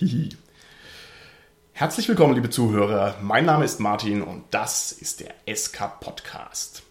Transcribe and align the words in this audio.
Hihi. 0.00 0.30
Herzlich 1.72 2.08
willkommen, 2.08 2.34
liebe 2.34 2.48
Zuhörer. 2.48 3.16
Mein 3.20 3.44
Name 3.44 3.66
ist 3.66 3.80
Martin 3.80 4.22
und 4.22 4.44
das 4.50 4.92
ist 4.92 5.20
der 5.20 5.34
SK 5.54 6.00
Podcast. 6.00 6.82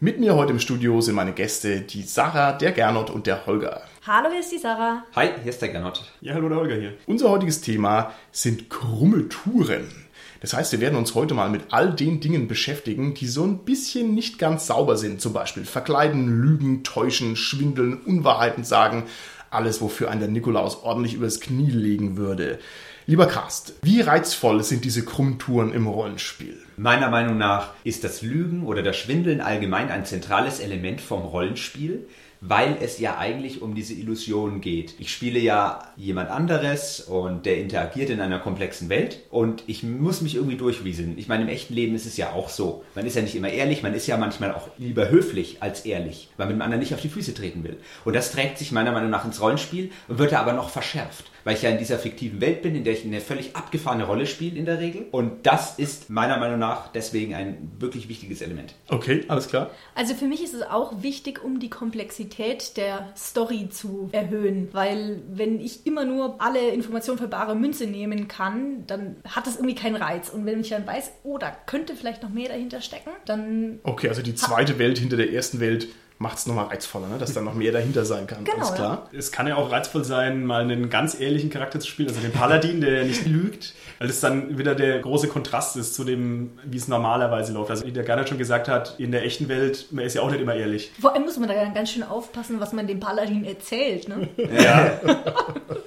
Mit 0.00 0.18
mir 0.18 0.34
heute 0.34 0.52
im 0.52 0.58
Studio 0.58 1.00
sind 1.00 1.14
meine 1.14 1.32
Gäste, 1.32 1.82
die 1.82 2.02
Sarah, 2.02 2.54
der 2.54 2.72
Gernot 2.72 3.10
und 3.10 3.28
der 3.28 3.46
Holger. 3.46 3.82
Hallo, 4.04 4.30
hier 4.30 4.40
ist 4.40 4.50
die 4.50 4.58
Sarah. 4.58 5.04
Hi, 5.14 5.28
hier 5.42 5.50
ist 5.50 5.62
der 5.62 5.68
Gernot. 5.68 6.10
Ja, 6.20 6.34
hallo, 6.34 6.48
der 6.48 6.58
Holger 6.58 6.74
hier. 6.74 6.94
Unser 7.06 7.30
heutiges 7.30 7.60
Thema 7.60 8.12
sind 8.32 8.68
krumme 8.68 9.28
Touren. 9.28 10.07
Das 10.40 10.52
heißt, 10.52 10.72
wir 10.72 10.80
werden 10.80 10.98
uns 10.98 11.14
heute 11.14 11.34
mal 11.34 11.50
mit 11.50 11.62
all 11.70 11.92
den 11.92 12.20
Dingen 12.20 12.48
beschäftigen, 12.48 13.14
die 13.14 13.26
so 13.26 13.44
ein 13.44 13.64
bisschen 13.64 14.14
nicht 14.14 14.38
ganz 14.38 14.66
sauber 14.66 14.96
sind. 14.96 15.20
Zum 15.20 15.32
Beispiel 15.32 15.64
verkleiden, 15.64 16.28
lügen, 16.42 16.84
täuschen, 16.84 17.36
schwindeln, 17.36 18.00
Unwahrheiten 18.02 18.64
sagen. 18.64 19.04
Alles, 19.50 19.80
wofür 19.80 20.10
ein 20.10 20.20
der 20.20 20.28
Nikolaus 20.28 20.82
ordentlich 20.82 21.14
übers 21.14 21.40
Knie 21.40 21.70
legen 21.70 22.16
würde. 22.16 22.58
Lieber 23.06 23.26
Cast, 23.26 23.72
wie 23.80 24.02
reizvoll 24.02 24.62
sind 24.62 24.84
diese 24.84 25.02
Krummtouren 25.02 25.72
im 25.72 25.86
Rollenspiel? 25.86 26.58
Meiner 26.76 27.08
Meinung 27.08 27.38
nach 27.38 27.70
ist 27.82 28.04
das 28.04 28.20
Lügen 28.20 28.66
oder 28.66 28.82
das 28.82 28.98
Schwindeln 28.98 29.40
allgemein 29.40 29.90
ein 29.90 30.04
zentrales 30.04 30.60
Element 30.60 31.00
vom 31.00 31.22
Rollenspiel 31.22 32.06
weil 32.40 32.76
es 32.80 32.98
ja 32.98 33.18
eigentlich 33.18 33.62
um 33.62 33.74
diese 33.74 33.94
Illusion 33.94 34.60
geht. 34.60 34.94
Ich 34.98 35.12
spiele 35.12 35.38
ja 35.38 35.92
jemand 35.96 36.30
anderes 36.30 37.00
und 37.00 37.46
der 37.46 37.58
interagiert 37.58 38.10
in 38.10 38.20
einer 38.20 38.38
komplexen 38.38 38.88
Welt 38.88 39.20
und 39.30 39.64
ich 39.66 39.82
muss 39.82 40.20
mich 40.20 40.36
irgendwie 40.36 40.56
durchwieseln. 40.56 41.18
Ich 41.18 41.28
meine, 41.28 41.44
im 41.44 41.48
echten 41.48 41.74
Leben 41.74 41.94
ist 41.94 42.06
es 42.06 42.16
ja 42.16 42.32
auch 42.32 42.48
so. 42.48 42.84
Man 42.94 43.06
ist 43.06 43.16
ja 43.16 43.22
nicht 43.22 43.34
immer 43.34 43.50
ehrlich, 43.50 43.82
man 43.82 43.94
ist 43.94 44.06
ja 44.06 44.16
manchmal 44.16 44.52
auch 44.52 44.68
lieber 44.78 45.08
höflich 45.10 45.62
als 45.62 45.84
ehrlich, 45.84 46.28
weil 46.36 46.46
man 46.46 46.56
dem 46.56 46.62
anderen 46.62 46.80
nicht 46.80 46.94
auf 46.94 47.00
die 47.00 47.08
Füße 47.08 47.34
treten 47.34 47.64
will. 47.64 47.78
Und 48.04 48.14
das 48.14 48.32
trägt 48.32 48.58
sich 48.58 48.72
meiner 48.72 48.92
Meinung 48.92 49.10
nach 49.10 49.24
ins 49.24 49.40
Rollenspiel 49.40 49.90
und 50.08 50.18
wird 50.18 50.32
da 50.32 50.40
aber 50.40 50.52
noch 50.52 50.70
verschärft 50.70 51.30
weil 51.44 51.56
ich 51.56 51.62
ja 51.62 51.70
in 51.70 51.78
dieser 51.78 51.98
fiktiven 51.98 52.40
Welt 52.40 52.62
bin, 52.62 52.74
in 52.74 52.84
der 52.84 52.92
ich 52.92 53.04
eine 53.04 53.20
völlig 53.20 53.56
abgefahrene 53.56 54.04
Rolle 54.04 54.26
spiele 54.26 54.58
in 54.58 54.64
der 54.64 54.78
Regel. 54.78 55.06
Und 55.10 55.46
das 55.46 55.78
ist 55.78 56.10
meiner 56.10 56.38
Meinung 56.38 56.58
nach 56.58 56.88
deswegen 56.92 57.34
ein 57.34 57.72
wirklich 57.78 58.08
wichtiges 58.08 58.42
Element. 58.42 58.74
Okay, 58.88 59.24
alles 59.28 59.48
klar. 59.48 59.70
Also 59.94 60.14
für 60.14 60.26
mich 60.26 60.42
ist 60.42 60.54
es 60.54 60.62
auch 60.62 61.02
wichtig, 61.02 61.42
um 61.42 61.60
die 61.60 61.70
Komplexität 61.70 62.76
der 62.76 63.12
Story 63.16 63.68
zu 63.70 64.08
erhöhen, 64.12 64.68
weil 64.72 65.20
wenn 65.30 65.60
ich 65.60 65.86
immer 65.86 66.04
nur 66.04 66.40
alle 66.40 66.70
Informationen 66.70 67.18
für 67.18 67.28
bare 67.28 67.54
Münze 67.54 67.86
nehmen 67.86 68.28
kann, 68.28 68.86
dann 68.86 69.16
hat 69.26 69.46
das 69.46 69.56
irgendwie 69.56 69.74
keinen 69.74 69.96
Reiz. 69.96 70.28
Und 70.28 70.46
wenn 70.46 70.60
ich 70.60 70.70
dann 70.70 70.86
weiß, 70.86 71.12
oh, 71.24 71.38
da 71.38 71.50
könnte 71.66 71.94
vielleicht 71.94 72.22
noch 72.22 72.30
mehr 72.30 72.48
dahinter 72.48 72.80
stecken, 72.80 73.10
dann... 73.24 73.80
Okay, 73.82 74.08
also 74.08 74.22
die 74.22 74.34
zweite 74.34 74.78
Welt 74.78 74.98
hinter 74.98 75.16
der 75.16 75.32
ersten 75.32 75.60
Welt 75.60 75.88
macht 76.18 76.38
es 76.38 76.46
nochmal 76.46 76.66
reizvoller, 76.66 77.08
ne? 77.08 77.18
dass 77.18 77.32
da 77.32 77.40
noch 77.40 77.54
mehr 77.54 77.70
dahinter 77.70 78.04
sein 78.04 78.26
kann. 78.26 78.44
Genau, 78.44 78.58
Alles 78.58 78.74
klar. 78.74 79.08
Es 79.12 79.30
kann 79.30 79.46
ja 79.46 79.56
auch 79.56 79.70
reizvoll 79.70 80.04
sein, 80.04 80.44
mal 80.44 80.62
einen 80.62 80.90
ganz 80.90 81.18
ehrlichen 81.18 81.48
Charakter 81.48 81.78
zu 81.78 81.86
spielen, 81.86 82.08
also 82.08 82.20
den 82.20 82.32
Paladin, 82.32 82.80
der 82.80 83.04
nicht 83.04 83.24
lügt, 83.26 83.74
weil 83.98 84.08
das 84.08 84.20
dann 84.20 84.58
wieder 84.58 84.74
der 84.74 84.98
große 84.98 85.28
Kontrast 85.28 85.76
ist 85.76 85.94
zu 85.94 86.02
dem, 86.02 86.58
wie 86.64 86.76
es 86.76 86.88
normalerweise 86.88 87.52
läuft. 87.52 87.70
Also 87.70 87.86
wie 87.86 87.92
der 87.92 88.02
Garnet 88.02 88.28
schon 88.28 88.38
gesagt 88.38 88.68
hat, 88.68 88.96
in 88.98 89.12
der 89.12 89.24
echten 89.24 89.48
Welt, 89.48 89.86
man 89.92 90.04
ist 90.04 90.14
ja 90.14 90.22
auch 90.22 90.30
nicht 90.30 90.40
immer 90.40 90.54
ehrlich. 90.54 90.90
Vor 91.00 91.14
allem 91.14 91.22
muss 91.22 91.38
man 91.38 91.48
da 91.48 91.54
dann 91.54 91.72
ganz 91.72 91.92
schön 91.92 92.02
aufpassen, 92.02 92.58
was 92.58 92.72
man 92.72 92.86
dem 92.88 92.98
Paladin 92.98 93.44
erzählt. 93.44 94.08
Ne? 94.08 94.28
Ja. 94.36 95.00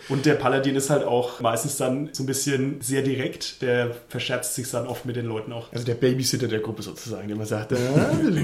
Und 0.09 0.25
der 0.25 0.35
Paladin 0.35 0.75
ist 0.75 0.89
halt 0.89 1.03
auch 1.03 1.39
meistens 1.41 1.77
dann 1.77 2.09
so 2.13 2.23
ein 2.23 2.25
bisschen 2.25 2.81
sehr 2.81 3.01
direkt, 3.01 3.61
der 3.61 3.91
verscherzt 4.07 4.55
sich 4.55 4.69
dann 4.71 4.87
oft 4.87 5.05
mit 5.05 5.15
den 5.15 5.25
Leuten 5.25 5.51
auch. 5.51 5.71
Also 5.71 5.85
der 5.85 5.95
Babysitter 5.95 6.47
der 6.47 6.59
Gruppe 6.59 6.83
sozusagen, 6.83 7.27
der 7.27 7.35
immer 7.35 7.45
sagt, 7.45 7.73
äh, 7.73 7.77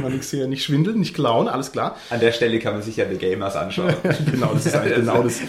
man 0.02 0.11
nichts 0.11 0.31
hier, 0.31 0.47
nicht 0.47 0.63
schwindeln, 0.63 0.99
nicht 0.99 1.13
klauen, 1.13 1.47
alles 1.47 1.71
klar. 1.71 1.77
An 1.78 2.20
der 2.20 2.31
Stelle 2.31 2.59
kann 2.59 2.73
man 2.73 2.81
sich 2.81 2.97
ja 2.97 3.06
The 3.09 3.17
Gamers 3.17 3.55
anschauen. 3.55 3.93
genau, 4.32 4.54
das 4.54 4.65
ist 4.65 4.76
halt 4.76 4.95
genau 4.95 5.23
das, 5.23 5.39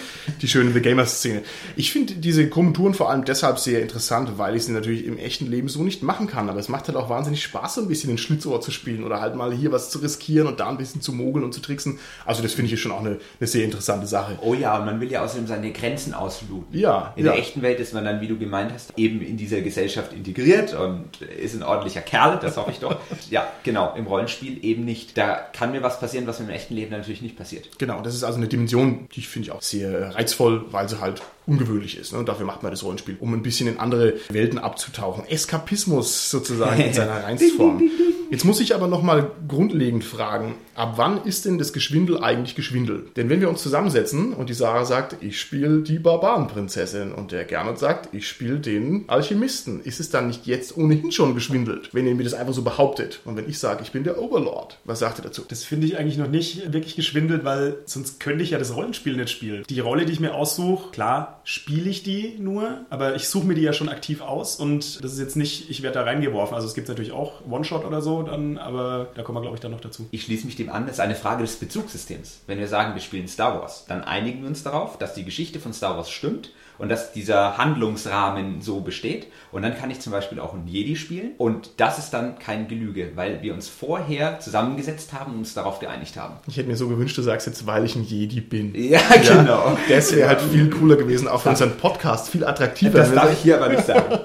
die 0.40 0.48
schöne 0.48 0.72
The 0.72 0.80
Gamers-Szene. 0.80 1.42
Ich 1.76 1.92
finde 1.92 2.14
diese 2.14 2.48
Kommentouren 2.48 2.94
vor 2.94 3.10
allem 3.10 3.24
deshalb 3.24 3.58
sehr 3.58 3.80
interessant, 3.80 4.38
weil 4.38 4.56
ich 4.56 4.64
sie 4.64 4.72
natürlich 4.72 5.06
im 5.06 5.18
echten 5.18 5.46
Leben 5.46 5.68
so 5.68 5.82
nicht 5.82 6.02
machen 6.02 6.26
kann. 6.26 6.48
Aber 6.48 6.60
es 6.60 6.68
macht 6.68 6.88
halt 6.88 6.96
auch 6.96 7.10
wahnsinnig 7.10 7.42
Spaß, 7.42 7.74
so 7.76 7.80
ein 7.82 7.88
bisschen 7.88 8.08
den 8.08 8.18
Schlitzohr 8.18 8.60
zu 8.60 8.70
spielen 8.70 9.04
oder 9.04 9.20
halt 9.20 9.34
mal 9.34 9.52
hier 9.52 9.72
was 9.72 9.90
zu 9.90 9.98
riskieren 9.98 10.46
und 10.46 10.60
da 10.60 10.68
ein 10.68 10.78
bisschen 10.78 11.00
zu 11.00 11.12
mogeln 11.12 11.44
und 11.44 11.52
zu 11.52 11.60
tricksen. 11.60 11.98
Also 12.24 12.42
das 12.42 12.54
finde 12.54 12.72
ich 12.72 12.80
schon 12.80 12.92
auch 12.92 13.00
eine, 13.00 13.18
eine 13.40 13.46
sehr 13.46 13.64
interessante 13.64 14.06
Sache. 14.06 14.38
Oh 14.42 14.54
ja, 14.54 14.78
und 14.78 14.86
man 14.86 15.00
will 15.00 15.10
ja 15.10 15.24
außerdem 15.24 15.46
seine 15.46 15.72
Grenzen 15.72 16.14
ausloten. 16.14 16.78
Ja. 16.78 17.12
In 17.16 17.24
ja. 17.24 17.32
der 17.32 17.40
echten 17.40 17.62
Welt 17.62 17.80
ist 17.80 17.94
man 17.94 18.04
dann, 18.04 18.20
wie 18.20 18.28
du 18.28 18.38
gemeint 18.38 18.72
hast, 18.72 18.92
eben 18.96 19.22
in 19.22 19.36
dieser 19.36 19.60
Gesellschaft 19.60 20.12
integriert 20.12 20.74
und 20.74 21.20
ist 21.22 21.54
ein 21.54 21.62
ordentlicher 21.62 22.00
Kerl, 22.00 22.38
das 22.40 22.56
hoffe 22.56 22.70
ich 22.70 22.78
doch. 22.78 22.96
ja, 23.30 23.46
genau, 23.62 23.94
im 23.96 24.06
Rollenspiel 24.06 24.64
eben 24.64 24.84
nicht. 24.84 25.16
Da 25.16 25.34
kann 25.52 25.72
mir 25.72 25.82
was 25.82 26.00
passieren, 26.00 26.17
was 26.26 26.38
mir 26.40 26.46
im 26.46 26.50
echten 26.50 26.74
Leben 26.74 26.90
natürlich 26.90 27.22
nicht 27.22 27.36
passiert. 27.36 27.68
Genau, 27.78 28.00
das 28.02 28.14
ist 28.14 28.24
also 28.24 28.38
eine 28.38 28.48
Dimension, 28.48 29.08
die 29.14 29.22
finde 29.22 29.46
ich 29.46 29.52
auch 29.52 29.62
sehr 29.62 30.14
reizvoll, 30.14 30.66
weil 30.72 30.88
sie 30.88 31.00
halt 31.00 31.22
ungewöhnlich 31.48 31.98
ist. 31.98 32.12
Ne? 32.12 32.18
Und 32.18 32.28
dafür 32.28 32.46
macht 32.46 32.62
man 32.62 32.70
das 32.70 32.84
Rollenspiel, 32.84 33.16
um 33.20 33.32
ein 33.32 33.42
bisschen 33.42 33.68
in 33.68 33.78
andere 33.78 34.14
Welten 34.28 34.58
abzutauchen. 34.58 35.24
Eskapismus 35.26 36.30
sozusagen 36.30 36.80
in 36.80 36.92
seiner 36.92 37.12
Reinstform. 37.24 37.82
Jetzt 38.30 38.44
muss 38.44 38.60
ich 38.60 38.74
aber 38.74 38.88
nochmal 38.88 39.30
grundlegend 39.48 40.04
fragen, 40.04 40.56
ab 40.74 40.94
wann 40.96 41.24
ist 41.24 41.46
denn 41.46 41.56
das 41.56 41.72
Geschwindel 41.72 42.22
eigentlich 42.22 42.54
Geschwindel? 42.54 43.06
Denn 43.16 43.30
wenn 43.30 43.40
wir 43.40 43.48
uns 43.48 43.62
zusammensetzen 43.62 44.34
und 44.34 44.50
die 44.50 44.54
Sarah 44.54 44.84
sagt, 44.84 45.22
ich 45.22 45.40
spiele 45.40 45.80
die 45.80 45.98
Barbarenprinzessin 45.98 47.12
und 47.12 47.32
der 47.32 47.46
Gernot 47.46 47.78
sagt, 47.78 48.12
ich 48.12 48.28
spiele 48.28 48.58
den 48.58 49.04
Alchemisten, 49.08 49.80
ist 49.80 49.98
es 49.98 50.10
dann 50.10 50.26
nicht 50.26 50.46
jetzt 50.46 50.76
ohnehin 50.76 51.10
schon 51.10 51.34
geschwindelt, 51.34 51.94
wenn 51.94 52.06
ihr 52.06 52.14
mir 52.14 52.24
das 52.24 52.34
einfach 52.34 52.52
so 52.52 52.60
behauptet? 52.60 53.20
Und 53.24 53.36
wenn 53.36 53.48
ich 53.48 53.58
sage, 53.58 53.82
ich 53.82 53.92
bin 53.92 54.04
der 54.04 54.20
Overlord, 54.20 54.78
was 54.84 54.98
sagt 54.98 55.20
ihr 55.20 55.24
dazu? 55.24 55.42
Das 55.48 55.64
finde 55.64 55.86
ich 55.86 55.96
eigentlich 55.96 56.18
noch 56.18 56.28
nicht 56.28 56.70
wirklich 56.70 56.96
geschwindelt, 56.96 57.46
weil 57.46 57.78
sonst 57.86 58.20
könnte 58.20 58.44
ich 58.44 58.50
ja 58.50 58.58
das 58.58 58.76
Rollenspiel 58.76 59.16
nicht 59.16 59.30
spielen. 59.30 59.64
Die 59.70 59.80
Rolle, 59.80 60.04
die 60.04 60.12
ich 60.12 60.20
mir 60.20 60.34
aussuche, 60.34 60.90
klar, 60.90 61.37
spiele 61.48 61.88
ich 61.88 62.02
die 62.02 62.36
nur, 62.38 62.84
aber 62.90 63.16
ich 63.16 63.26
suche 63.26 63.46
mir 63.46 63.54
die 63.54 63.62
ja 63.62 63.72
schon 63.72 63.88
aktiv 63.88 64.20
aus 64.20 64.56
und 64.56 65.02
das 65.02 65.14
ist 65.14 65.18
jetzt 65.18 65.34
nicht, 65.34 65.70
ich 65.70 65.82
werde 65.82 65.94
da 65.94 66.02
reingeworfen. 66.02 66.54
Also 66.54 66.68
es 66.68 66.74
gibt 66.74 66.88
natürlich 66.88 67.10
auch 67.12 67.40
One-Shot 67.48 67.86
oder 67.86 68.02
so, 68.02 68.22
dann, 68.22 68.58
aber 68.58 69.08
da 69.14 69.22
kommen 69.22 69.38
wir, 69.38 69.40
glaube 69.40 69.56
ich, 69.56 69.60
dann 69.62 69.70
noch 69.70 69.80
dazu. 69.80 70.06
Ich 70.10 70.24
schließe 70.24 70.44
mich 70.44 70.56
dem 70.56 70.68
an, 70.68 70.84
das 70.84 70.96
ist 70.96 71.00
eine 71.00 71.14
Frage 71.14 71.40
des 71.40 71.56
Bezugssystems. 71.56 72.40
Wenn 72.46 72.58
wir 72.58 72.68
sagen, 72.68 72.92
wir 72.92 73.00
spielen 73.00 73.28
Star 73.28 73.58
Wars, 73.58 73.86
dann 73.88 74.04
einigen 74.04 74.42
wir 74.42 74.48
uns 74.48 74.62
darauf, 74.62 74.98
dass 74.98 75.14
die 75.14 75.24
Geschichte 75.24 75.58
von 75.58 75.72
Star 75.72 75.96
Wars 75.96 76.10
stimmt 76.10 76.50
und 76.78 76.88
dass 76.88 77.12
dieser 77.12 77.58
Handlungsrahmen 77.58 78.60
so 78.60 78.80
besteht. 78.80 79.26
Und 79.52 79.62
dann 79.62 79.76
kann 79.76 79.90
ich 79.90 80.00
zum 80.00 80.12
Beispiel 80.12 80.40
auch 80.40 80.54
einen 80.54 80.66
Jedi 80.66 80.96
spielen. 80.96 81.32
Und 81.38 81.70
das 81.78 81.98
ist 81.98 82.10
dann 82.10 82.38
kein 82.38 82.68
Gelüge, 82.68 83.12
weil 83.14 83.42
wir 83.42 83.54
uns 83.54 83.68
vorher 83.68 84.40
zusammengesetzt 84.40 85.12
haben 85.12 85.32
und 85.32 85.38
uns 85.38 85.54
darauf 85.54 85.78
geeinigt 85.80 86.16
haben. 86.16 86.36
Ich 86.46 86.56
hätte 86.56 86.68
mir 86.68 86.76
so 86.76 86.88
gewünscht, 86.88 87.18
du 87.18 87.22
sagst 87.22 87.46
jetzt, 87.46 87.66
weil 87.66 87.84
ich 87.84 87.96
ein 87.96 88.04
Jedi 88.04 88.40
bin. 88.40 88.74
Ja, 88.88 89.00
genau. 89.22 89.76
Das 89.88 90.14
wäre 90.14 90.28
halt 90.28 90.40
viel 90.40 90.70
cooler 90.70 90.96
gewesen, 90.96 91.28
auch 91.28 91.42
für 91.42 91.50
unseren 91.50 91.76
Podcast 91.76 92.30
viel 92.30 92.44
attraktiver. 92.44 92.98
Das 92.98 93.12
darf 93.12 93.32
ich 93.32 93.40
hier 93.40 93.56
aber 93.56 93.68
nicht 93.68 93.84
sagen. 93.86 94.20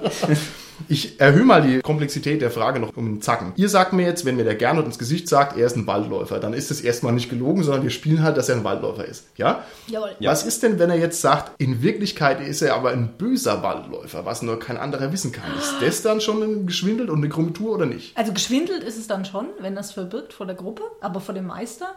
Ich 0.87 1.19
erhöhe 1.19 1.45
mal 1.45 1.61
die 1.61 1.79
Komplexität 1.79 2.41
der 2.41 2.51
Frage 2.51 2.79
noch 2.79 2.95
um 2.95 3.05
einen 3.05 3.21
Zacken. 3.21 3.53
Ihr 3.55 3.69
sagt 3.69 3.93
mir 3.93 4.05
jetzt, 4.05 4.25
wenn 4.25 4.35
mir 4.35 4.43
der 4.43 4.55
Gernot 4.55 4.85
ins 4.85 4.99
Gesicht 4.99 5.27
sagt, 5.29 5.57
er 5.57 5.65
ist 5.65 5.75
ein 5.75 5.87
Waldläufer, 5.87 6.39
dann 6.39 6.53
ist 6.53 6.71
es 6.71 6.81
erstmal 6.81 7.13
nicht 7.13 7.29
gelogen, 7.29 7.63
sondern 7.63 7.83
wir 7.83 7.89
spielen 7.89 8.23
halt, 8.23 8.37
dass 8.37 8.49
er 8.49 8.57
ein 8.57 8.63
Waldläufer 8.63 9.05
ist. 9.05 9.27
Ja? 9.37 9.63
Jawohl. 9.87 10.15
Was 10.19 10.45
ist 10.45 10.63
denn, 10.63 10.79
wenn 10.79 10.89
er 10.89 10.97
jetzt 10.97 11.21
sagt, 11.21 11.51
in 11.61 11.81
Wirklichkeit 11.81 12.41
ist 12.41 12.61
er 12.61 12.75
aber 12.75 12.91
ein 12.91 13.09
böser 13.17 13.63
Waldläufer, 13.63 14.25
was 14.25 14.41
nur 14.41 14.59
kein 14.59 14.77
anderer 14.77 15.11
wissen 15.11 15.31
kann? 15.31 15.45
Ist 15.57 15.75
das 15.81 16.01
dann 16.01 16.21
schon 16.21 16.41
ein 16.41 16.67
Geschwindelt 16.67 17.09
und 17.09 17.19
eine 17.19 17.29
krumme 17.29 17.53
Tour 17.53 17.75
oder 17.75 17.85
nicht? 17.85 18.17
Also 18.17 18.33
geschwindelt 18.33 18.83
ist 18.83 18.97
es 18.97 19.07
dann 19.07 19.25
schon, 19.25 19.47
wenn 19.59 19.75
das 19.75 19.91
verbirgt 19.91 20.33
vor 20.33 20.45
der 20.45 20.55
Gruppe, 20.55 20.83
aber 21.01 21.21
vor 21.21 21.33
dem 21.33 21.47
Meister. 21.47 21.95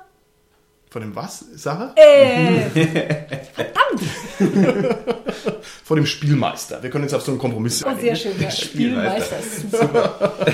Von 0.90 1.02
dem 1.02 1.16
was, 1.16 1.44
Sarah? 1.54 1.92
Äh, 1.96 2.70
verdammt! 3.54 4.02
Vor 5.84 5.96
dem 5.96 6.06
Spielmeister. 6.06 6.82
Wir 6.82 6.90
können 6.90 7.04
uns 7.04 7.14
auf 7.14 7.22
so 7.22 7.32
einen 7.32 7.38
Kompromiss 7.40 7.84
Oh, 7.84 7.88
sehr 7.90 8.12
einigen. 8.12 8.16
schön. 8.16 8.38
Der 8.38 8.50
Spielmeister. 8.50 9.38
Ist 9.38 9.70
super. 9.70 10.32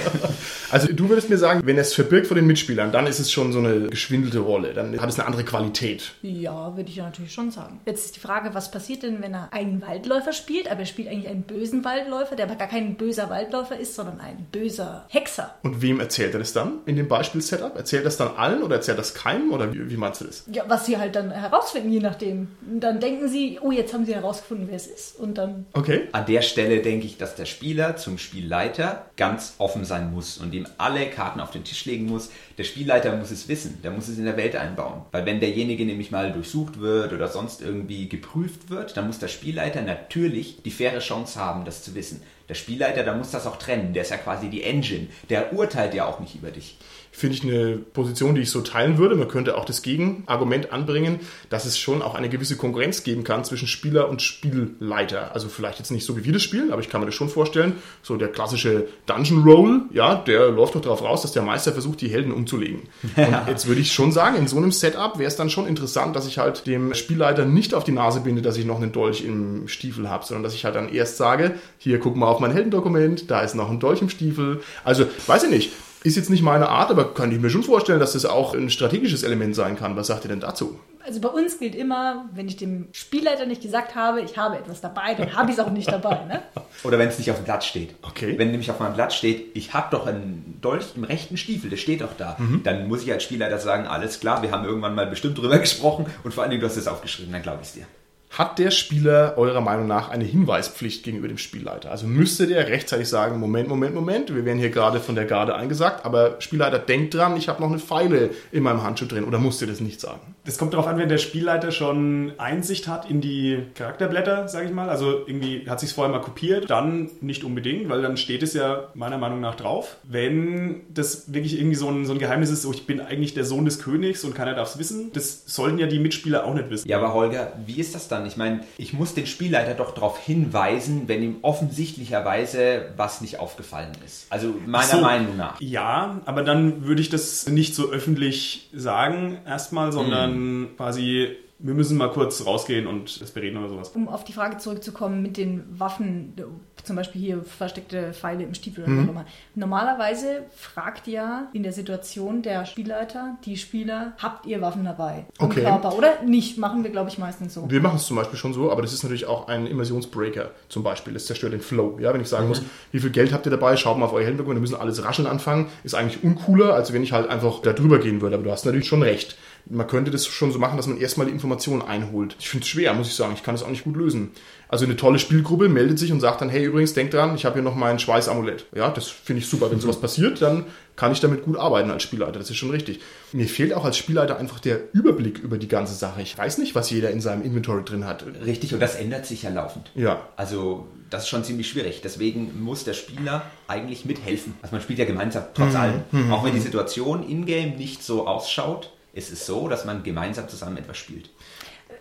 Also 0.70 0.90
du 0.90 1.10
würdest 1.10 1.28
mir 1.28 1.36
sagen, 1.36 1.60
wenn 1.66 1.76
er 1.76 1.82
es 1.82 1.92
verbirgt 1.92 2.28
vor 2.28 2.34
den 2.34 2.46
Mitspielern, 2.46 2.92
dann 2.92 3.06
ist 3.06 3.18
es 3.18 3.30
schon 3.30 3.52
so 3.52 3.58
eine 3.58 3.88
geschwindelte 3.88 4.38
Rolle. 4.38 4.72
Dann 4.72 4.98
hat 4.98 5.10
es 5.10 5.18
eine 5.18 5.26
andere 5.26 5.44
Qualität. 5.44 6.12
Ja, 6.22 6.74
würde 6.74 6.88
ich 6.88 6.96
natürlich 6.96 7.34
schon 7.34 7.50
sagen. 7.50 7.80
Jetzt 7.84 8.06
ist 8.06 8.16
die 8.16 8.20
Frage, 8.20 8.54
was 8.54 8.70
passiert 8.70 9.02
denn, 9.02 9.20
wenn 9.20 9.34
er 9.34 9.52
einen 9.52 9.82
Waldläufer 9.82 10.32
spielt, 10.32 10.70
aber 10.70 10.80
er 10.80 10.86
spielt 10.86 11.08
eigentlich 11.08 11.28
einen 11.28 11.42
bösen 11.42 11.84
Waldläufer, 11.84 12.36
der 12.36 12.46
aber 12.46 12.54
gar 12.56 12.68
kein 12.68 12.94
böser 12.94 13.28
Waldläufer 13.28 13.78
ist, 13.78 13.94
sondern 13.96 14.18
ein 14.20 14.46
böser 14.50 15.04
Hexer. 15.10 15.54
Und 15.62 15.82
wem 15.82 16.00
erzählt 16.00 16.32
er 16.32 16.38
das 16.38 16.54
dann 16.54 16.78
in 16.86 16.96
dem 16.96 17.06
Beispiel-Setup? 17.06 17.76
Erzählt 17.76 18.02
er 18.02 18.04
das 18.06 18.16
dann 18.16 18.34
allen 18.38 18.62
oder 18.62 18.76
erzählt 18.76 18.96
er 18.96 19.02
das 19.02 19.12
keinem? 19.12 19.52
Oder 19.52 19.74
wie, 19.74 19.90
wie 19.90 19.96
meinst 19.98 20.22
du 20.22 20.24
das? 20.24 20.44
Ja, 20.50 20.64
was 20.68 20.86
sie 20.86 20.96
halt 20.96 21.14
dann 21.16 21.30
herausfinden, 21.32 21.92
je 21.92 22.00
nachdem. 22.00 22.48
Und 22.66 22.80
dann 22.80 22.98
denken 22.98 23.28
sie, 23.28 23.58
oh, 23.60 23.72
jetzt 23.72 23.92
haben 23.92 24.06
sie 24.06 24.14
herausgefunden, 24.14 24.68
wer 24.68 24.76
es 24.76 24.86
ist. 24.86 25.01
Und 25.10 25.36
dann, 25.38 25.66
Okay. 25.72 26.08
An 26.12 26.26
der 26.26 26.42
Stelle 26.42 26.80
denke 26.80 27.06
ich, 27.06 27.18
dass 27.18 27.34
der 27.34 27.46
Spieler 27.46 27.96
zum 27.96 28.18
Spielleiter 28.18 29.06
ganz 29.16 29.54
offen 29.58 29.84
sein 29.84 30.12
muss 30.12 30.38
und 30.38 30.54
ihm 30.54 30.66
alle 30.78 31.06
Karten 31.06 31.40
auf 31.40 31.50
den 31.50 31.64
Tisch 31.64 31.84
legen 31.84 32.06
muss. 32.06 32.30
Der 32.58 32.64
Spielleiter 32.64 33.16
muss 33.16 33.30
es 33.30 33.48
wissen, 33.48 33.80
der 33.82 33.90
muss 33.90 34.08
es 34.08 34.18
in 34.18 34.24
der 34.24 34.36
Welt 34.36 34.56
einbauen. 34.56 35.02
Weil 35.10 35.26
wenn 35.26 35.40
derjenige 35.40 35.84
nämlich 35.84 36.10
mal 36.10 36.32
durchsucht 36.32 36.80
wird 36.80 37.12
oder 37.12 37.28
sonst 37.28 37.60
irgendwie 37.60 38.08
geprüft 38.08 38.70
wird, 38.70 38.96
dann 38.96 39.06
muss 39.06 39.18
der 39.18 39.28
Spielleiter 39.28 39.82
natürlich 39.82 40.62
die 40.62 40.70
faire 40.70 41.00
Chance 41.00 41.38
haben, 41.38 41.64
das 41.64 41.82
zu 41.82 41.94
wissen. 41.94 42.22
Der 42.48 42.54
Spielleiter, 42.54 43.02
da 43.04 43.14
muss 43.14 43.30
das 43.30 43.46
auch 43.46 43.56
trennen. 43.56 43.94
Der 43.94 44.02
ist 44.02 44.10
ja 44.10 44.16
quasi 44.16 44.50
die 44.50 44.62
Engine. 44.62 45.06
Der 45.30 45.52
urteilt 45.52 45.94
ja 45.94 46.06
auch 46.06 46.20
nicht 46.20 46.34
über 46.34 46.50
dich 46.50 46.76
finde 47.14 47.36
ich 47.36 47.44
eine 47.44 47.76
Position, 47.76 48.34
die 48.34 48.40
ich 48.40 48.50
so 48.50 48.62
teilen 48.62 48.96
würde. 48.96 49.14
Man 49.14 49.28
könnte 49.28 49.56
auch 49.58 49.66
das 49.66 49.82
Gegenargument 49.82 50.72
anbringen, 50.72 51.20
dass 51.50 51.66
es 51.66 51.78
schon 51.78 52.00
auch 52.00 52.14
eine 52.14 52.30
gewisse 52.30 52.56
Konkurrenz 52.56 53.04
geben 53.04 53.22
kann 53.22 53.44
zwischen 53.44 53.68
Spieler 53.68 54.08
und 54.08 54.22
Spielleiter. 54.22 55.34
Also 55.34 55.48
vielleicht 55.48 55.78
jetzt 55.78 55.90
nicht 55.90 56.06
so 56.06 56.16
wie 56.16 56.24
wir 56.24 56.32
das 56.32 56.42
spielen, 56.42 56.72
aber 56.72 56.80
ich 56.80 56.88
kann 56.88 57.00
mir 57.00 57.06
das 57.06 57.14
schon 57.14 57.28
vorstellen. 57.28 57.74
So 58.02 58.16
der 58.16 58.28
klassische 58.28 58.88
Dungeon 59.04 59.42
Roll, 59.42 59.82
ja, 59.92 60.14
der 60.14 60.50
läuft 60.50 60.74
doch 60.74 60.80
darauf 60.80 61.02
raus, 61.02 61.20
dass 61.22 61.32
der 61.32 61.42
Meister 61.42 61.72
versucht, 61.72 62.00
die 62.00 62.08
Helden 62.08 62.32
umzulegen. 62.32 62.80
Und 63.16 63.46
jetzt 63.46 63.68
würde 63.68 63.82
ich 63.82 63.92
schon 63.92 64.10
sagen, 64.10 64.36
in 64.36 64.48
so 64.48 64.56
einem 64.56 64.72
Setup 64.72 65.18
wäre 65.18 65.28
es 65.28 65.36
dann 65.36 65.50
schon 65.50 65.66
interessant, 65.66 66.16
dass 66.16 66.26
ich 66.26 66.38
halt 66.38 66.66
dem 66.66 66.94
Spielleiter 66.94 67.44
nicht 67.44 67.74
auf 67.74 67.84
die 67.84 67.92
Nase 67.92 68.20
binde, 68.20 68.40
dass 68.40 68.56
ich 68.56 68.64
noch 68.64 68.80
einen 68.80 68.90
Dolch 68.90 69.22
im 69.22 69.68
Stiefel 69.68 70.08
habe, 70.08 70.24
sondern 70.24 70.44
dass 70.44 70.54
ich 70.54 70.64
halt 70.64 70.76
dann 70.76 70.88
erst 70.88 71.18
sage, 71.18 71.56
hier 71.76 71.98
guck 71.98 72.16
mal 72.16 72.26
auf 72.26 72.40
mein 72.40 72.52
Heldendokument, 72.52 73.30
da 73.30 73.42
ist 73.42 73.54
noch 73.54 73.70
ein 73.70 73.80
Dolch 73.80 74.00
im 74.00 74.08
Stiefel. 74.08 74.62
Also, 74.82 75.04
weiß 75.26 75.44
ich 75.44 75.50
nicht 75.50 75.72
ist 76.04 76.16
jetzt 76.16 76.30
nicht 76.30 76.42
meine 76.42 76.68
Art, 76.68 76.90
aber 76.90 77.14
kann 77.14 77.30
ich 77.30 77.40
mir 77.40 77.50
schon 77.50 77.62
vorstellen, 77.62 78.00
dass 78.00 78.12
das 78.12 78.24
auch 78.24 78.54
ein 78.54 78.70
strategisches 78.70 79.22
Element 79.22 79.54
sein 79.54 79.76
kann. 79.76 79.96
Was 79.96 80.08
sagt 80.08 80.24
ihr 80.24 80.28
denn 80.28 80.40
dazu? 80.40 80.78
Also 81.04 81.20
bei 81.20 81.28
uns 81.28 81.58
gilt 81.58 81.74
immer, 81.74 82.26
wenn 82.32 82.46
ich 82.46 82.56
dem 82.56 82.88
Spielleiter 82.92 83.46
nicht 83.46 83.62
gesagt 83.62 83.96
habe, 83.96 84.20
ich 84.20 84.36
habe 84.36 84.56
etwas 84.56 84.80
dabei, 84.80 85.14
dann 85.14 85.34
habe 85.34 85.50
ich 85.50 85.58
es 85.58 85.64
auch 85.64 85.70
nicht 85.70 85.90
dabei. 85.90 86.24
Ne? 86.26 86.42
Oder 86.84 86.98
wenn 86.98 87.08
es 87.08 87.18
nicht 87.18 87.30
auf 87.30 87.38
dem 87.38 87.44
Blatt 87.44 87.64
steht. 87.64 87.94
Okay. 88.02 88.34
Wenn 88.38 88.50
nämlich 88.50 88.70
auf 88.70 88.78
meinem 88.78 88.94
Blatt 88.94 89.12
steht, 89.12 89.56
ich 89.56 89.74
habe 89.74 89.88
doch 89.90 90.06
einen 90.06 90.58
Dolch 90.60 90.94
im 90.94 91.04
rechten 91.04 91.36
Stiefel, 91.36 91.70
der 91.70 91.76
steht 91.76 92.02
doch 92.02 92.16
da, 92.16 92.36
mhm. 92.38 92.62
dann 92.62 92.86
muss 92.88 93.02
ich 93.02 93.12
als 93.12 93.24
Spielleiter 93.24 93.58
sagen, 93.58 93.86
alles 93.86 94.20
klar, 94.20 94.42
wir 94.42 94.52
haben 94.52 94.64
irgendwann 94.64 94.94
mal 94.94 95.06
bestimmt 95.06 95.38
drüber 95.38 95.58
gesprochen 95.58 96.06
und 96.22 96.32
vor 96.32 96.42
allen 96.42 96.50
Dingen, 96.50 96.60
du 96.60 96.68
hast 96.68 96.76
es 96.76 96.86
aufgeschrieben, 96.86 97.32
dann 97.32 97.42
glaube 97.42 97.58
ich 97.62 97.68
es 97.68 97.74
dir. 97.74 97.86
Hat 98.32 98.58
der 98.58 98.70
Spieler 98.70 99.34
eurer 99.36 99.60
Meinung 99.60 99.86
nach 99.86 100.08
eine 100.08 100.24
Hinweispflicht 100.24 101.04
gegenüber 101.04 101.28
dem 101.28 101.36
Spielleiter? 101.36 101.90
Also 101.90 102.06
müsste 102.06 102.46
der 102.46 102.66
rechtzeitig 102.66 103.06
sagen, 103.06 103.38
Moment, 103.38 103.68
Moment, 103.68 103.94
Moment, 103.94 104.34
wir 104.34 104.46
werden 104.46 104.58
hier 104.58 104.70
gerade 104.70 105.00
von 105.00 105.14
der 105.14 105.26
Garde 105.26 105.54
eingesagt, 105.54 106.06
aber 106.06 106.36
Spielleiter 106.38 106.78
denkt 106.78 107.12
dran, 107.12 107.36
ich 107.36 107.50
habe 107.50 107.60
noch 107.60 107.68
eine 107.68 107.78
Pfeile 107.78 108.30
in 108.50 108.62
meinem 108.62 108.82
Handschuh 108.82 109.04
drin 109.04 109.24
oder 109.24 109.38
muss 109.38 109.58
der 109.58 109.68
das 109.68 109.80
nicht 109.80 110.00
sagen? 110.00 110.34
Das 110.46 110.56
kommt 110.56 110.72
darauf 110.72 110.86
an, 110.86 110.96
wenn 110.96 111.10
der 111.10 111.18
Spielleiter 111.18 111.72
schon 111.72 112.32
Einsicht 112.38 112.88
hat 112.88 113.10
in 113.10 113.20
die 113.20 113.64
Charakterblätter, 113.74 114.48
sage 114.48 114.64
ich 114.64 114.72
mal. 114.72 114.88
Also 114.88 115.26
irgendwie 115.26 115.68
hat 115.68 115.80
sich 115.80 115.92
vorher 115.92 116.10
mal 116.10 116.22
kopiert, 116.22 116.70
dann 116.70 117.10
nicht 117.20 117.44
unbedingt, 117.44 117.90
weil 117.90 118.00
dann 118.00 118.16
steht 118.16 118.42
es 118.42 118.54
ja 118.54 118.88
meiner 118.94 119.18
Meinung 119.18 119.40
nach 119.40 119.56
drauf. 119.56 119.98
Wenn 120.04 120.80
das 120.88 121.34
wirklich 121.34 121.58
irgendwie 121.58 121.76
so 121.76 121.90
ein, 121.90 122.06
so 122.06 122.14
ein 122.14 122.18
Geheimnis 122.18 122.48
ist, 122.48 122.62
so 122.62 122.72
ich 122.72 122.86
bin 122.86 122.98
eigentlich 122.98 123.34
der 123.34 123.44
Sohn 123.44 123.66
des 123.66 123.78
Königs 123.78 124.24
und 124.24 124.34
keiner 124.34 124.54
darf 124.54 124.70
es 124.70 124.78
wissen, 124.78 125.10
das 125.12 125.42
sollten 125.44 125.76
ja 125.76 125.86
die 125.86 125.98
Mitspieler 125.98 126.46
auch 126.46 126.54
nicht 126.54 126.70
wissen. 126.70 126.88
Ja, 126.88 126.96
aber 126.96 127.12
Holger, 127.12 127.52
wie 127.66 127.78
ist 127.78 127.94
das 127.94 128.08
dann? 128.08 128.21
Kann. 128.22 128.26
Ich 128.30 128.36
meine, 128.36 128.60
ich 128.78 128.92
muss 128.92 129.14
den 129.14 129.26
Spielleiter 129.26 129.74
doch 129.74 129.92
darauf 129.94 130.18
hinweisen, 130.18 131.08
wenn 131.08 131.22
ihm 131.22 131.36
offensichtlicherweise 131.42 132.92
was 132.96 133.20
nicht 133.20 133.38
aufgefallen 133.38 133.92
ist. 134.04 134.26
Also 134.30 134.54
meiner 134.66 134.86
so, 134.86 135.00
Meinung 135.00 135.36
nach. 135.36 135.60
Ja, 135.60 136.20
aber 136.24 136.42
dann 136.42 136.84
würde 136.84 137.00
ich 137.00 137.10
das 137.10 137.48
nicht 137.48 137.74
so 137.74 137.90
öffentlich 137.90 138.70
sagen 138.72 139.38
erstmal, 139.46 139.92
sondern 139.92 140.32
hm. 140.32 140.68
quasi 140.76 141.36
wir 141.62 141.74
müssen 141.74 141.96
mal 141.96 142.10
kurz 142.10 142.44
rausgehen 142.44 142.86
und 142.88 143.20
das 143.20 143.30
bereden 143.30 143.56
oder 143.58 143.68
sowas. 143.68 143.90
Um 143.94 144.08
auf 144.08 144.24
die 144.24 144.32
Frage 144.32 144.58
zurückzukommen 144.58 145.22
mit 145.22 145.36
den 145.36 145.64
Waffen, 145.70 146.34
zum 146.82 146.96
Beispiel 146.96 147.20
hier 147.20 147.42
versteckte 147.44 148.12
Pfeile 148.12 148.42
im 148.42 148.54
Stiefel 148.54 148.82
oder 148.84 148.92
mhm. 148.92 149.08
immer. 149.08 149.26
Normalerweise 149.54 150.42
fragt 150.56 151.06
ja 151.06 151.48
in 151.52 151.62
der 151.62 151.72
Situation 151.72 152.42
der 152.42 152.66
Spielleiter 152.66 153.38
die 153.44 153.56
Spieler, 153.56 154.14
habt 154.18 154.46
ihr 154.46 154.60
Waffen 154.60 154.84
dabei? 154.84 155.26
Okay. 155.38 155.60
Im 155.60 155.66
Körper, 155.66 155.96
oder? 155.96 156.22
Nicht, 156.24 156.58
machen 156.58 156.82
wir 156.82 156.90
glaube 156.90 157.10
ich 157.10 157.18
meistens 157.18 157.54
so. 157.54 157.70
Wir 157.70 157.80
machen 157.80 157.96
es 157.96 158.06
zum 158.06 158.16
Beispiel 158.16 158.38
schon 158.38 158.52
so, 158.52 158.72
aber 158.72 158.82
das 158.82 158.92
ist 158.92 159.04
natürlich 159.04 159.26
auch 159.26 159.46
ein 159.46 159.66
Immersionsbreaker 159.66 160.50
zum 160.68 160.82
Beispiel. 160.82 161.14
Das 161.14 161.26
zerstört 161.26 161.52
den 161.52 161.60
Flow. 161.60 161.98
Ja, 162.00 162.12
wenn 162.12 162.20
ich 162.20 162.28
sagen 162.28 162.44
mhm. 162.44 162.48
muss, 162.50 162.62
wie 162.90 162.98
viel 162.98 163.10
Geld 163.10 163.32
habt 163.32 163.46
ihr 163.46 163.50
dabei, 163.50 163.76
schaut 163.76 163.98
mal 163.98 164.06
auf 164.06 164.12
euer 164.12 164.26
Handy, 164.26 164.44
wir 164.44 164.54
müssen 164.54 164.74
alles 164.74 165.04
rascheln 165.04 165.28
anfangen, 165.28 165.68
ist 165.84 165.94
eigentlich 165.94 166.24
uncooler, 166.24 166.74
als 166.74 166.92
wenn 166.92 167.04
ich 167.04 167.12
halt 167.12 167.28
einfach 167.28 167.60
da 167.62 167.72
drüber 167.72 168.00
gehen 168.00 168.20
würde. 168.20 168.34
Aber 168.34 168.44
du 168.44 168.50
hast 168.50 168.66
natürlich 168.66 168.88
schon 168.88 169.02
recht 169.02 169.36
man 169.66 169.86
könnte 169.86 170.10
das 170.10 170.26
schon 170.26 170.52
so 170.52 170.58
machen, 170.58 170.76
dass 170.76 170.86
man 170.86 170.98
erstmal 170.98 171.26
die 171.26 171.32
Informationen 171.32 171.82
einholt. 171.82 172.36
Ich 172.38 172.48
finde 172.48 172.64
es 172.64 172.68
schwer, 172.68 172.94
muss 172.94 173.08
ich 173.08 173.14
sagen. 173.14 173.34
Ich 173.34 173.42
kann 173.42 173.54
es 173.54 173.62
auch 173.62 173.70
nicht 173.70 173.84
gut 173.84 173.96
lösen. 173.96 174.32
Also 174.68 174.86
eine 174.86 174.96
tolle 174.96 175.18
Spielgruppe 175.18 175.68
meldet 175.68 175.98
sich 175.98 176.10
und 176.12 176.20
sagt 176.20 176.40
dann, 176.40 176.48
hey, 176.48 176.64
übrigens, 176.64 176.94
denk 176.94 177.10
dran, 177.10 177.34
ich 177.34 177.44
habe 177.44 177.56
hier 177.56 177.62
noch 177.62 177.76
mein 177.76 177.98
Schweißamulett. 177.98 178.66
Ja, 178.74 178.90
das 178.90 179.08
finde 179.08 179.42
ich 179.42 179.48
super. 179.48 179.70
Wenn 179.70 179.80
sowas 179.80 180.00
passiert, 180.00 180.40
dann 180.40 180.64
kann 180.96 181.12
ich 181.12 181.20
damit 181.20 181.44
gut 181.44 181.58
arbeiten 181.58 181.90
als 181.90 182.02
Spielleiter. 182.02 182.38
Das 182.38 182.50
ist 182.50 182.56
schon 182.56 182.70
richtig. 182.70 183.00
Mir 183.32 183.46
fehlt 183.46 183.74
auch 183.74 183.84
als 183.84 183.96
Spielleiter 183.98 184.38
einfach 184.38 184.60
der 184.60 184.80
Überblick 184.92 185.38
über 185.38 185.58
die 185.58 185.68
ganze 185.68 185.94
Sache. 185.94 186.22
Ich 186.22 186.36
weiß 186.36 186.58
nicht, 186.58 186.74
was 186.74 186.90
jeder 186.90 187.10
in 187.10 187.20
seinem 187.20 187.42
Inventory 187.42 187.84
drin 187.84 188.06
hat. 188.06 188.24
Richtig, 188.44 188.72
und 188.72 188.80
das 188.80 188.96
ändert 188.96 189.26
sich 189.26 189.42
ja 189.42 189.50
laufend. 189.50 189.90
Ja. 189.94 190.26
Also 190.36 190.86
das 191.10 191.24
ist 191.24 191.28
schon 191.28 191.44
ziemlich 191.44 191.68
schwierig. 191.68 192.00
Deswegen 192.02 192.62
muss 192.62 192.84
der 192.84 192.94
Spieler 192.94 193.42
eigentlich 193.68 194.04
mithelfen. 194.06 194.54
Also 194.62 194.74
man 194.74 194.82
spielt 194.82 194.98
ja 194.98 195.04
gemeinsam, 195.04 195.44
trotz 195.54 195.72
mhm. 195.72 195.76
allem. 195.76 196.00
Mhm. 196.10 196.32
Auch 196.32 196.44
wenn 196.44 196.54
die 196.54 196.60
Situation 196.60 197.28
in-game 197.28 197.76
nicht 197.76 198.02
so 198.02 198.26
ausschaut, 198.26 198.90
ist 199.12 199.32
es 199.32 199.46
so, 199.46 199.68
dass 199.68 199.84
man 199.84 200.02
gemeinsam 200.02 200.48
zusammen 200.48 200.76
etwas 200.78 200.96
spielt. 200.96 201.30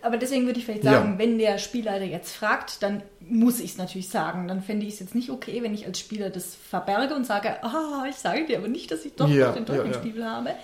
Aber 0.00 0.16
deswegen 0.16 0.46
würde 0.46 0.58
ich 0.58 0.64
vielleicht 0.64 0.82
sagen, 0.82 1.12
ja. 1.12 1.18
wenn 1.18 1.38
der 1.38 1.58
Spielleiter 1.58 2.04
jetzt 2.04 2.34
fragt, 2.34 2.82
dann 2.82 3.02
muss 3.20 3.60
ich 3.60 3.72
es 3.72 3.78
natürlich 3.78 4.08
sagen. 4.08 4.48
Dann 4.48 4.62
fände 4.62 4.86
ich 4.86 4.94
es 4.94 5.00
jetzt 5.00 5.14
nicht 5.14 5.30
okay, 5.30 5.62
wenn 5.62 5.74
ich 5.74 5.86
als 5.86 6.00
Spieler 6.00 6.30
das 6.30 6.54
verberge 6.54 7.14
und 7.14 7.24
sage, 7.24 7.62
ah, 7.62 8.04
ich 8.08 8.16
sage 8.16 8.46
dir 8.46 8.58
aber 8.58 8.68
nicht, 8.68 8.90
dass 8.90 9.04
ich 9.04 9.14
doch 9.14 9.28
ja, 9.28 9.52
den 9.52 9.66
Teufel 9.66 9.92
ja, 9.92 9.94
Spiel 9.94 10.24
habe. 10.24 10.54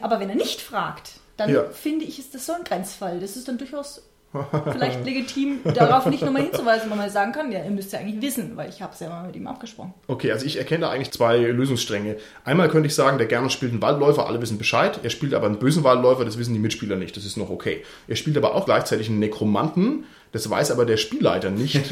Aber 0.00 0.18
wenn 0.18 0.30
er 0.30 0.36
nicht 0.36 0.60
fragt, 0.60 1.12
dann 1.36 1.72
finde 1.72 2.04
ich, 2.06 2.18
ist 2.18 2.34
das 2.34 2.46
so 2.46 2.52
ein 2.52 2.64
Grenzfall. 2.64 3.20
Das 3.20 3.36
ist 3.36 3.46
dann 3.46 3.58
durchaus 3.58 4.07
vielleicht 4.32 5.04
legitim, 5.04 5.60
darauf 5.64 6.06
nicht 6.06 6.22
nochmal 6.22 6.42
hinzuweisen, 6.42 6.90
weil 6.90 6.98
man 6.98 7.10
sagen 7.10 7.32
kann, 7.32 7.50
ja, 7.50 7.64
ihr 7.64 7.70
müsst 7.70 7.92
ja 7.92 7.98
eigentlich 7.98 8.20
wissen, 8.20 8.56
weil 8.56 8.68
ich 8.68 8.82
habe 8.82 8.92
es 8.92 9.00
ja 9.00 9.08
mal 9.08 9.26
mit 9.26 9.36
ihm 9.36 9.46
abgesprochen. 9.46 9.94
Okay, 10.06 10.30
also 10.32 10.44
ich 10.44 10.58
erkenne 10.58 10.82
da 10.82 10.90
eigentlich 10.90 11.12
zwei 11.12 11.38
Lösungsstränge. 11.38 12.16
Einmal 12.44 12.68
könnte 12.68 12.88
ich 12.88 12.94
sagen, 12.94 13.18
der 13.18 13.26
Gernot 13.26 13.52
spielt 13.52 13.72
einen 13.72 13.82
Waldläufer, 13.82 14.26
alle 14.26 14.40
wissen 14.42 14.58
Bescheid. 14.58 15.00
Er 15.02 15.10
spielt 15.10 15.32
aber 15.32 15.46
einen 15.46 15.58
bösen 15.58 15.82
Waldläufer, 15.82 16.24
das 16.24 16.38
wissen 16.38 16.52
die 16.52 16.60
Mitspieler 16.60 16.96
nicht, 16.96 17.16
das 17.16 17.24
ist 17.24 17.36
noch 17.36 17.50
okay. 17.50 17.82
Er 18.06 18.16
spielt 18.16 18.36
aber 18.36 18.54
auch 18.54 18.66
gleichzeitig 18.66 19.08
einen 19.08 19.18
Nekromanten, 19.18 20.04
das 20.32 20.48
weiß 20.48 20.70
aber 20.70 20.84
der 20.84 20.96
Spielleiter 20.96 21.50
nicht. 21.50 21.80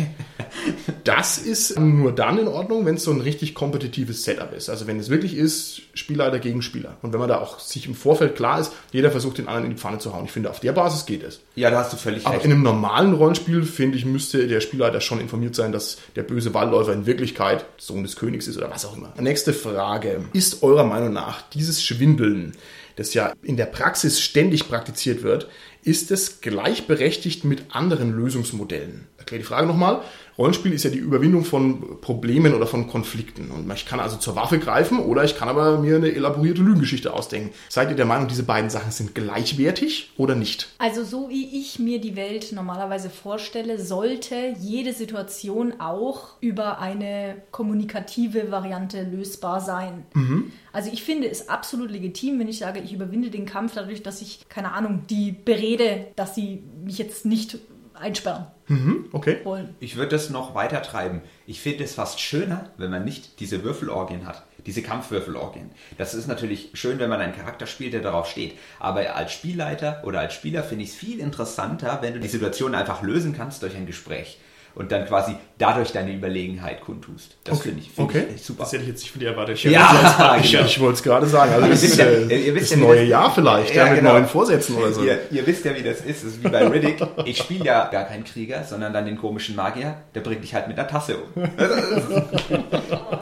Das 1.04 1.38
ist 1.38 1.78
nur 1.78 2.12
dann 2.12 2.38
in 2.38 2.48
Ordnung, 2.48 2.84
wenn 2.84 2.96
es 2.96 3.04
so 3.04 3.12
ein 3.12 3.20
richtig 3.20 3.54
kompetitives 3.54 4.24
Setup 4.24 4.52
ist. 4.52 4.68
Also 4.68 4.86
wenn 4.86 4.98
es 4.98 5.08
wirklich 5.08 5.36
ist, 5.36 5.82
Spielleiter 5.94 6.40
gegen 6.40 6.62
Spieler. 6.62 6.96
Und 7.02 7.12
wenn 7.12 7.20
man 7.20 7.28
da 7.28 7.38
auch 7.38 7.60
sich 7.60 7.86
im 7.86 7.94
Vorfeld 7.94 8.34
klar 8.34 8.58
ist, 8.58 8.72
jeder 8.90 9.10
versucht 9.10 9.38
den 9.38 9.46
anderen 9.46 9.66
in 9.66 9.70
die 9.72 9.80
Pfanne 9.80 9.98
zu 9.98 10.12
hauen. 10.12 10.24
Ich 10.24 10.32
finde, 10.32 10.50
auf 10.50 10.60
der 10.60 10.72
Basis 10.72 11.06
geht 11.06 11.22
es. 11.22 11.40
Ja, 11.54 11.70
da 11.70 11.78
hast 11.78 11.92
du 11.92 11.96
völlig 11.96 12.26
aber 12.26 12.34
recht. 12.34 12.44
Aber 12.44 12.46
in 12.46 12.52
einem 12.52 12.62
normalen 12.62 13.12
Rollenspiel, 13.14 13.62
finde 13.62 13.98
ich, 13.98 14.04
müsste 14.04 14.48
der 14.48 14.60
Spielleiter 14.60 15.00
schon 15.00 15.20
informiert 15.20 15.54
sein, 15.54 15.70
dass 15.70 15.98
der 16.16 16.24
böse 16.24 16.54
Waldläufer 16.54 16.92
in 16.92 17.06
Wirklichkeit 17.06 17.66
Sohn 17.76 18.02
des 18.02 18.16
Königs 18.16 18.48
ist 18.48 18.56
oder 18.56 18.70
was 18.70 18.84
auch 18.84 18.96
immer. 18.96 19.12
Nächste 19.20 19.52
Frage. 19.52 20.24
Ist 20.32 20.62
eurer 20.62 20.84
Meinung 20.84 21.12
nach 21.12 21.42
dieses 21.50 21.84
Schwindeln, 21.84 22.52
das 22.96 23.14
ja 23.14 23.32
in 23.42 23.56
der 23.56 23.66
Praxis 23.66 24.20
ständig 24.20 24.68
praktiziert 24.68 25.22
wird, 25.22 25.48
ist 25.86 26.10
es 26.10 26.40
gleichberechtigt 26.40 27.44
mit 27.44 27.66
anderen 27.70 28.12
Lösungsmodellen? 28.12 29.06
Erkläre 29.26 29.42
die 29.42 29.48
Frage 29.48 29.66
nochmal. 29.66 30.02
Rollenspiel 30.38 30.72
ist 30.72 30.84
ja 30.84 30.90
die 30.90 30.98
Überwindung 30.98 31.44
von 31.44 32.00
Problemen 32.00 32.54
oder 32.54 32.68
von 32.68 32.86
Konflikten. 32.86 33.50
Und 33.50 33.68
ich 33.72 33.86
kann 33.86 33.98
also 33.98 34.16
zur 34.18 34.36
Waffe 34.36 34.60
greifen 34.60 35.00
oder 35.00 35.24
ich 35.24 35.36
kann 35.36 35.48
aber 35.48 35.78
mir 35.78 35.96
eine 35.96 36.12
elaborierte 36.12 36.62
Lügengeschichte 36.62 37.12
ausdenken. 37.12 37.50
Seid 37.68 37.90
ihr 37.90 37.96
der 37.96 38.04
Meinung, 38.04 38.28
diese 38.28 38.44
beiden 38.44 38.70
Sachen 38.70 38.92
sind 38.92 39.16
gleichwertig 39.16 40.12
oder 40.16 40.36
nicht? 40.36 40.68
Also 40.78 41.02
so 41.02 41.28
wie 41.28 41.58
ich 41.58 41.80
mir 41.80 42.00
die 42.00 42.14
Welt 42.14 42.52
normalerweise 42.52 43.10
vorstelle, 43.10 43.82
sollte 43.82 44.54
jede 44.60 44.92
Situation 44.92 45.80
auch 45.80 46.36
über 46.40 46.78
eine 46.78 47.42
kommunikative 47.50 48.52
Variante 48.52 49.02
lösbar 49.02 49.60
sein. 49.60 50.04
Mhm. 50.14 50.52
Also 50.72 50.90
ich 50.92 51.02
finde 51.02 51.28
es 51.28 51.48
absolut 51.48 51.90
legitim, 51.90 52.38
wenn 52.38 52.48
ich 52.48 52.58
sage, 52.58 52.80
ich 52.80 52.92
überwinde 52.92 53.30
den 53.30 53.46
Kampf 53.46 53.72
dadurch, 53.74 54.02
dass 54.02 54.22
ich, 54.22 54.46
keine 54.48 54.72
Ahnung, 54.72 55.04
die 55.08 55.32
berede, 55.32 56.08
dass 56.14 56.34
sie 56.36 56.62
mich 56.84 56.98
jetzt 56.98 57.24
nicht 57.24 57.58
einsperren. 57.98 58.46
Mhm, 58.68 59.06
okay. 59.12 59.38
Wollen. 59.44 59.74
Ich 59.80 59.96
würde 59.96 60.10
das 60.10 60.30
noch 60.30 60.54
weiter 60.54 60.82
treiben. 60.82 61.22
Ich 61.46 61.60
finde 61.60 61.84
es 61.84 61.94
fast 61.94 62.20
schöner, 62.20 62.70
wenn 62.76 62.90
man 62.90 63.04
nicht 63.04 63.40
diese 63.40 63.62
Würfelorgien 63.62 64.26
hat, 64.26 64.44
diese 64.66 64.82
Kampfwürfelorgien. 64.82 65.70
Das 65.98 66.14
ist 66.14 66.26
natürlich 66.26 66.70
schön, 66.74 66.98
wenn 66.98 67.10
man 67.10 67.20
einen 67.20 67.34
Charakter 67.34 67.66
spielt, 67.66 67.92
der 67.92 68.02
darauf 68.02 68.28
steht. 68.28 68.58
Aber 68.80 69.14
als 69.14 69.32
Spielleiter 69.32 70.02
oder 70.04 70.20
als 70.20 70.34
Spieler 70.34 70.62
finde 70.64 70.84
ich 70.84 70.90
es 70.90 70.96
viel 70.96 71.20
interessanter, 71.20 71.98
wenn 72.02 72.14
du 72.14 72.20
die 72.20 72.28
Situation 72.28 72.74
einfach 72.74 73.02
lösen 73.02 73.34
kannst 73.36 73.62
durch 73.62 73.76
ein 73.76 73.86
Gespräch 73.86 74.38
und 74.76 74.92
dann 74.92 75.06
quasi 75.06 75.34
dadurch 75.58 75.90
deine 75.90 76.14
Überlegenheit 76.14 76.82
kundtust. 76.82 77.36
Das 77.42 77.58
okay. 77.58 77.70
finde 77.70 77.82
ich, 77.82 77.90
find 77.90 78.08
okay. 78.08 78.24
ich 78.34 78.42
super. 78.42 78.62
Das 78.62 78.72
hätte 78.72 78.82
ich 78.82 78.90
jetzt 78.90 79.00
nicht 79.00 79.10
von 79.10 79.20
dir 79.20 79.30
erwartet. 79.30 79.64
Ja, 79.64 80.36
ich, 80.42 80.52
genau. 80.52 80.64
ich 80.64 80.78
wollte 80.78 80.94
es 80.94 81.02
gerade 81.02 81.26
sagen. 81.26 81.52
Also 81.52 81.66
das 81.66 81.82
ist, 81.82 81.98
äh, 81.98 82.26
ihr 82.38 82.54
wisst 82.54 82.72
das 82.72 82.78
ja, 82.78 82.86
neue 82.86 83.00
das, 83.00 83.08
Jahr 83.08 83.34
vielleicht, 83.34 83.74
ja, 83.74 83.84
ja 83.84 83.90
mit 83.90 84.00
genau. 84.00 84.12
neuen 84.12 84.26
Vorsätzen 84.26 84.76
oder 84.76 84.92
so. 84.92 85.02
Ihr, 85.02 85.18
ihr, 85.30 85.46
wisst 85.46 85.64
ja, 85.64 85.74
wie 85.76 85.82
das 85.82 86.00
ist. 86.02 86.24
Das 86.24 86.32
ist 86.32 86.44
wie 86.44 86.48
bei 86.48 86.66
Riddick. 86.66 86.98
Ich 87.24 87.38
spiele 87.38 87.64
ja 87.64 87.88
gar 87.88 88.04
keinen 88.04 88.24
Krieger, 88.24 88.62
sondern 88.64 88.92
dann 88.92 89.06
den 89.06 89.16
komischen 89.16 89.56
Magier. 89.56 89.96
Der 90.14 90.20
bringt 90.20 90.44
dich 90.44 90.54
halt 90.54 90.68
mit 90.68 90.78
einer 90.78 90.86
Tasse 90.88 91.16
um. 91.16 91.42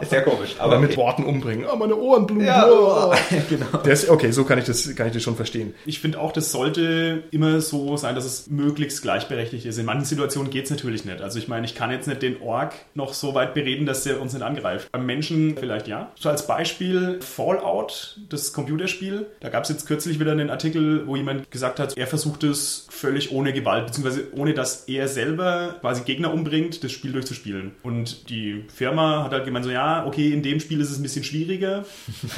Ist, 0.01 0.11
Sehr 0.11 0.23
komisch. 0.23 0.57
Aber 0.59 0.75
Aber 0.75 0.81
mit 0.81 0.91
okay. 0.91 1.01
Worten 1.01 1.25
umbringen. 1.25 1.67
Oh, 1.73 1.77
meine 1.77 1.97
Ohren 1.97 2.27
bluten. 2.27 2.47
Ja, 2.47 2.69
oh. 2.69 3.15
genau. 3.49 3.67
Das, 3.85 4.09
okay, 4.09 4.31
so 4.33 4.45
kann 4.45 4.59
ich, 4.59 4.65
das, 4.65 4.95
kann 4.95 5.07
ich 5.07 5.13
das 5.13 5.23
schon 5.23 5.37
verstehen. 5.37 5.75
Ich 5.87 6.01
finde 6.01 6.21
auch, 6.21 6.33
das 6.33 6.51
sollte 6.51 7.25
immer 7.31 7.61
so 7.61 7.97
sein, 7.97 8.15
dass 8.15 8.25
es 8.25 8.49
möglichst 8.49 9.03
gleichberechtigt 9.03 9.67
ist. 9.67 9.79
In 9.79 9.87
manchen 9.87 10.05
Situationen 10.05 10.51
geht 10.51 10.65
es 10.65 10.71
natürlich 10.71 11.05
nicht. 11.05 11.21
Also 11.21 11.39
ich 11.39 11.44
meine, 11.49 11.67
ich 11.67 11.75
kann 11.75 11.91
jetzt 11.91 12.07
nicht 12.07 12.23
den 12.23 12.41
Ork 12.43 12.75
noch 12.95 13.15
so 13.15 13.35
weit 13.35 13.55
bereden, 13.55 13.87
dass 13.87 14.05
der 14.05 14.21
uns 14.21 14.33
nicht 14.33 14.43
angreift. 14.43 14.91
Beim 14.93 15.07
Menschen 15.07 15.57
vielleicht 15.59 15.89
ja. 15.89 16.13
So 16.17 16.29
als 16.29 16.47
Beispiel 16.47 17.21
Fallout, 17.21 18.19
das 18.29 18.53
Computerspiel. 18.53 19.27
Da 19.41 19.49
gab 19.49 19.65
es 19.65 19.69
jetzt 19.69 19.87
kürzlich 19.87 20.21
wieder 20.21 20.33
einen 20.33 20.51
Artikel, 20.51 21.07
wo 21.07 21.17
jemand 21.17 21.51
gesagt 21.51 21.79
hat, 21.79 21.97
er 21.97 22.07
versucht 22.07 22.45
es 22.45 22.87
völlig 22.91 23.33
ohne 23.33 23.53
Gewalt, 23.53 23.87
beziehungsweise 23.87 24.29
ohne 24.37 24.55
dass 24.55 24.85
er 24.85 25.09
selber 25.09 25.77
quasi 25.81 26.03
Gegner 26.03 26.33
umbringt, 26.33 26.85
das 26.85 26.93
Spiel 26.93 27.13
durchzuspielen. 27.13 27.73
Und 27.83 28.29
die 28.31 28.65
Firma 28.75 29.25
hat 29.25 29.33
halt 29.33 29.45
gemeint 29.45 29.65
so, 29.65 29.71
ja, 29.71 30.07
okay, 30.07 30.33
in 30.33 30.43
dem 30.43 30.61
Spiel 30.61 30.81
ist 30.81 30.91
es 30.91 30.99
ein 30.99 31.03
bisschen 31.03 31.25
schwieriger. 31.25 31.85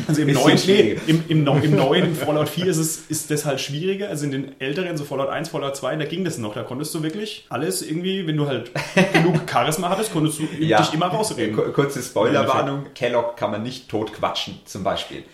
Also 0.08 0.22
im 0.22 0.32
neuen, 0.32 0.58
nee, 0.66 0.96
im, 1.06 1.24
im, 1.28 1.46
im 1.46 1.76
neuen, 1.76 2.14
Fallout 2.14 2.48
4 2.48 2.66
ist 2.66 2.76
es 2.78 3.06
ist 3.08 3.30
das 3.30 3.44
halt 3.44 3.60
schwieriger. 3.60 4.08
Also 4.08 4.24
in 4.24 4.32
den 4.32 4.60
älteren, 4.60 4.96
so 4.96 5.04
Fallout 5.04 5.28
1, 5.28 5.48
Fallout 5.48 5.76
2, 5.76 5.96
da 5.96 6.04
ging 6.04 6.24
das 6.24 6.38
noch. 6.38 6.54
Da 6.54 6.62
konntest 6.62 6.94
du 6.94 7.02
wirklich 7.02 7.46
alles 7.48 7.82
irgendwie, 7.82 8.26
wenn 8.26 8.36
du 8.36 8.46
halt 8.46 8.70
genug 9.12 9.40
Charisma 9.50 9.88
hattest, 9.90 10.12
konntest 10.12 10.38
du 10.40 10.44
Ja. 10.58 10.78
dich 10.78 10.92
immer 10.94 11.06
rausreden. 11.06 11.54
Ku- 11.54 11.72
Kurze 11.72 12.02
Spoilerwarnung, 12.02 12.86
Kellogg 12.94 13.36
kann 13.36 13.50
man 13.50 13.62
nicht 13.62 13.88
tot 13.88 14.12
quatschen, 14.12 14.60
zum 14.64 14.82
Beispiel. 14.84 15.24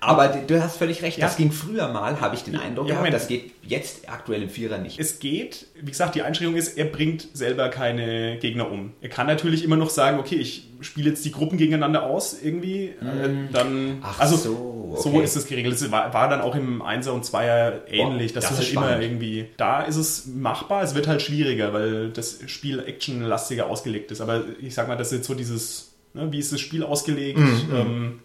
Aber 0.00 0.28
du 0.28 0.62
hast 0.62 0.76
völlig 0.76 1.02
recht, 1.02 1.18
Ja. 1.18 1.26
das 1.26 1.36
ging 1.36 1.50
früher 1.52 1.88
mal, 1.88 2.20
habe 2.20 2.34
ich 2.36 2.42
den 2.44 2.56
Eindruck 2.56 2.88
Ja, 2.88 2.96
gehabt, 2.96 3.12
das 3.12 3.28
geht 3.28 3.52
jetzt 3.62 4.08
aktuell 4.08 4.42
im 4.42 4.50
Vierer 4.50 4.78
nicht. 4.78 4.98
Es 5.00 5.18
geht, 5.18 5.66
wie 5.80 5.90
gesagt, 5.90 6.14
die 6.14 6.22
Einschränkung 6.22 6.56
ist, 6.56 6.76
er 6.78 6.84
bringt 6.84 7.28
selber 7.32 7.68
keine 7.68 8.38
Gegner 8.38 8.70
um. 8.70 8.92
Er 9.00 9.08
kann 9.08 9.26
natürlich 9.26 9.64
immer 9.64 9.76
noch 9.76 9.90
sagen, 9.90 10.18
okay, 10.20 10.36
ich 10.36 10.68
spiele 10.80 11.10
jetzt 11.10 11.24
die 11.24 11.32
Gruppen 11.32 11.56
gegeneinander 11.58 12.02
aus 12.04 12.36
irgendwie, 12.42 12.86
äh, 12.88 13.48
dann, 13.52 13.86
Mhm. 13.86 13.98
Ach 14.02 14.20
also 14.20 14.36
so, 14.36 14.96
so 15.02 15.08
okay. 15.10 15.24
ist 15.24 15.36
es 15.36 15.46
geregelt. 15.46 15.74
Es 15.74 15.90
war, 15.90 16.12
war 16.14 16.28
dann 16.28 16.40
auch 16.40 16.54
im 16.54 16.82
Einser 16.82 17.12
und 17.14 17.24
Zweier 17.24 17.82
ähnlich, 17.88 18.32
dass 18.32 18.44
das 18.48 18.52
ist 18.52 18.58
halt 18.58 18.72
immer 18.72 19.00
irgendwie, 19.00 19.46
da 19.56 19.82
ist 19.82 19.96
es 19.96 20.26
machbar, 20.26 20.82
es 20.82 20.94
wird 20.94 21.08
halt 21.08 21.22
schwieriger, 21.22 21.72
weil 21.72 22.10
das 22.10 22.38
Spiel 22.46 22.80
actionlastiger 22.80 23.66
ausgelegt 23.68 24.10
ist. 24.10 24.20
Aber 24.20 24.44
ich 24.60 24.74
sag 24.74 24.86
mal, 24.88 24.96
das 24.96 25.08
ist 25.12 25.18
jetzt 25.18 25.26
so 25.26 25.34
dieses, 25.34 25.94
ne, 26.14 26.30
wie 26.30 26.38
ist 26.38 26.52
das 26.52 26.60
Spiel 26.60 26.82
ausgelegt? 26.82 27.38
Mhm. 27.38 27.60
Ähm, 27.74 28.18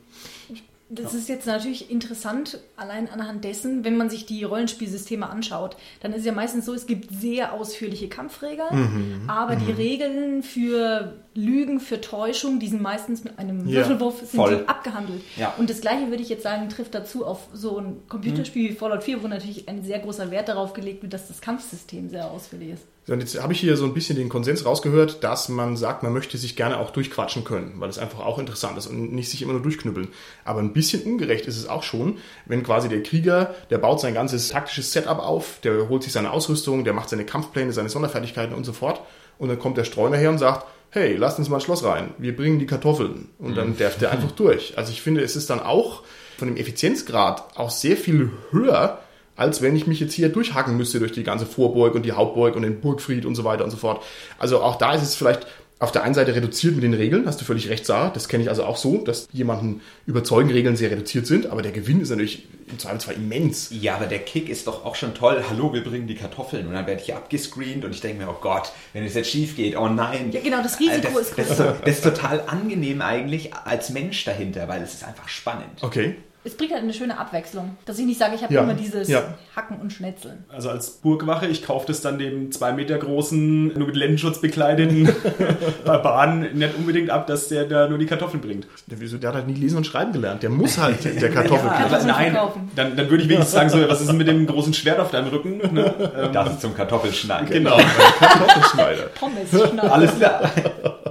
Das 0.93 1.13
ist 1.13 1.29
jetzt 1.29 1.47
natürlich 1.47 1.89
interessant, 1.89 2.59
allein 2.75 3.09
anhand 3.09 3.45
dessen, 3.45 3.85
wenn 3.85 3.95
man 3.95 4.09
sich 4.09 4.25
die 4.25 4.43
Rollenspielsysteme 4.43 5.29
anschaut, 5.29 5.77
dann 6.01 6.11
ist 6.11 6.19
es 6.19 6.25
ja 6.25 6.33
meistens 6.33 6.65
so, 6.65 6.73
es 6.73 6.85
gibt 6.85 7.13
sehr 7.13 7.53
ausführliche 7.53 8.09
Kampfregeln, 8.09 9.23
aber 9.27 9.55
die 9.55 9.71
Regeln 9.71 10.43
für 10.43 11.13
Lügen, 11.33 11.79
für 11.79 12.01
Täuschung, 12.01 12.59
die 12.59 12.67
sind 12.67 12.81
meistens 12.81 13.23
mit 13.23 13.39
einem 13.39 13.65
Ja, 13.67 13.79
Würfelwurf 13.79 14.21
sind 14.25 14.69
abgehandelt. 14.69 15.21
Ja. 15.37 15.53
Und 15.57 15.69
das 15.69 15.79
gleiche 15.79 16.09
würde 16.09 16.23
ich 16.23 16.29
jetzt 16.29 16.43
sagen, 16.43 16.67
trifft 16.67 16.93
dazu 16.93 17.25
auf 17.25 17.47
so 17.53 17.77
ein 17.77 18.01
Computerspiel 18.09 18.71
wie 18.71 18.73
Fallout 18.73 19.03
4, 19.03 19.23
wo 19.23 19.27
natürlich 19.27 19.69
ein 19.69 19.83
sehr 19.83 19.99
großer 19.99 20.29
Wert 20.29 20.49
darauf 20.49 20.73
gelegt 20.73 21.03
wird, 21.03 21.13
dass 21.13 21.29
das 21.29 21.39
Kampfsystem 21.39 22.09
sehr 22.09 22.29
ausführlich 22.29 22.71
ist. 22.71 22.83
So, 23.05 23.13
Und 23.13 23.19
jetzt 23.19 23.41
habe 23.41 23.53
ich 23.53 23.59
hier 23.59 23.77
so 23.77 23.85
ein 23.85 23.95
bisschen 23.95 24.15
den 24.15 24.29
Konsens 24.29 24.63
rausgehört, 24.63 25.23
dass 25.23 25.49
man 25.49 25.75
sagt, 25.75 26.03
man 26.03 26.13
möchte 26.13 26.37
sich 26.37 26.55
gerne 26.55 26.77
auch 26.77 26.91
durchquatschen 26.91 27.43
können, 27.43 27.73
weil 27.77 27.89
es 27.89 27.97
einfach 27.97 28.19
auch 28.19 28.37
interessant 28.37 28.77
ist 28.77 28.85
und 28.85 29.11
nicht 29.11 29.29
sich 29.29 29.41
immer 29.41 29.53
nur 29.53 29.63
durchknüppeln. 29.63 30.09
Aber 30.45 30.59
ein 30.59 30.73
bisschen 30.73 31.01
ungerecht 31.01 31.47
ist 31.47 31.57
es 31.57 31.67
auch 31.67 31.81
schon, 31.81 32.19
wenn 32.45 32.61
quasi 32.61 32.89
der 32.89 33.01
Krieger, 33.01 33.55
der 33.71 33.79
baut 33.79 33.99
sein 34.01 34.13
ganzes 34.13 34.49
taktisches 34.49 34.91
Setup 34.91 35.17
auf, 35.17 35.59
der 35.63 35.89
holt 35.89 36.03
sich 36.03 36.13
seine 36.13 36.31
Ausrüstung, 36.31 36.83
der 36.83 36.93
macht 36.93 37.09
seine 37.09 37.25
Kampfpläne, 37.25 37.73
seine 37.73 37.89
Sonderfertigkeiten 37.89 38.55
und 38.55 38.65
so 38.65 38.73
fort. 38.73 39.01
Und 39.39 39.49
dann 39.49 39.57
kommt 39.57 39.77
der 39.77 39.83
Streuner 39.83 40.17
her 40.17 40.29
und 40.29 40.37
sagt, 40.37 40.67
hey, 40.91 41.15
lasst 41.15 41.39
uns 41.39 41.49
mal 41.49 41.57
ein 41.57 41.61
Schloss 41.61 41.83
rein, 41.83 42.13
wir 42.19 42.35
bringen 42.35 42.59
die 42.59 42.67
Kartoffeln. 42.67 43.29
Und 43.39 43.55
dann 43.55 43.77
derft 43.77 44.01
der 44.01 44.11
einfach 44.11 44.31
durch. 44.35 44.77
Also 44.77 44.91
ich 44.91 45.01
finde, 45.01 45.21
es 45.21 45.35
ist 45.35 45.49
dann 45.49 45.59
auch 45.59 46.03
von 46.37 46.47
dem 46.47 46.57
Effizienzgrad 46.57 47.57
auch 47.57 47.71
sehr 47.71 47.97
viel 47.97 48.31
höher, 48.51 48.99
als 49.35 49.61
wenn 49.61 49.75
ich 49.75 49.87
mich 49.87 49.99
jetzt 49.99 50.13
hier 50.13 50.29
durchhacken 50.29 50.77
müsste 50.77 50.99
durch 50.99 51.11
die 51.11 51.23
ganze 51.23 51.45
Vorburg 51.45 51.95
und 51.95 52.03
die 52.03 52.11
Hauptburg 52.11 52.55
und 52.55 52.63
den 52.63 52.81
Burgfried 52.81 53.25
und 53.25 53.35
so 53.35 53.43
weiter 53.43 53.63
und 53.63 53.71
so 53.71 53.77
fort. 53.77 54.03
Also 54.37 54.61
auch 54.61 54.77
da 54.77 54.93
ist 54.93 55.03
es 55.03 55.15
vielleicht 55.15 55.47
auf 55.81 55.91
der 55.91 56.03
einen 56.03 56.13
Seite 56.13 56.35
reduziert 56.35 56.75
mit 56.75 56.83
den 56.83 56.93
Regeln, 56.93 57.25
hast 57.25 57.41
du 57.41 57.45
völlig 57.45 57.67
recht, 57.69 57.87
Sarah. 57.87 58.11
Das 58.11 58.27
kenne 58.27 58.43
ich 58.43 58.49
also 58.49 58.63
auch 58.65 58.77
so, 58.77 58.99
dass 58.99 59.27
jemanden 59.33 59.81
überzeugen 60.05 60.51
Regeln 60.51 60.75
sehr 60.75 60.91
reduziert 60.91 61.25
sind, 61.25 61.47
aber 61.47 61.63
der 61.63 61.71
Gewinn 61.71 62.01
ist 62.01 62.11
natürlich 62.11 62.47
im 62.69 62.77
Zweifelsfall 62.77 63.15
immens. 63.15 63.69
Ja, 63.71 63.95
aber 63.95 64.05
der 64.05 64.19
Kick 64.19 64.47
ist 64.47 64.67
doch 64.67 64.85
auch 64.85 64.93
schon 64.93 65.15
toll. 65.15 65.43
Hallo, 65.49 65.73
wir 65.73 65.83
bringen 65.83 66.05
die 66.05 66.13
Kartoffeln. 66.13 66.67
Und 66.67 66.73
dann 66.73 66.85
werde 66.85 67.01
ich 67.01 67.07
hier 67.07 67.17
abgescreent 67.17 67.83
und 67.83 67.95
ich 67.95 67.99
denke 67.99 68.23
mir, 68.23 68.29
oh 68.29 68.37
Gott, 68.39 68.71
wenn 68.93 69.03
es 69.03 69.15
jetzt 69.15 69.31
schief 69.31 69.55
geht, 69.55 69.75
oh 69.75 69.87
nein. 69.87 70.31
Ja, 70.31 70.41
genau, 70.41 70.61
das 70.61 70.79
Risiko 70.79 71.17
das, 71.17 71.29
ist 71.29 71.37
das, 71.39 71.47
groß. 71.47 71.57
ist, 71.57 71.81
das 71.83 71.95
ist 71.95 72.03
total 72.03 72.43
angenehm 72.45 73.01
eigentlich 73.01 73.51
als 73.55 73.89
Mensch 73.89 74.23
dahinter, 74.23 74.67
weil 74.67 74.83
es 74.83 74.93
ist 74.93 75.03
einfach 75.03 75.29
spannend. 75.29 75.81
Okay. 75.81 76.15
Es 76.43 76.57
bringt 76.57 76.71
halt 76.73 76.81
eine 76.81 76.93
schöne 76.93 77.19
Abwechslung, 77.19 77.77
dass 77.85 77.99
ich 77.99 78.05
nicht 78.07 78.17
sage, 78.19 78.33
ich 78.33 78.41
habe 78.41 78.51
Ja, 78.51 78.63
immer 78.63 78.73
dieses 78.73 79.07
ja. 79.07 79.21
Hacken 79.55 79.77
und 79.79 79.93
Schnetzeln. 79.93 80.43
Also 80.49 80.69
als 80.71 80.89
Burgwache, 80.89 81.45
ich 81.45 81.63
kaufe 81.63 81.85
das 81.87 82.01
dann 82.01 82.17
dem 82.17 82.51
zwei 82.51 82.71
Meter 82.73 82.97
großen, 82.97 83.67
nur 83.77 83.85
mit 83.87 83.95
Lendenschutz 83.95 84.41
bekleideten 84.41 85.07
Barbaren 85.85 86.57
nicht 86.57 86.75
unbedingt 86.75 87.11
ab, 87.11 87.27
dass 87.27 87.47
der 87.49 87.65
da 87.65 87.87
nur 87.87 87.99
die 87.99 88.07
Kartoffeln 88.07 88.41
bringt. 88.41 88.65
Der, 88.87 88.99
wieso, 88.99 89.17
der 89.19 89.29
hat 89.29 89.35
halt 89.35 89.47
nie 89.47 89.53
lesen 89.53 89.77
und 89.77 89.85
schreiben 89.85 90.13
gelernt. 90.13 90.41
Der 90.41 90.49
muss 90.49 90.77
halt 90.79 91.03
der 91.05 91.29
Kartoffel 91.31 91.67
Ja, 91.67 91.73
kriegen. 91.73 91.89
Kartoffeln 91.89 92.07
nein, 92.07 92.31
verkaufen. 92.31 92.71
dann, 92.75 92.95
dann 92.95 93.09
würde 93.09 93.21
ich 93.23 93.29
wenigstens 93.29 93.53
sagen, 93.53 93.69
so, 93.69 93.87
was 93.87 94.01
ist 94.01 94.07
denn 94.09 94.17
mit 94.17 94.27
dem 94.27 94.47
großen 94.47 94.73
Schwert 94.73 94.99
auf 94.99 95.11
deinem 95.11 95.27
Rücken? 95.27 95.57
Ne? 95.73 95.93
Ähm, 96.17 96.33
Das 96.33 96.49
ist 96.53 96.61
zum 96.61 96.73
Kartoffelschneiden. 96.75 97.49
genau. 97.49 97.77
Kartoffelschneider. 98.19 99.03
Pommes 99.19 99.49
schneiden. 99.49 99.79
Alles 99.79 100.15
klar. 100.17 100.49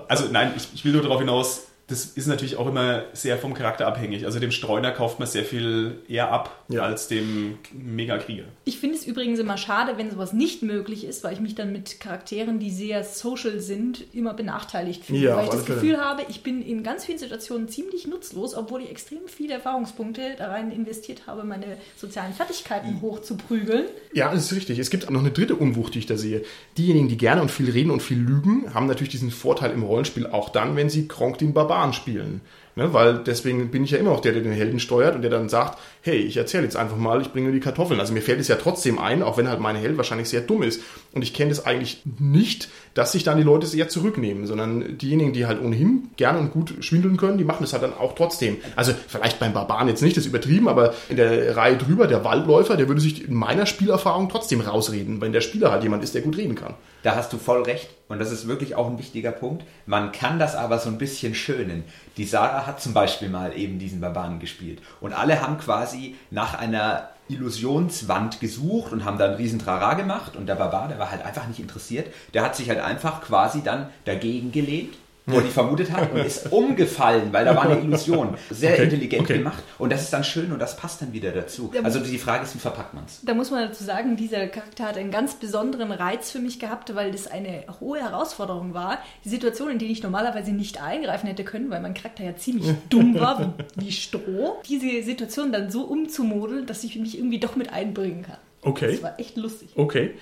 Also 0.09 0.25
nein, 0.33 0.53
ich, 0.57 0.69
ich 0.75 0.85
will 0.85 0.93
nur 0.93 1.03
darauf 1.03 1.21
hinaus, 1.21 1.67
das 1.91 2.05
ist 2.07 2.27
natürlich 2.27 2.57
auch 2.57 2.67
immer 2.69 3.03
sehr 3.13 3.37
vom 3.37 3.53
Charakter 3.53 3.87
abhängig. 3.87 4.25
Also 4.25 4.39
dem 4.39 4.51
Streuner 4.53 4.93
kauft 4.93 5.19
man 5.19 5.29
sehr 5.29 5.45
viel 5.45 5.99
eher 6.09 6.33
ab 6.33 6.65
Ja. 6.69 6.83
als 6.83 7.09
dem 7.09 7.59
Megakrieger. 7.73 8.45
Ich 8.65 8.79
finde 8.79 8.97
es 8.97 9.07
übrigens 9.07 9.39
immer 9.39 9.57
schade, 9.57 9.95
wenn 9.99 10.11
sowas 10.11 10.33
nicht 10.33 10.63
möglich 10.63 11.05
ist, 11.05 11.25
weil 11.25 11.33
ich 11.35 11.41
mich 11.41 11.55
dann 11.55 11.73
mit 11.73 12.01
Charakteren, 12.01 12.59
die 12.61 12.71
sehr 12.71 13.05
social 13.05 13.61
sind, 13.61 14.05
immer 14.15 14.33
benachteiligt 14.35 15.05
fühle. 15.05 15.19
Ja, 15.21 15.37
weil 15.37 15.45
ich 15.45 15.51
das. 15.51 15.67
Gefühl 15.67 15.99
habe, 15.99 16.23
ich 16.29 16.43
bin 16.43 16.63
in 16.63 16.83
ganz 16.83 17.05
vielen 17.05 17.19
Situationen 17.19 17.69
ziemlich 17.69 18.07
nutzlos, 18.07 18.55
obwohl 18.55 18.83
ich 18.83 18.91
extrem 18.91 19.19
viele 19.27 19.55
Erfahrungspunkte 19.55 20.23
da 20.39 20.49
rein 20.49 20.71
investiert 20.73 21.27
habe, 21.27 21.45
meine 21.45 21.77
sozialen 21.97 22.33
Fertigkeiten 22.33 23.01
hochzuprügeln. 23.03 23.87
Ja, 24.13 24.33
das 24.33 24.45
ist 24.45 24.57
richtig. 24.57 24.79
Es 24.79 24.91
gibt 24.91 25.11
noch 25.11 25.21
eine 25.21 25.31
dritte 25.31 25.55
Unwucht, 25.57 25.95
die 25.95 25.99
ich 26.01 26.07
da 26.07 26.17
sehe. 26.17 26.43
Diejenigen, 26.79 27.09
die 27.09 27.17
gerne 27.17 27.43
und 27.43 27.51
viel 27.51 27.71
reden 27.71 27.91
und 27.91 28.01
viel 28.03 28.19
lügen, 28.19 28.73
haben 28.75 28.87
natürlich 28.87 29.11
diesen 29.11 29.31
Vorteil 29.31 29.71
im 29.73 29.83
Rollenspiel 29.83 30.27
auch 30.27 30.49
dann, 30.51 30.77
wenn 30.77 30.89
sie 30.91 31.09
Kronk 31.09 31.39
den 31.39 31.53
Barbaren 31.81 31.93
spielen. 31.93 32.41
Ne, 32.77 32.95
weil 32.95 33.19
deswegen 33.19 33.69
bin 33.73 33.83
ich 33.83 33.91
ja 33.91 33.99
immer 33.99 34.11
noch 34.11 34.21
der, 34.21 34.33
der 34.33 34.43
den 34.43 34.53
Helden 34.53 34.79
steuert 34.79 35.17
und 35.17 35.23
der 35.23 35.31
dann 35.31 35.49
sagt, 35.49 35.77
hey, 36.03 36.17
ich 36.17 36.37
erzähle 36.37 36.63
jetzt 36.63 36.77
einfach 36.77 36.97
mal, 36.97 37.21
ich 37.21 37.33
bringe 37.33 37.51
die 37.51 37.59
Kartoffeln. 37.59 37.99
Also 37.99 38.13
mir 38.13 38.23
fällt 38.23 38.39
es 38.39 38.47
ja 38.47 38.55
trotzdem 38.55 39.01
ein, 39.01 39.25
auch 39.25 39.37
wenn 39.37 39.49
halt 39.49 39.59
mein 39.59 39.75
Held 39.75 39.97
wahrscheinlich 39.97 40.29
sehr 40.29 40.41
dumm 40.41 40.63
ist. 40.63 40.81
Und 41.13 41.23
ich 41.23 41.35
kenne 41.35 41.51
das 41.51 41.67
eigentlich 41.67 42.03
nicht, 42.21 42.69
dass 42.95 43.11
sich 43.11 43.25
dann 43.25 43.39
die 43.39 43.43
Leute 43.43 43.67
sehr 43.67 43.89
zurücknehmen, 43.89 44.47
sondern 44.47 44.97
diejenigen, 44.99 45.33
die 45.33 45.47
halt 45.47 45.61
ohnehin 45.61 46.11
gerne 46.17 46.39
und 46.39 46.53
gut 46.53 46.73
schwindeln 46.79 47.17
können, 47.17 47.39
die 47.39 47.45
machen 47.45 47.63
das 47.63 47.73
halt 47.73 47.83
dann 47.83 47.93
auch 47.93 48.15
trotzdem. 48.15 48.59
Also 48.77 48.95
vielleicht 49.09 49.41
beim 49.41 49.53
Barbaren 49.53 49.89
jetzt 49.89 50.01
nicht, 50.01 50.17
das 50.17 50.25
ist 50.25 50.31
übertrieben, 50.31 50.69
aber 50.69 50.95
in 51.09 51.17
der 51.17 51.57
Reihe 51.57 51.77
drüber, 51.77 52.07
der 52.07 52.25
Waldläufer, 52.25 52.77
der 52.77 52.87
würde 52.87 53.01
sich 53.01 53.27
in 53.27 53.35
meiner 53.35 53.67
Spielerfahrung 53.67 54.29
trotzdem 54.29 54.61
rausreden, 54.61 55.21
wenn 55.21 55.33
der 55.33 55.41
Spieler 55.41 55.73
halt 55.73 55.83
jemand 55.83 56.05
ist, 56.05 56.15
der 56.15 56.23
gut 56.23 56.37
reden 56.37 56.55
kann. 56.55 56.75
Da 57.03 57.17
hast 57.17 57.33
du 57.33 57.37
voll 57.37 57.63
recht. 57.63 57.91
Und 58.11 58.19
das 58.19 58.33
ist 58.33 58.49
wirklich 58.49 58.75
auch 58.75 58.89
ein 58.89 58.99
wichtiger 58.99 59.31
Punkt. 59.31 59.65
Man 59.87 60.11
kann 60.11 60.41
das 60.41 60.57
aber 60.57 60.81
so 60.81 60.91
ein 60.91 60.99
bisschen 60.99 61.33
schönen. 61.33 61.85
Die 62.17 62.25
Sarah 62.25 62.67
hat 62.67 62.83
zum 62.83 62.93
Beispiel 62.93 63.29
mal 63.29 63.57
eben 63.57 63.79
diesen 63.79 64.01
Barbaren 64.01 64.41
gespielt. 64.41 64.83
Und 65.01 65.13
alle 65.13 65.41
haben 65.41 65.59
quasi 65.59 66.17
nach 66.33 66.55
einer 66.55 67.11
Illusionswand 67.29 68.41
gesucht 68.41 68.93
und 68.93 69.05
haben 69.05 69.17
dann 69.17 69.35
riesen 69.35 69.61
Trara 69.61 69.95
gemacht. 69.95 70.35
Und 70.35 70.47
der 70.47 70.57
Barbar, 70.57 70.89
der 70.89 70.99
war 70.99 71.13
halt 71.13 71.25
einfach 71.25 71.47
nicht 71.47 71.61
interessiert. 71.61 72.13
Der 72.35 72.43
hat 72.43 72.57
sich 72.57 72.69
halt 72.69 72.81
einfach 72.81 73.23
quasi 73.23 73.63
dann 73.63 73.87
dagegen 74.05 74.51
gelehnt, 74.51 74.97
wo 75.33 75.37
er 75.39 75.43
die 75.43 75.51
vermutet 75.51 75.91
hat, 75.91 76.13
und 76.13 76.21
ist 76.21 76.53
umgefallen, 76.53 77.33
weil 77.33 77.45
da 77.45 77.55
war 77.57 77.65
eine 77.65 77.81
Illusion. 77.81 78.37
Sehr 78.51 78.73
Okay, 78.75 78.85
intelligent 78.85 79.23
okay. 79.23 79.39
gemacht. 79.39 79.63
Und 79.79 79.93
das 79.93 80.03
ist 80.03 80.13
dann 80.13 80.25
schön 80.25 80.53
und 80.53 80.59
das 80.59 80.77
passt 80.77 81.03
dann 81.03 81.13
wieder 81.13 81.33
dazu. 81.33 81.71
Ja, 81.75 81.83
Also 81.83 82.01
die 82.01 82.19
Frage 82.19 82.45
ist, 82.45 82.55
wie 82.55 82.59
verpackt 82.59 82.95
man 82.95 83.05
es? 83.07 83.21
Da 83.23 83.35
muss 83.35 83.51
man 83.51 83.67
dazu 83.69 83.85
sagen, 83.85 84.17
dieser 84.17 84.47
Charakter 84.49 84.85
hat 84.85 84.97
einen 84.97 85.11
ganz 85.11 85.35
besonderen 85.35 85.93
Reiz 85.93 86.31
für 86.31 86.39
mich 86.39 86.59
gehabt, 86.59 86.95
weil 86.95 87.11
das 87.13 87.27
eine 87.27 87.65
hohe 87.81 88.01
Herausforderung 88.01 88.75
war. 88.75 88.99
Die 89.25 89.29
Situation, 89.29 89.71
in 89.71 89.79
die 89.79 89.87
ich 89.87 90.03
normalerweise 90.03 90.53
nicht 90.53 90.83
eingreifen 90.83 91.27
hätte 91.27 91.45
können, 91.45 91.71
weil 91.71 91.81
mein 91.81 91.95
Charakter 91.95 92.25
ja 92.25 92.37
ziemlich 92.37 92.67
dumm 92.89 93.19
war, 93.19 93.55
wie, 93.77 93.87
wie 93.87 93.93
Stroh. 93.93 94.59
Diese 94.69 95.03
Situation 95.03 95.53
dann 95.53 95.71
so 95.71 95.83
umzumodeln, 95.83 96.67
dass 96.67 96.85
ich 96.85 96.97
mich 96.97 97.17
irgendwie 97.19 97.41
doch 97.41 97.57
mit 97.57 97.73
einbringen 97.73 98.23
kann. 98.23 98.39
Okay. 98.63 98.93
Das 98.93 99.03
war 99.03 99.19
echt 99.19 99.37
lustig. 99.37 99.71
Okay. 99.75 100.13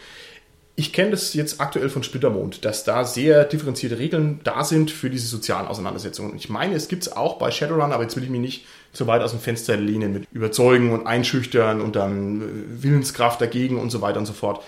Ich 0.78 0.92
kenne 0.92 1.10
das 1.10 1.34
jetzt 1.34 1.60
aktuell 1.60 1.88
von 1.88 2.04
Splittermond, 2.04 2.64
dass 2.64 2.84
da 2.84 3.04
sehr 3.04 3.42
differenzierte 3.42 3.98
Regeln 3.98 4.38
da 4.44 4.62
sind 4.62 4.92
für 4.92 5.10
diese 5.10 5.26
sozialen 5.26 5.66
Auseinandersetzungen. 5.66 6.36
Ich 6.36 6.50
meine, 6.50 6.76
es 6.76 6.86
gibt 6.86 7.02
es 7.02 7.16
auch 7.16 7.36
bei 7.36 7.50
Shadowrun, 7.50 7.90
aber 7.90 8.04
jetzt 8.04 8.14
will 8.14 8.22
ich 8.22 8.30
mich 8.30 8.40
nicht 8.40 8.64
zu 8.92 9.08
weit 9.08 9.22
aus 9.22 9.32
dem 9.32 9.40
Fenster 9.40 9.76
lehnen 9.76 10.12
mit 10.12 10.28
Überzeugen 10.30 10.92
und 10.92 11.04
Einschüchtern 11.04 11.80
und 11.80 11.96
dann 11.96 12.42
äh, 12.42 12.82
Willenskraft 12.84 13.40
dagegen 13.40 13.76
und 13.76 13.90
so 13.90 14.02
weiter 14.02 14.20
und 14.20 14.26
so 14.26 14.32
fort. 14.32 14.62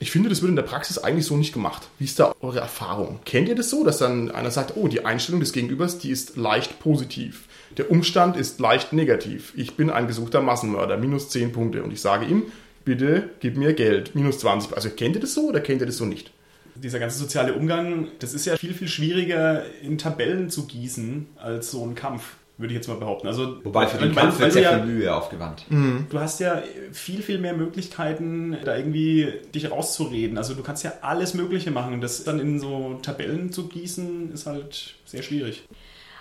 Ich 0.00 0.10
finde, 0.10 0.28
das 0.28 0.42
wird 0.42 0.50
in 0.50 0.56
der 0.56 0.64
Praxis 0.64 0.98
eigentlich 0.98 1.24
so 1.24 1.34
nicht 1.34 1.54
gemacht. 1.54 1.88
Wie 1.98 2.04
ist 2.04 2.20
da 2.20 2.34
eure 2.42 2.60
Erfahrung? 2.60 3.20
Kennt 3.24 3.48
ihr 3.48 3.54
das 3.54 3.70
so, 3.70 3.84
dass 3.84 3.96
dann 3.96 4.30
einer 4.30 4.50
sagt, 4.50 4.74
oh, 4.76 4.86
die 4.86 5.06
Einstellung 5.06 5.40
des 5.40 5.54
Gegenübers, 5.54 5.96
die 5.96 6.10
ist 6.10 6.36
leicht 6.36 6.78
positiv. 6.78 7.46
Der 7.78 7.90
Umstand 7.90 8.36
ist 8.36 8.60
leicht 8.60 8.92
negativ. 8.92 9.54
Ich 9.56 9.78
bin 9.78 9.88
ein 9.88 10.08
gesuchter 10.08 10.42
Massenmörder, 10.42 10.98
minus 10.98 11.30
10 11.30 11.52
Punkte. 11.52 11.82
Und 11.82 11.90
ich 11.90 12.02
sage 12.02 12.26
ihm, 12.26 12.42
bitte 12.84 13.30
gib 13.40 13.56
mir 13.56 13.72
Geld, 13.72 14.14
minus 14.14 14.38
20. 14.38 14.74
Also 14.74 14.90
kennt 14.90 15.16
ihr 15.16 15.20
das 15.20 15.34
so 15.34 15.48
oder 15.48 15.60
kennt 15.60 15.80
ihr 15.80 15.86
das 15.86 15.96
so 15.96 16.04
nicht? 16.04 16.30
Dieser 16.76 16.98
ganze 16.98 17.18
soziale 17.18 17.54
Umgang, 17.54 18.08
das 18.18 18.34
ist 18.34 18.46
ja 18.46 18.56
viel, 18.56 18.74
viel 18.74 18.88
schwieriger 18.88 19.64
in 19.82 19.96
Tabellen 19.96 20.50
zu 20.50 20.66
gießen 20.66 21.26
als 21.36 21.70
so 21.70 21.84
ein 21.86 21.94
Kampf 21.94 22.34
würde 22.56 22.72
ich 22.72 22.76
jetzt 22.76 22.88
mal 22.88 22.96
behaupten. 22.96 23.26
Also, 23.26 23.64
Wobei 23.64 23.86
für 23.86 23.98
den 23.98 24.14
Kampf 24.14 24.38
wird 24.38 24.52
sehr 24.52 24.62
ja, 24.62 24.78
viel 24.78 24.86
Mühe 24.86 25.14
aufgewandt. 25.14 25.64
Mhm. 25.70 26.06
Du 26.08 26.20
hast 26.20 26.38
ja 26.38 26.62
viel, 26.92 27.22
viel 27.22 27.38
mehr 27.38 27.54
Möglichkeiten, 27.54 28.56
da 28.64 28.76
irgendwie 28.76 29.32
dich 29.52 29.70
rauszureden. 29.70 30.38
Also 30.38 30.54
du 30.54 30.62
kannst 30.62 30.84
ja 30.84 30.92
alles 31.00 31.34
Mögliche 31.34 31.72
machen. 31.72 32.00
Das 32.00 32.22
dann 32.22 32.38
in 32.38 32.60
so 32.60 33.00
Tabellen 33.02 33.52
zu 33.52 33.66
gießen, 33.66 34.32
ist 34.32 34.46
halt 34.46 34.94
sehr 35.04 35.22
schwierig. 35.22 35.64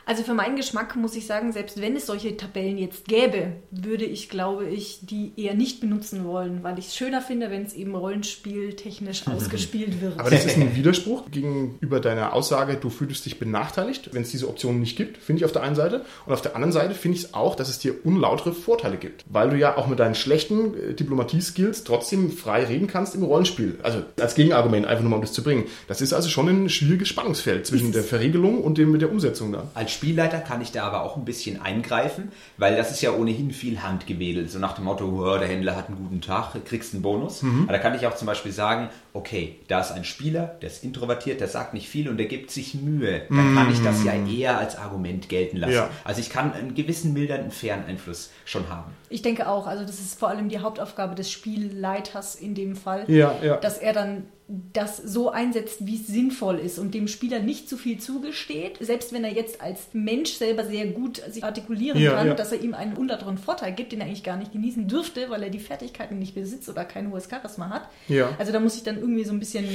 Also 0.05 0.24
für 0.24 0.33
meinen 0.33 0.55
Geschmack 0.55 0.95
muss 0.95 1.15
ich 1.15 1.25
sagen, 1.25 1.51
selbst 1.53 1.79
wenn 1.79 1.95
es 1.95 2.05
solche 2.05 2.36
Tabellen 2.36 2.77
jetzt 2.77 3.07
gäbe, 3.07 3.53
würde 3.72 4.05
ich, 4.05 4.29
glaube 4.29 4.67
ich, 4.67 5.00
die 5.01 5.31
eher 5.38 5.53
nicht 5.53 5.79
benutzen 5.79 6.25
wollen, 6.25 6.63
weil 6.63 6.77
ich 6.77 6.88
es 6.88 6.95
schöner 6.95 7.22
finde, 7.22 7.50
wenn 7.51 7.63
es 7.63 7.74
eben 7.74 7.95
rollenspieltechnisch 7.95 9.27
ausgespielt 9.27 10.01
wird. 10.01 10.19
Aber 10.19 10.29
das 10.29 10.45
ist 10.45 10.57
ein 10.57 10.75
Widerspruch 10.75 11.31
gegenüber 11.31 12.00
deiner 12.00 12.33
Aussage, 12.33 12.75
du 12.75 12.89
fühlst 12.89 13.25
dich 13.25 13.39
benachteiligt, 13.39 14.10
wenn 14.13 14.24
es 14.24 14.31
diese 14.31 14.50
Optionen 14.50 14.81
nicht 14.81 14.98
gibt, 14.98 15.17
finde 15.17 15.39
ich 15.39 15.45
auf 15.45 15.51
der 15.51 15.63
einen 15.63 15.75
Seite. 15.75 16.05
Und 16.25 16.33
auf 16.33 16.41
der 16.41 16.55
anderen 16.55 16.74
Seite 16.74 16.95
finde 16.95 17.17
ich 17.17 17.25
es 17.25 17.33
auch, 17.33 17.55
dass 17.55 17.69
es 17.69 17.79
dir 17.79 17.95
unlautere 18.05 18.53
Vorteile 18.53 18.98
gibt, 18.98 19.24
weil 19.29 19.50
du 19.51 19.57
ja 19.57 19.77
auch 19.77 19.88
mit 19.88 20.00
deinen 20.00 20.15
schlechten 20.15 20.74
äh, 20.75 20.93
Diplomatie-Skills 20.93 21.86
trotzdem 21.86 22.31
frei 22.31 22.65
reden 22.65 22.88
kannst 22.88 23.15
im 23.15 23.24
Rollenspiel. 23.24 23.79
Also 23.83 24.03
als 24.19 24.36
Gegenargument, 24.36 24.86
einfach 24.86 25.01
nur 25.01 25.12
mal 25.12 25.15
um 25.17 25.22
das 25.22 25.33
zu 25.33 25.43
bringen. 25.43 25.65
Das 25.88 26.01
ist 26.01 26.13
also 26.13 26.29
schon 26.29 26.50
ein 26.50 26.69
schwieriges 26.69 27.07
Spannungsfeld 27.07 27.65
zwischen 27.65 27.91
der 27.93 28.03
Verregelung 28.03 28.62
und 28.62 28.77
dem 28.77 28.91
mit 28.91 29.01
der 29.01 29.12
Umsetzung 29.12 29.51
dann. 29.51 29.69
Als 29.74 29.93
Spielleiter 29.94 30.40
kann 30.40 30.62
ich 30.62 30.72
da 30.72 30.84
aber 30.84 31.02
auch 31.04 31.16
ein 31.16 31.26
bisschen 31.26 31.62
eingreifen, 31.62 32.32
weil 32.58 32.76
das 32.76 32.92
ist 32.92 33.02
ja 33.02 33.12
ohnehin 33.12 33.52
viel 33.52 33.82
Handgewedel. 33.82 34.50
So 34.50 34.60
nach 34.60 34.74
dem 34.74 34.86
Motto, 34.86 35.06
oh, 35.06 35.38
der 35.38 35.48
Händler 35.48 35.76
hat 35.76 35.88
einen 35.88 35.98
guten 35.98 36.22
Tag, 36.22 36.54
kriegst 36.66 36.94
einen 36.94 37.02
Bonus. 37.02 37.42
Mhm. 37.44 37.64
Aber 37.64 37.74
da 37.74 37.80
kann 37.80 37.96
ich 37.96 38.06
auch 38.06 38.16
zum 38.16 38.26
Beispiel 38.26 38.52
sagen, 38.52 38.90
okay, 39.13 39.58
da 39.67 39.79
ist 39.79 39.91
ein 39.91 40.03
Spieler, 40.03 40.58
der 40.62 40.70
ist 40.70 40.84
introvertiert, 40.84 41.39
der 41.39 41.48
sagt 41.48 41.75
nicht 41.75 41.88
viel 41.88 42.10
und 42.10 42.17
der 42.17 42.25
gibt 42.25 42.50
sich 42.50 42.74
Mühe. 42.74 43.22
Dann 43.29 43.55
kann 43.55 43.72
ich 43.72 43.82
das 43.84 44.03
ja 44.03 44.13
mhm. 44.13 44.27
eher 44.27 44.58
als 44.58 44.75
Argument 44.75 45.29
gelten 45.29 45.58
lassen. 45.58 45.74
Ja. 45.74 45.89
Also 46.03 46.20
ich 46.20 46.32
kann 46.32 46.51
einen 46.53 46.74
gewissen 46.74 47.13
mildernden, 47.13 47.51
fairen 47.51 47.86
Einfluss 47.86 48.32
schon 48.43 48.70
haben. 48.70 48.91
Ich 49.10 49.22
denke 49.22 49.48
auch, 49.48 49.67
also 49.67 49.86
das 49.86 50.00
ist 50.00 50.20
vor 50.20 50.29
allem 50.29 50.50
die 50.50 50.60
Hauptaufgabe 50.60 51.13
des 51.13 51.32
Spielleiters 51.32 52.36
in 52.36 52.55
dem 52.55 52.75
Fall, 52.75 53.05
ja, 53.08 53.36
ja. 53.43 53.58
dass 53.58 53.77
er 53.77 53.93
dann 53.93 54.24
das 54.48 54.98
so 54.98 55.29
einsetzt, 55.29 55.86
wie 55.86 55.96
es 55.96 56.08
sinnvoll 56.08 56.60
ist 56.60 56.77
und 56.77 56.93
dem 56.93 57.08
Spieler 57.08 57.39
nicht 57.39 57.70
zu 57.70 57.77
viel 57.77 58.00
zugesteht, 58.00 58.77
selbst 58.82 59.13
wenn 59.13 59.24
er 59.24 59.32
jetzt 59.32 59.62
als 59.62 59.88
Mensch 59.93 60.34
selber 60.34 60.65
sehr 60.65 60.88
gut 60.88 61.22
sich 61.29 61.43
artikulieren 61.43 62.00
ja, 62.00 62.13
kann, 62.13 62.27
ja. 62.27 62.34
dass 62.34 62.51
er 62.51 62.62
ihm 62.62 62.74
einen 62.74 62.96
unlauteren 62.96 63.38
Vorteil 63.38 63.72
gibt, 63.72 63.93
den 63.93 64.01
er 64.01 64.08
eigentlich 64.08 64.24
gar 64.24 64.38
nicht 64.38 64.51
genießen 64.51 64.88
dürfte, 64.88 65.29
weil 65.29 65.43
er 65.43 65.50
die 65.50 65.60
Fertigkeiten 65.60 66.20
nicht 66.20 66.36
besitzt 66.36 66.67
oder 66.67 66.84
kein 66.84 67.10
hohes 67.10 67.29
Charisma 67.29 67.70
hat. 67.70 67.89
Ja. 68.10 68.32
Also 68.38 68.51
da 68.51 68.60
muss 68.60 68.75
ich 68.75 68.84
dann 68.84 68.98
irgendwie 69.03 69.24
so 69.25 69.33
ein 69.33 69.39
bisschen 69.39 69.65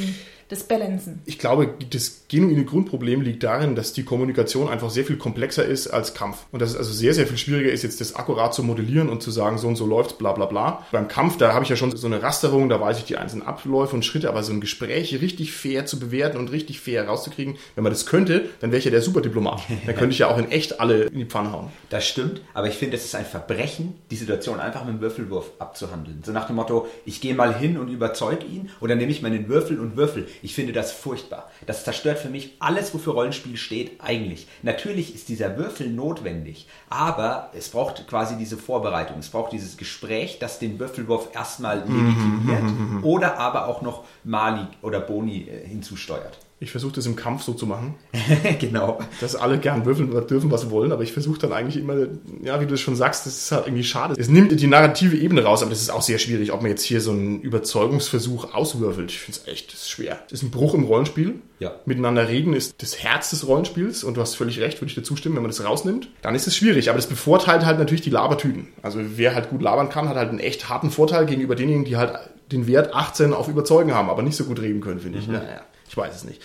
das 0.49 0.64
Balancen. 0.64 1.21
Ich 1.26 1.38
glaube, 1.38 1.75
das 1.90 2.23
genuine 2.28 2.64
Grundproblem 2.64 3.21
liegt 3.21 3.43
darin, 3.43 3.75
dass 3.75 3.93
die 3.93 4.02
Kommunikation 4.02 4.69
einfach 4.69 4.90
sehr 4.90 5.05
viel 5.05 5.17
komplexer 5.17 5.64
ist 5.64 5.88
als 5.88 6.14
Kampf. 6.14 6.47
Und 6.52 6.62
dass 6.62 6.71
es 6.71 6.76
also 6.76 6.93
sehr, 6.93 7.12
sehr 7.14 7.26
viel 7.26 7.37
schwieriger 7.37 7.71
ist, 7.71 7.83
jetzt 7.83 8.00
das 8.00 8.17
akkurat 8.17 8.55
zu 8.55 8.62
modellieren 8.62 9.09
und 9.09 9.23
zu 9.23 9.31
sagen, 9.31 9.59
so 9.59 9.69
und 9.69 9.76
so 9.76 9.87
läuft's, 9.87 10.14
bla 10.14 10.33
bla 10.33 10.47
bla. 10.47 10.87
Beim 10.90 11.09
Kampf, 11.09 11.37
da 11.37 11.52
habe 11.52 11.64
ich 11.64 11.71
ja 11.71 11.76
schon 11.76 11.95
so 11.97 12.07
eine 12.07 12.23
Rasterung, 12.23 12.69
da 12.69 12.81
weiß 12.81 12.99
ich 12.99 13.05
die 13.05 13.17
einzelnen 13.19 13.47
Abläufe 13.47 13.95
und 13.95 14.05
Schritte, 14.05 14.28
aber 14.28 14.43
so 14.43 14.52
ein 14.52 14.61
Gespräch 14.61 15.21
richtig 15.21 15.52
fair 15.52 15.87
zu 15.87 15.99
bewerten 15.99 16.38
und 16.38 16.50
richtig 16.50 16.81
fair 16.81 17.07
rauszukriegen, 17.07 17.57
wenn 17.75 17.85
man 17.85 17.93
das 17.93 18.07
könnte, 18.07 18.49
dann 18.61 18.71
wäre 18.71 18.78
ich 18.78 18.85
ja 18.85 18.90
der 18.90 19.02
Superdiplomat. 19.02 19.61
Dann 19.87 19.97
könnte 19.97 20.12
ich 20.12 20.19
ja 20.19 20.28
auch 20.28 20.38
in 20.38 20.50
echt 20.50 20.81
alle 20.81 21.05
in 21.05 21.19
die 21.19 21.25
Pfanne 21.26 21.52
hauen. 21.52 21.69
Das 21.90 22.07
stimmt, 22.07 22.40
aber 22.55 22.69
ich 22.69 22.75
finde, 22.75 22.97
es 22.97 23.05
ist 23.05 23.14
ein 23.14 23.25
Verbrechen, 23.25 23.95
die 24.11 24.17
Situation 24.17 24.61
einfach 24.61 24.85
mit 24.85 24.95
dem 24.95 25.00
Würfelwurf 25.00 25.50
abzuhandeln. 25.59 26.23
So 26.25 26.33
nach 26.33 26.47
dem 26.47 26.57
Motto, 26.57 26.87
ich 27.05 27.21
gehe 27.21 27.35
mal 27.35 27.55
hin 27.55 27.78
und 27.78 27.88
überzeuge 27.88 28.47
ihn 28.47 28.71
oder 28.81 28.95
nehme 28.95 29.12
ich 29.12 29.23
meinen 29.23 29.49
Würfel 29.49 29.78
und 29.78 29.97
Würfel. 29.97 30.26
Ich 30.42 30.54
finde 30.54 30.73
das 30.73 30.92
furchtbar. 30.92 31.50
Das 31.66 31.85
zerstört 31.85 32.18
für 32.18 32.28
mich 32.28 32.57
alles, 32.59 32.92
wofür 32.95 33.14
Rollenspiel 33.14 33.57
steht, 33.57 34.00
eigentlich. 34.00 34.47
Natürlich 34.62 35.14
ist 35.14 35.28
dieser 35.28 35.57
Würfel 35.57 35.88
notwendig, 35.90 36.66
aber 36.88 37.50
es 37.54 37.68
braucht 37.68 38.07
quasi 38.09 38.37
diese 38.37 38.57
Vorbereitung. 38.57 39.18
Es 39.18 39.28
braucht 39.28 39.52
dieses 39.52 39.76
Gespräch, 39.76 40.39
das 40.39 40.58
den 40.58 40.78
Würfelwurf 40.78 41.34
erstmal 41.34 41.78
legitimiert 41.80 43.04
oder 43.04 43.39
aber 43.39 43.69
auch 43.69 43.82
noch 43.82 44.04
Mali 44.25 44.67
oder 44.82 45.00
Boni 45.00 45.49
äh, 45.49 45.67
hinzusteuert. 45.67 46.39
Ich 46.60 46.73
versuche 46.73 46.92
das 46.94 47.06
im 47.06 47.14
Kampf 47.14 47.44
so 47.44 47.54
zu 47.54 47.66
machen. 47.66 47.94
genau. 48.58 48.99
Dass 49.21 49.36
alle 49.36 49.58
gern 49.58 49.84
würfeln 49.84 50.10
dürfen, 50.26 50.50
was 50.50 50.71
wollen, 50.71 50.90
aber 50.90 51.04
ich 51.04 51.12
versuche 51.12 51.38
dann 51.38 51.52
eigentlich 51.52 51.76
immer, 51.76 51.94
ja, 52.42 52.60
wie 52.60 52.66
du 52.66 52.75
es 52.75 52.80
schon 52.80 52.97
sagst, 52.97 53.26
das 53.26 53.36
ist 53.36 53.52
halt 53.52 53.66
irgendwie 53.66 53.84
schade. 53.84 54.14
Es 54.18 54.28
nimmt 54.28 54.58
die 54.58 54.66
narrative 54.66 55.16
Ebene 55.16 55.44
raus, 55.44 55.62
aber 55.62 55.71
das 55.71 55.80
ist 55.80 55.90
auch 55.90 56.02
sehr 56.02 56.18
schwierig, 56.18 56.52
ob 56.52 56.62
man 56.62 56.71
jetzt 56.71 56.82
hier 56.82 57.00
so 57.00 57.12
einen 57.12 57.40
Überzeugungsversuch 57.40 58.54
auswürfelt. 58.54 59.12
Ich 59.12 59.21
finde 59.21 59.40
es 59.40 59.49
echt 59.49 59.73
schwer. 59.88 60.18
Das 60.25 60.40
ist 60.40 60.42
ein 60.42 60.50
Bruch 60.50 60.75
im 60.75 60.84
Rollenspiel. 60.84 61.36
Ja. 61.60 61.76
Miteinander 61.86 62.28
reden 62.28 62.54
ist 62.54 62.75
das 62.78 63.02
Herz 63.02 63.30
des 63.30 63.47
Rollenspiels 63.47 64.02
und 64.02 64.16
du 64.16 64.21
hast 64.21 64.34
völlig 64.34 64.60
recht, 64.60 64.80
würde 64.80 64.88
ich 64.88 64.94
dir 64.94 65.02
zustimmen, 65.02 65.36
wenn 65.36 65.42
man 65.42 65.50
das 65.50 65.64
rausnimmt, 65.64 66.08
dann 66.23 66.34
ist 66.34 66.47
es 66.47 66.56
schwierig. 66.56 66.88
Aber 66.88 66.97
das 66.97 67.06
bevorteilt 67.06 67.64
halt 67.64 67.78
natürlich 67.78 68.02
die 68.02 68.10
Labertüten. 68.10 68.68
Also 68.82 68.99
wer 69.16 69.34
halt 69.34 69.50
gut 69.50 69.62
labern 69.62 69.88
kann, 69.88 70.08
hat 70.08 70.16
halt 70.16 70.30
einen 70.30 70.40
echt 70.40 70.68
harten 70.68 70.90
Vorteil 70.90 71.26
gegenüber 71.26 71.54
denjenigen, 71.54 71.84
die 71.84 71.97
halt 71.97 72.18
den 72.50 72.66
Wert 72.66 72.94
18 72.94 73.32
auf 73.32 73.49
Überzeugen 73.49 73.94
haben, 73.94 74.08
aber 74.08 74.23
nicht 74.23 74.36
so 74.36 74.44
gut 74.44 74.60
reden 74.60 74.80
können, 74.80 75.00
finde 75.00 75.18
ich. 75.18 75.26
Mhm. 75.26 75.34
Naja. 75.34 75.62
Ich 75.89 75.97
weiß 75.97 76.15
es 76.15 76.25
nicht. 76.25 76.41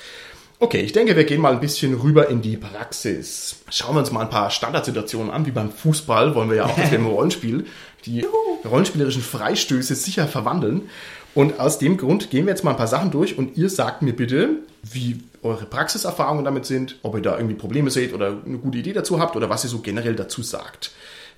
Okay, 0.59 0.79
ich 0.79 0.93
denke, 0.93 1.15
wir 1.15 1.25
gehen 1.25 1.41
mal 1.41 1.51
ein 1.51 1.59
bisschen 1.59 1.93
rüber 1.93 2.29
in 2.29 2.41
die 2.41 2.55
Praxis. 2.55 3.57
Schauen 3.69 3.95
wir 3.95 3.99
uns 3.99 4.11
mal 4.11 4.21
ein 4.21 4.29
paar 4.29 4.49
Standardsituationen 4.49 5.29
an, 5.29 5.45
wie 5.45 5.51
beim 5.51 5.71
Fußball, 5.71 6.35
wollen 6.35 6.49
wir 6.49 6.57
ja 6.57 6.65
auch 6.65 6.77
jetzt 6.77 6.93
im 6.93 7.05
Rollenspiel 7.07 7.65
die 8.05 8.25
rollenspielerischen 8.63 9.21
Freistöße 9.21 9.95
sicher 9.95 10.27
verwandeln. 10.27 10.89
Und 11.35 11.59
aus 11.59 11.79
dem 11.79 11.97
Grund 11.97 12.29
gehen 12.29 12.45
wir 12.45 12.51
jetzt 12.51 12.63
mal 12.63 12.71
ein 12.71 12.77
paar 12.77 12.87
Sachen 12.87 13.11
durch 13.11 13.37
und 13.37 13.57
ihr 13.57 13.69
sagt 13.69 14.03
mir 14.03 14.13
bitte, 14.13 14.57
wie 14.83 15.19
eure 15.41 15.65
Praxiserfahrungen 15.65 16.45
damit 16.45 16.65
sind, 16.65 16.97
ob 17.01 17.15
ihr 17.15 17.21
da 17.21 17.35
irgendwie 17.35 17.55
Probleme 17.55 17.89
seht 17.89 18.13
oder 18.13 18.37
eine 18.45 18.57
gute 18.57 18.77
Idee 18.77 18.93
dazu 18.93 19.19
habt 19.19 19.35
oder 19.35 19.49
was 19.49 19.63
ihr 19.63 19.69
so 19.69 19.79
generell 19.79 20.15
dazu 20.15 20.43
sagt. 20.43 20.91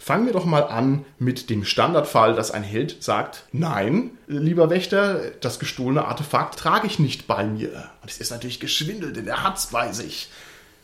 Fangen 0.06 0.28
wir 0.28 0.34
doch 0.34 0.46
mal 0.46 0.62
an 0.62 1.04
mit 1.18 1.50
dem 1.50 1.66
Standardfall, 1.66 2.36
dass 2.36 2.52
ein 2.52 2.62
Held 2.62 3.02
sagt, 3.02 3.46
nein, 3.52 4.12
lieber 4.28 4.70
Wächter, 4.70 5.32
das 5.42 5.58
gestohlene 5.58 6.06
Artefakt 6.06 6.60
trage 6.60 6.86
ich 6.86 7.00
nicht 7.00 7.26
bei 7.26 7.44
mir. 7.44 7.90
Und 8.04 8.12
es 8.12 8.20
ist 8.20 8.30
natürlich 8.30 8.60
geschwindelt, 8.60 9.16
denn 9.16 9.28
er 9.28 9.42
hat 9.42 9.58
es 9.58 9.66
bei 9.66 9.92
sich. 9.94 10.30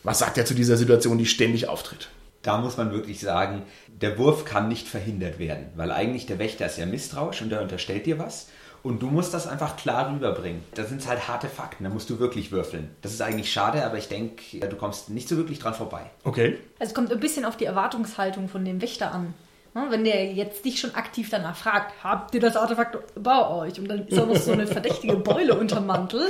Was 0.01 0.17
sagt 0.17 0.39
er 0.39 0.45
zu 0.47 0.55
dieser 0.55 0.75
Situation, 0.75 1.19
die 1.19 1.27
ständig 1.27 1.67
auftritt? 1.67 2.09
Da 2.41 2.57
muss 2.57 2.77
man 2.77 2.93
wirklich 2.93 3.19
sagen, 3.19 3.61
der 3.87 4.17
Wurf 4.17 4.43
kann 4.43 4.67
nicht 4.67 4.87
verhindert 4.87 5.37
werden, 5.37 5.67
weil 5.75 5.91
eigentlich 5.91 6.25
der 6.25 6.39
Wächter 6.39 6.65
ist 6.65 6.79
ja 6.79 6.87
misstrauisch 6.87 7.43
und 7.43 7.51
er 7.51 7.61
unterstellt 7.61 8.07
dir 8.07 8.17
was. 8.17 8.47
Und 8.83 9.01
du 9.01 9.07
musst 9.07 9.33
das 9.33 9.47
einfach 9.47 9.77
klar 9.77 10.11
rüberbringen. 10.11 10.63
Das 10.73 10.89
sind 10.89 11.07
halt 11.07 11.27
harte 11.27 11.47
Fakten, 11.47 11.83
da 11.83 11.89
musst 11.89 12.09
du 12.09 12.19
wirklich 12.19 12.51
würfeln. 12.51 12.89
Das 13.01 13.13
ist 13.13 13.21
eigentlich 13.21 13.51
schade, 13.51 13.85
aber 13.85 13.97
ich 13.97 14.07
denke, 14.07 14.59
du 14.59 14.75
kommst 14.75 15.09
nicht 15.09 15.29
so 15.29 15.37
wirklich 15.37 15.59
dran 15.59 15.73
vorbei. 15.73 16.09
Okay. 16.23 16.57
Also 16.79 16.91
es 16.91 16.95
kommt 16.95 17.11
ein 17.11 17.19
bisschen 17.19 17.45
auf 17.45 17.57
die 17.57 17.65
Erwartungshaltung 17.65 18.49
von 18.49 18.65
dem 18.65 18.81
Wächter 18.81 19.11
an. 19.11 19.33
Wenn 19.73 20.03
der 20.03 20.33
jetzt 20.33 20.65
dich 20.65 20.81
schon 20.81 20.95
aktiv 20.95 21.29
danach 21.29 21.55
fragt, 21.55 22.03
habt 22.03 22.35
ihr 22.35 22.41
das 22.41 22.57
Artefakt 22.57 22.97
bei 23.15 23.47
euch? 23.49 23.79
Und 23.79 23.87
dann 23.87 24.05
ist 24.05 24.19
auch 24.19 24.27
noch 24.27 24.35
so 24.35 24.51
eine 24.51 24.67
verdächtige 24.67 25.15
Beule 25.15 25.57
unterm 25.57 25.85
Mantel, 25.85 26.27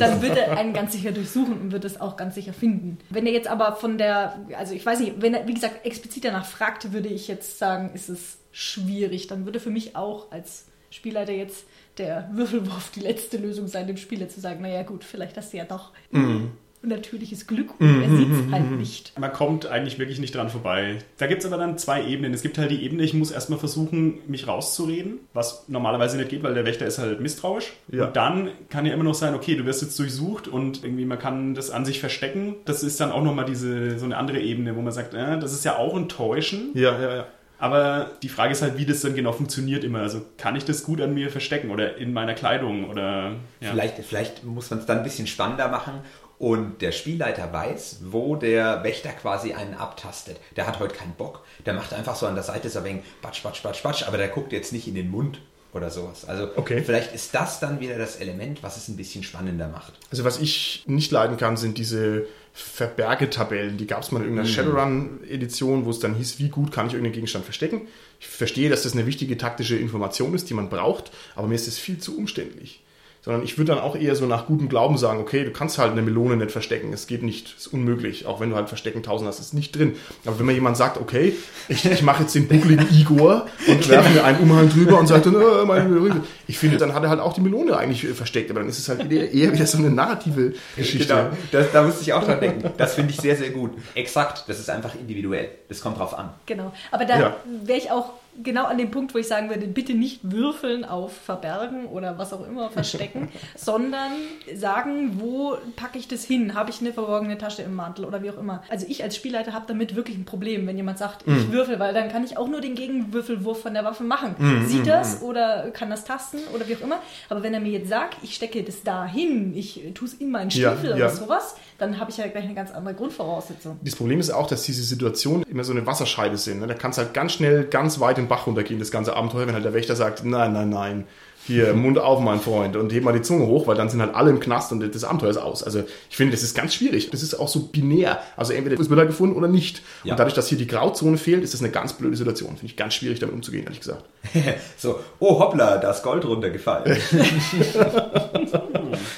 dann 0.00 0.20
wird 0.20 0.36
er 0.36 0.58
einen 0.58 0.72
ganz 0.72 0.90
sicher 0.90 1.12
durchsuchen 1.12 1.60
und 1.60 1.70
wird 1.70 1.84
es 1.84 2.00
auch 2.00 2.16
ganz 2.16 2.34
sicher 2.34 2.52
finden. 2.52 2.98
Wenn 3.08 3.26
er 3.26 3.32
jetzt 3.32 3.46
aber 3.46 3.76
von 3.76 3.96
der, 3.96 4.40
also 4.58 4.74
ich 4.74 4.84
weiß 4.84 4.98
nicht, 4.98 5.22
wenn 5.22 5.34
er, 5.34 5.46
wie 5.46 5.54
gesagt, 5.54 5.86
explizit 5.86 6.24
danach 6.24 6.46
fragt, 6.46 6.92
würde 6.92 7.08
ich 7.08 7.28
jetzt 7.28 7.60
sagen, 7.60 7.92
ist 7.94 8.08
es 8.08 8.38
schwierig. 8.50 9.28
Dann 9.28 9.44
würde 9.44 9.60
für 9.60 9.70
mich 9.70 9.94
auch 9.94 10.32
als 10.32 10.66
Spielleiter 10.90 11.32
jetzt 11.32 11.66
der 12.00 12.28
Würfelwurf 12.32 12.90
die 12.90 13.00
letzte 13.00 13.36
Lösung 13.36 13.68
sein, 13.68 13.86
dem 13.86 13.96
Spieler 13.96 14.28
zu 14.28 14.40
sagen, 14.40 14.62
naja 14.62 14.82
gut, 14.82 15.04
vielleicht 15.04 15.36
hast 15.36 15.52
du 15.52 15.58
ja 15.58 15.64
doch 15.64 15.90
mhm. 16.10 16.52
natürliches 16.82 17.46
Glück 17.46 17.78
und 17.78 17.98
mhm. 17.98 18.02
er 18.02 18.16
sieht 18.16 18.28
es 18.32 18.52
halt 18.52 18.70
nicht. 18.72 19.18
Man 19.18 19.32
kommt 19.32 19.66
eigentlich 19.66 19.98
wirklich 19.98 20.18
nicht 20.18 20.34
dran 20.34 20.48
vorbei. 20.48 20.96
Da 21.18 21.26
gibt 21.26 21.42
es 21.42 21.46
aber 21.46 21.58
dann 21.58 21.76
zwei 21.76 22.04
Ebenen. 22.06 22.32
Es 22.32 22.40
gibt 22.40 22.56
halt 22.56 22.70
die 22.70 22.82
Ebene, 22.82 23.02
ich 23.02 23.12
muss 23.12 23.30
erstmal 23.30 23.58
versuchen, 23.58 24.18
mich 24.26 24.48
rauszureden, 24.48 25.20
was 25.34 25.68
normalerweise 25.68 26.16
nicht 26.16 26.30
geht, 26.30 26.42
weil 26.42 26.54
der 26.54 26.64
Wächter 26.64 26.86
ist 26.86 26.98
halt 26.98 27.20
misstrauisch. 27.20 27.74
Ja. 27.92 28.06
Und 28.06 28.16
dann 28.16 28.48
kann 28.70 28.86
ja 28.86 28.94
immer 28.94 29.04
noch 29.04 29.14
sein, 29.14 29.34
okay, 29.34 29.54
du 29.54 29.66
wirst 29.66 29.82
jetzt 29.82 29.98
durchsucht 29.98 30.48
und 30.48 30.82
irgendwie 30.82 31.04
man 31.04 31.18
kann 31.18 31.54
das 31.54 31.70
an 31.70 31.84
sich 31.84 32.00
verstecken. 32.00 32.56
Das 32.64 32.82
ist 32.82 32.98
dann 32.98 33.12
auch 33.12 33.22
nochmal 33.22 33.44
diese, 33.44 33.98
so 33.98 34.06
eine 34.06 34.16
andere 34.16 34.40
Ebene, 34.40 34.74
wo 34.74 34.80
man 34.80 34.92
sagt, 34.92 35.12
äh, 35.12 35.38
das 35.38 35.52
ist 35.52 35.66
ja 35.66 35.76
auch 35.76 35.94
ein 35.94 36.08
Täuschen. 36.08 36.70
Ja, 36.72 36.98
ja, 36.98 37.16
ja. 37.16 37.26
Aber 37.60 38.12
die 38.22 38.30
Frage 38.30 38.52
ist 38.52 38.62
halt, 38.62 38.78
wie 38.78 38.86
das 38.86 39.02
dann 39.02 39.14
genau 39.14 39.32
funktioniert 39.32 39.84
immer. 39.84 40.00
Also 40.00 40.22
kann 40.38 40.56
ich 40.56 40.64
das 40.64 40.82
gut 40.82 41.00
an 41.02 41.12
mir 41.12 41.30
verstecken 41.30 41.70
oder 41.70 41.98
in 41.98 42.12
meiner 42.14 42.32
Kleidung 42.32 42.88
oder 42.88 43.32
ja. 43.60 43.70
vielleicht, 43.70 43.98
vielleicht 43.98 44.44
muss 44.44 44.70
man 44.70 44.80
es 44.80 44.86
dann 44.86 44.98
ein 44.98 45.04
bisschen 45.04 45.26
spannender 45.26 45.68
machen 45.68 46.00
und 46.38 46.80
der 46.80 46.90
Spielleiter 46.90 47.52
weiß, 47.52 48.00
wo 48.06 48.34
der 48.34 48.82
Wächter 48.82 49.10
quasi 49.10 49.52
einen 49.52 49.74
abtastet. 49.74 50.40
Der 50.56 50.66
hat 50.66 50.80
heute 50.80 50.94
keinen 50.94 51.12
Bock. 51.12 51.44
Der 51.66 51.74
macht 51.74 51.92
einfach 51.92 52.16
so 52.16 52.26
an 52.26 52.34
der 52.34 52.44
Seite 52.44 52.70
so 52.70 52.78
ein 52.78 52.86
wenig 52.86 53.02
batsch, 53.20 53.42
batsch, 53.42 53.62
batsch, 53.62 53.82
batsch, 53.82 54.04
aber 54.08 54.16
der 54.16 54.28
guckt 54.28 54.52
jetzt 54.52 54.72
nicht 54.72 54.88
in 54.88 54.94
den 54.94 55.10
Mund 55.10 55.42
oder 55.72 55.90
sowas. 55.90 56.24
Also 56.26 56.48
Okay. 56.56 56.82
vielleicht 56.84 57.14
ist 57.14 57.34
das 57.34 57.60
dann 57.60 57.80
wieder 57.80 57.96
das 57.98 58.16
Element, 58.16 58.62
was 58.62 58.76
es 58.76 58.88
ein 58.88 58.96
bisschen 58.96 59.22
spannender 59.22 59.68
macht. 59.68 59.92
Also 60.10 60.24
was 60.24 60.40
ich 60.40 60.82
nicht 60.86 61.10
leiden 61.12 61.36
kann, 61.36 61.56
sind 61.56 61.78
diese 61.78 62.26
Verbergetabellen. 62.52 63.76
Die 63.78 63.86
gab 63.86 64.02
es 64.02 64.10
mal 64.10 64.18
in 64.20 64.24
irgendeiner 64.24 64.48
Shadowrun-Edition, 64.48 65.84
wo 65.84 65.90
es 65.90 66.00
dann 66.00 66.14
hieß, 66.14 66.38
wie 66.38 66.48
gut 66.48 66.72
kann 66.72 66.86
ich 66.86 66.92
irgendeinen 66.94 67.14
Gegenstand 67.14 67.44
verstecken. 67.44 67.82
Ich 68.18 68.26
verstehe, 68.28 68.68
dass 68.70 68.82
das 68.82 68.92
eine 68.94 69.06
wichtige 69.06 69.36
taktische 69.36 69.76
Information 69.76 70.34
ist, 70.34 70.50
die 70.50 70.54
man 70.54 70.68
braucht, 70.68 71.10
aber 71.36 71.46
mir 71.46 71.54
ist 71.54 71.66
das 71.66 71.78
viel 71.78 71.98
zu 71.98 72.16
umständlich. 72.16 72.80
Sondern 73.22 73.42
ich 73.42 73.58
würde 73.58 73.72
dann 73.74 73.82
auch 73.82 73.96
eher 73.96 74.16
so 74.16 74.24
nach 74.24 74.46
gutem 74.46 74.70
Glauben 74.70 74.96
sagen, 74.96 75.20
okay, 75.20 75.44
du 75.44 75.50
kannst 75.50 75.76
halt 75.76 75.92
eine 75.92 76.00
Melone 76.00 76.36
nicht 76.36 76.50
verstecken. 76.52 76.90
Es 76.94 77.06
geht 77.06 77.22
nicht, 77.22 77.54
ist 77.58 77.66
unmöglich. 77.66 78.24
Auch 78.24 78.40
wenn 78.40 78.48
du 78.48 78.56
halt 78.56 78.68
Verstecken 78.68 78.98
1000 79.00 79.28
hast, 79.28 79.40
ist 79.40 79.52
nicht 79.52 79.76
drin. 79.76 79.94
Aber 80.24 80.38
wenn 80.38 80.46
mir 80.46 80.54
jemand 80.54 80.78
sagt, 80.78 80.96
okay, 80.98 81.34
ich, 81.68 81.84
ich 81.84 82.02
mache 82.02 82.22
jetzt 82.22 82.34
den 82.34 82.48
buckligen 82.48 82.86
Igor 82.90 83.46
und 83.68 83.88
werfe 83.90 84.08
mir 84.10 84.24
einen 84.24 84.38
Umhang 84.40 84.70
drüber 84.70 84.98
und 84.98 85.06
sagt 85.06 85.26
dann, 85.26 85.34
äh, 85.34 85.64
meine 85.66 85.86
Melone. 85.90 86.22
Ich 86.46 86.58
finde, 86.58 86.78
dann 86.78 86.94
hat 86.94 87.02
er 87.02 87.10
halt 87.10 87.20
auch 87.20 87.34
die 87.34 87.42
Melone 87.42 87.76
eigentlich 87.76 88.06
versteckt. 88.08 88.50
Aber 88.50 88.60
dann 88.60 88.70
ist 88.70 88.78
es 88.78 88.88
halt 88.88 89.12
eher, 89.12 89.30
eher 89.30 89.52
wieder 89.52 89.66
so 89.66 89.76
eine 89.76 89.90
narrative 89.90 90.54
Geschichte. 90.76 91.06
Genau, 91.14 91.28
das, 91.52 91.72
da 91.72 91.82
musste 91.82 92.00
ich 92.00 92.14
auch 92.14 92.24
dran 92.24 92.40
denken. 92.40 92.70
Das 92.78 92.94
finde 92.94 93.10
ich 93.12 93.20
sehr, 93.20 93.36
sehr 93.36 93.50
gut. 93.50 93.72
Exakt, 93.94 94.44
das 94.48 94.58
ist 94.58 94.70
einfach 94.70 94.94
individuell. 94.94 95.50
Das 95.68 95.82
kommt 95.82 95.98
drauf 95.98 96.18
an. 96.18 96.30
Genau. 96.46 96.72
Aber 96.90 97.04
da 97.04 97.20
Ja. 97.20 97.36
wäre 97.64 97.78
ich 97.78 97.90
auch 97.90 98.12
genau 98.42 98.64
an 98.64 98.78
dem 98.78 98.90
Punkt, 98.90 99.14
wo 99.14 99.18
ich 99.18 99.28
sagen 99.28 99.48
würde, 99.50 99.66
bitte 99.66 99.94
nicht 99.94 100.20
würfeln 100.22 100.84
auf 100.84 101.12
Verbergen 101.12 101.86
oder 101.86 102.18
was 102.18 102.32
auch 102.32 102.46
immer 102.46 102.70
verstecken, 102.70 103.28
sondern 103.56 104.12
sagen, 104.54 105.20
wo 105.20 105.56
packe 105.76 105.98
ich 105.98 106.08
das 106.08 106.24
hin? 106.24 106.54
Habe 106.54 106.70
ich 106.70 106.80
eine 106.80 106.92
verborgene 106.92 107.38
Tasche 107.38 107.62
im 107.62 107.74
Mantel 107.74 108.04
oder 108.04 108.22
wie 108.22 108.30
auch 108.30 108.38
immer. 108.38 108.62
Also 108.70 108.86
ich 108.88 109.02
als 109.02 109.16
Spielleiter 109.16 109.52
habe 109.52 109.64
damit 109.68 109.96
wirklich 109.96 110.16
ein 110.16 110.24
Problem, 110.24 110.66
wenn 110.66 110.76
jemand 110.76 110.98
sagt, 110.98 111.26
Mhm. 111.26 111.36
ich 111.36 111.52
würfel, 111.52 111.78
weil 111.78 111.92
dann 111.94 112.08
kann 112.08 112.24
ich 112.24 112.36
auch 112.38 112.48
nur 112.48 112.60
den 112.60 112.74
Gegenwürfelwurf 112.74 113.62
von 113.62 113.74
der 113.74 113.84
Waffe 113.84 114.04
machen. 114.04 114.34
Mhm, 114.38 114.66
Sieht 114.66 114.86
das 114.86 115.22
oder 115.22 115.70
kann 115.70 115.90
das 115.90 116.04
tasten 116.04 116.38
oder 116.54 116.66
wie 116.68 116.76
auch 116.76 116.80
immer. 116.80 116.98
Aber 117.28 117.42
wenn 117.42 117.52
er 117.54 117.60
mir 117.60 117.70
jetzt 117.72 117.88
sagt, 117.88 118.16
ich 118.22 118.34
stecke 118.34 118.62
das 118.62 118.82
da 118.82 119.04
hin, 119.06 119.52
ich 119.54 119.82
tue 119.94 120.08
es 120.08 120.14
in 120.14 120.30
meinen 120.30 120.50
Ja, 120.50 120.72
Stiefel 120.72 120.90
ja. 120.90 120.96
oder 121.06 121.10
sowas, 121.10 121.56
dann 121.78 121.98
habe 121.98 122.10
ich 122.10 122.16
ja 122.18 122.26
gleich 122.28 122.44
eine 122.44 122.54
ganz 122.54 122.70
andere 122.70 122.94
Grundvoraussetzung. 122.94 123.78
Das 123.82 123.96
Problem 123.96 124.20
ist 124.20 124.30
auch, 124.30 124.46
dass 124.46 124.62
diese 124.62 124.82
Situationen 124.82 125.42
immer 125.44 125.64
so 125.64 125.72
eine 125.72 125.86
Wasserscheide 125.86 126.36
sind. 126.36 126.60
Ne? 126.60 126.66
Da 126.66 126.74
kannst 126.74 126.98
halt 126.98 127.14
ganz 127.14 127.32
schnell, 127.32 127.64
ganz 127.64 128.00
weit 128.00 128.18
den 128.20 128.28
Bach 128.28 128.46
runtergehen, 128.46 128.78
das 128.78 128.90
ganze 128.90 129.16
Abenteuer, 129.16 129.46
wenn 129.46 129.54
halt 129.54 129.64
der 129.64 129.74
Wächter 129.74 129.96
sagt, 129.96 130.24
nein, 130.24 130.52
nein, 130.52 130.70
nein, 130.70 131.06
hier, 131.46 131.74
Mund 131.74 131.98
auf, 131.98 132.20
mein 132.20 132.40
Freund, 132.40 132.76
und 132.76 132.92
heb 132.92 133.02
mal 133.02 133.12
die 133.12 133.22
Zunge 133.22 133.46
hoch, 133.46 133.66
weil 133.66 133.76
dann 133.76 133.88
sind 133.88 134.00
halt 134.00 134.14
alle 134.14 134.30
im 134.30 134.40
Knast 134.40 134.72
und 134.72 134.94
das 134.94 135.04
Abenteuer 135.04 135.30
ist 135.30 135.36
aus. 135.38 135.62
Also 135.62 135.82
ich 136.08 136.16
finde, 136.16 136.32
das 136.32 136.42
ist 136.42 136.54
ganz 136.54 136.74
schwierig. 136.74 137.10
Das 137.10 137.22
ist 137.22 137.34
auch 137.34 137.48
so 137.48 137.60
binär. 137.60 138.20
Also 138.36 138.52
entweder 138.52 138.78
es 138.78 138.90
wird 138.90 139.00
er 139.00 139.06
gefunden 139.06 139.36
oder 139.36 139.48
nicht. 139.48 139.82
Ja. 140.04 140.12
Und 140.12 140.18
dadurch, 140.20 140.34
dass 140.34 140.48
hier 140.48 140.58
die 140.58 140.66
Grauzone 140.66 141.16
fehlt, 141.16 141.42
ist 141.42 141.54
das 141.54 141.60
eine 141.60 141.70
ganz 141.70 141.94
blöde 141.94 142.16
Situation. 142.16 142.50
Finde 142.50 142.66
ich 142.66 142.76
ganz 142.76 142.94
schwierig, 142.94 143.18
damit 143.20 143.34
umzugehen, 143.34 143.64
ehrlich 143.64 143.80
gesagt. 143.80 144.04
So, 144.76 145.00
oh 145.18 145.38
hoppla, 145.38 145.78
da 145.78 145.90
ist 145.90 146.02
Gold 146.02 146.24
runtergefallen. 146.24 146.96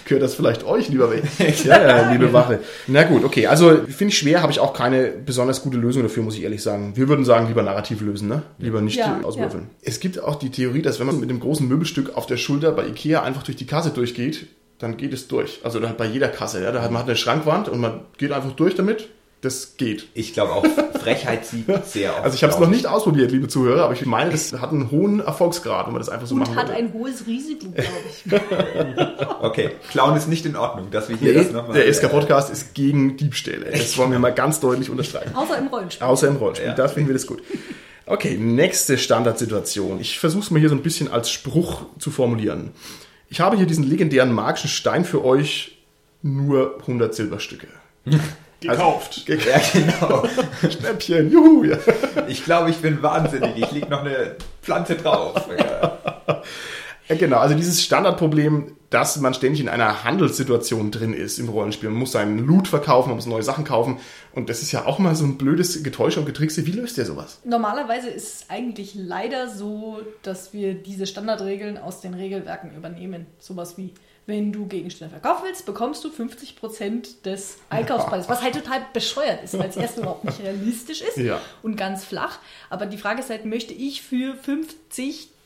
Gehört 0.04 0.22
das 0.22 0.34
vielleicht 0.34 0.64
euch, 0.64 0.88
lieber 0.88 1.10
Wächter? 1.10 1.64
ja, 1.64 1.82
ja, 1.82 2.12
liebe 2.12 2.32
Wache. 2.32 2.60
Na 2.86 3.04
gut, 3.04 3.24
okay. 3.24 3.46
Also 3.46 3.70
finde 3.88 4.12
ich 4.12 4.18
schwer, 4.18 4.42
habe 4.42 4.52
ich 4.52 4.60
auch 4.60 4.72
keine 4.74 5.08
besonders 5.08 5.62
gute 5.62 5.76
Lösung 5.76 6.02
dafür, 6.02 6.22
muss 6.22 6.36
ich 6.36 6.42
ehrlich 6.42 6.62
sagen. 6.62 6.92
Wir 6.96 7.08
würden 7.08 7.24
sagen, 7.24 7.48
lieber 7.48 7.62
narrativ 7.62 8.00
lösen, 8.00 8.28
ne? 8.28 8.42
Lieber 8.58 8.80
nicht 8.80 8.98
Ja, 8.98 9.20
auswürfeln. 9.22 9.70
Es 9.82 10.00
gibt 10.00 10.22
auch 10.22 10.34
die 10.36 10.50
Theorie, 10.50 10.82
dass 10.82 11.00
wenn 11.00 11.06
man 11.06 11.20
mit 11.20 11.30
dem 11.30 11.40
großen 11.40 11.66
Möbelstück 11.66 12.11
auf 12.14 12.26
der 12.26 12.36
Schulter 12.36 12.72
bei 12.72 12.86
Ikea 12.86 13.22
einfach 13.22 13.42
durch 13.42 13.56
die 13.56 13.66
Kasse 13.66 13.90
durchgeht, 13.90 14.46
dann 14.78 14.96
geht 14.96 15.12
es 15.12 15.28
durch. 15.28 15.60
Also 15.62 15.78
da 15.80 15.88
hat 15.88 15.96
bei 15.98 16.06
jeder 16.06 16.28
Kasse, 16.28 16.62
ja, 16.62 16.72
da 16.72 16.82
hat 16.82 16.90
man 16.90 17.00
hat 17.02 17.08
eine 17.08 17.16
Schrankwand 17.16 17.68
und 17.68 17.80
man 17.80 18.00
geht 18.18 18.32
einfach 18.32 18.52
durch 18.52 18.74
damit. 18.74 19.08
Das 19.42 19.76
geht. 19.76 20.06
Ich 20.14 20.34
glaube 20.34 20.52
auch, 20.52 20.64
Frechheit 21.00 21.44
siegt 21.44 21.84
sehr 21.86 22.12
oft. 22.14 22.22
Also 22.22 22.36
ich 22.36 22.44
habe 22.44 22.52
es 22.52 22.60
noch 22.60 22.68
nicht 22.68 22.86
ausprobiert, 22.86 23.32
liebe 23.32 23.48
Zuhörer, 23.48 23.82
aber 23.86 23.92
ich 23.92 24.06
meine, 24.06 24.30
das 24.30 24.52
hat 24.52 24.70
einen 24.70 24.92
hohen 24.92 25.18
Erfolgsgrad, 25.18 25.86
wenn 25.86 25.94
man 25.94 26.00
das 26.00 26.08
einfach 26.08 26.28
so 26.28 26.36
Und 26.36 26.42
machen 26.42 26.54
hat 26.54 26.68
würde. 26.68 26.78
ein 26.78 26.92
hohes 26.92 27.26
Risiko, 27.26 27.66
glaube 27.70 27.88
ich. 28.08 28.32
Okay, 29.42 29.70
Clown 29.90 30.16
ist 30.16 30.28
nicht 30.28 30.46
in 30.46 30.54
Ordnung, 30.54 30.92
dass 30.92 31.08
wir 31.08 31.16
hier 31.16 31.32
Der, 31.34 31.42
das 31.42 31.52
nochmal... 31.52 31.74
der 31.74 31.92
SK-Podcast 31.92 32.50
ist 32.52 32.74
gegen 32.74 33.16
Diebstähle. 33.16 33.66
Das 33.72 33.98
wollen 33.98 34.12
wir 34.12 34.20
mal 34.20 34.32
ganz 34.32 34.60
deutlich 34.60 34.88
unterstreichen. 34.90 35.34
Außer 35.34 35.58
im 35.58 35.66
Rollenspiel. 35.66 36.06
Außer 36.06 36.28
im 36.28 36.36
Rollenspiel. 36.36 36.68
Ja. 36.68 36.74
Da 36.76 36.86
finden 36.86 37.08
wir 37.08 37.14
das 37.14 37.26
gut. 37.26 37.42
Okay, 38.12 38.36
nächste 38.36 38.98
Standardsituation. 38.98 39.98
Ich 39.98 40.18
versuche 40.18 40.42
es 40.42 40.50
mal 40.50 40.60
hier 40.60 40.68
so 40.68 40.74
ein 40.74 40.82
bisschen 40.82 41.10
als 41.10 41.30
Spruch 41.30 41.86
zu 41.98 42.10
formulieren. 42.10 42.72
Ich 43.30 43.40
habe 43.40 43.56
hier 43.56 43.64
diesen 43.64 43.84
legendären 43.88 44.32
magischen 44.34 44.68
Stein 44.68 45.06
für 45.06 45.24
euch, 45.24 45.78
nur 46.20 46.76
100 46.80 47.14
Silberstücke. 47.14 47.68
Gekauft. 48.60 49.24
Ge- 49.24 49.38
Ja, 49.48 49.60
genau. 49.72 50.24
Schnäppchen, 50.70 51.32
juhu. 51.32 51.64
Ja. 51.64 51.78
Ich 52.28 52.44
glaube, 52.44 52.68
ich 52.68 52.76
bin 52.76 53.02
wahnsinnig. 53.02 53.56
Ich 53.56 53.70
leg 53.72 53.88
noch 53.88 54.04
eine 54.04 54.36
Pflanze 54.60 54.96
drauf. 54.96 55.48
Ja. 55.58 55.98
Genau, 57.14 57.38
also 57.38 57.54
dieses 57.54 57.82
Standardproblem, 57.82 58.76
dass 58.90 59.16
man 59.18 59.32
ständig 59.34 59.60
in 59.60 59.68
einer 59.68 60.04
Handelssituation 60.04 60.90
drin 60.90 61.14
ist 61.14 61.38
im 61.38 61.48
Rollenspiel. 61.48 61.88
Man 61.90 61.98
muss 62.00 62.12
seinen 62.12 62.38
Loot 62.46 62.68
verkaufen, 62.68 63.08
man 63.08 63.16
muss 63.16 63.26
neue 63.26 63.42
Sachen 63.42 63.64
kaufen. 63.64 63.98
Und 64.34 64.48
das 64.50 64.62
ist 64.62 64.72
ja 64.72 64.84
auch 64.86 64.98
mal 64.98 65.14
so 65.14 65.24
ein 65.24 65.38
blödes 65.38 65.82
Getäusche 65.82 66.20
und 66.20 66.26
Getrickse. 66.26 66.66
Wie 66.66 66.72
löst 66.72 66.98
ihr 66.98 67.04
sowas? 67.06 67.40
Normalerweise 67.44 68.08
ist 68.08 68.34
es 68.42 68.50
eigentlich 68.50 68.94
leider 68.94 69.48
so, 69.48 70.00
dass 70.22 70.52
wir 70.52 70.74
diese 70.74 71.06
Standardregeln 71.06 71.78
aus 71.78 72.00
den 72.00 72.14
Regelwerken 72.14 72.76
übernehmen. 72.76 73.26
Sowas 73.38 73.78
wie, 73.78 73.94
wenn 74.26 74.52
du 74.52 74.66
Gegenstände 74.66 75.18
verkaufen 75.18 75.44
willst, 75.46 75.64
bekommst 75.66 76.04
du 76.04 76.08
50% 76.08 77.22
des 77.24 77.56
Einkaufspreises. 77.70 78.28
Was 78.28 78.42
halt 78.42 78.54
total 78.54 78.80
bescheuert 78.92 79.42
ist, 79.42 79.58
weil 79.58 79.68
es 79.70 79.76
erst 79.76 79.98
überhaupt 79.98 80.24
nicht 80.24 80.40
realistisch 80.40 81.00
ist 81.02 81.16
Ja. 81.16 81.40
und 81.62 81.76
ganz 81.76 82.04
flach. 82.04 82.38
Aber 82.70 82.86
die 82.86 82.98
Frage 82.98 83.20
ist 83.20 83.30
halt, 83.30 83.46
möchte 83.46 83.72
ich 83.72 84.02
für 84.02 84.34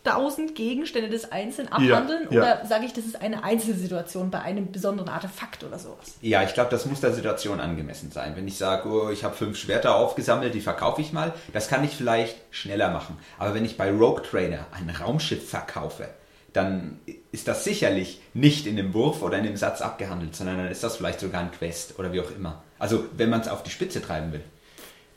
50.000 0.07 0.55
Gegenstände 0.55 1.09
des 1.09 1.33
Einzelnen 1.33 1.73
abhandeln? 1.73 2.29
ja. 2.31 2.40
Oder 2.40 2.66
sage 2.66 2.87
ich, 2.87 2.92
das 2.92 3.05
ist 3.05 3.21
eine 3.21 3.45
Einzelsituation 3.45 4.31
bei 4.31 4.40
einem 4.40 4.73
besonderen 4.73 5.09
Artefakt 5.09 5.64
oder 5.64 5.79
sowas? 5.79 6.14
Ja, 6.21 6.42
ich 6.42 6.55
glaube, 6.55 6.71
das 6.71 6.87
muss 6.87 7.01
der 7.01 7.12
Situation 7.12 7.61
angemessen 7.61 8.11
sein. 8.11 8.35
Wenn 8.37 8.49
ich 8.49 8.57
sage, 8.57 8.88
oh, 8.88 9.11
ich 9.11 9.25
habe 9.25 9.35
fünf 9.35 9.57
Schwerter 9.57 9.97
aufgesammelt, 9.97 10.55
die 10.55 10.61
verkaufe 10.61 11.01
ich 11.01 11.12
mal, 11.12 11.33
das 11.53 11.69
kann 11.69 11.85
ich 11.85 11.97
vielleicht 11.97 12.37
schneller 12.51 12.90
machen. 12.90 13.19
Aber 13.38 13.55
wenn 13.55 13.64
ich 13.64 13.77
bei 13.77 13.90
Rogue 13.90 14.23
Trader 14.23 14.66
ein 14.73 14.90
Raumschiff 14.90 15.49
verkaufe, 15.49 16.09
dann 16.53 17.01
ist 17.33 17.49
das 17.49 17.64
sicherlich 17.64 18.23
nicht 18.33 18.66
in 18.66 18.77
dem 18.77 18.95
Wurf 18.95 19.23
oder 19.23 19.37
in 19.37 19.45
dem 19.45 19.57
Satz 19.57 19.83
abgehandelt, 19.83 20.35
sondern 20.35 20.57
dann 20.57 20.69
ist 20.69 20.83
das 20.83 20.97
vielleicht 20.97 21.21
sogar 21.21 21.42
ein 21.42 21.51
Quest 21.51 21.99
oder 21.99 22.12
wie 22.12 22.21
auch 22.21 22.31
immer. 22.31 22.62
Also 22.79 23.05
wenn 23.16 23.29
man 23.29 23.42
es 23.42 23.49
auf 23.49 23.62
die 23.62 23.71
Spitze 23.71 24.01
treiben 24.01 24.33
will. 24.33 24.42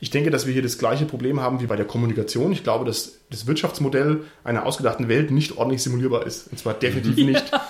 Ich 0.00 0.10
denke, 0.10 0.30
dass 0.30 0.46
wir 0.46 0.52
hier 0.52 0.62
das 0.62 0.78
gleiche 0.78 1.04
Problem 1.04 1.40
haben 1.40 1.60
wie 1.60 1.66
bei 1.66 1.76
der 1.76 1.86
Kommunikation. 1.86 2.52
Ich 2.52 2.64
glaube, 2.64 2.86
dass 2.86 3.18
das 3.30 3.46
Wirtschaftsmodell 3.46 4.24
einer 4.44 4.64
ausgedachten 4.64 5.08
Welt 5.08 5.30
nicht 5.30 5.58
ordentlich 5.58 5.82
simulierbar 5.82 6.26
ist. 6.26 6.48
Und 6.50 6.58
zwar 6.58 6.74
definitiv 6.74 7.26
nicht. 7.26 7.44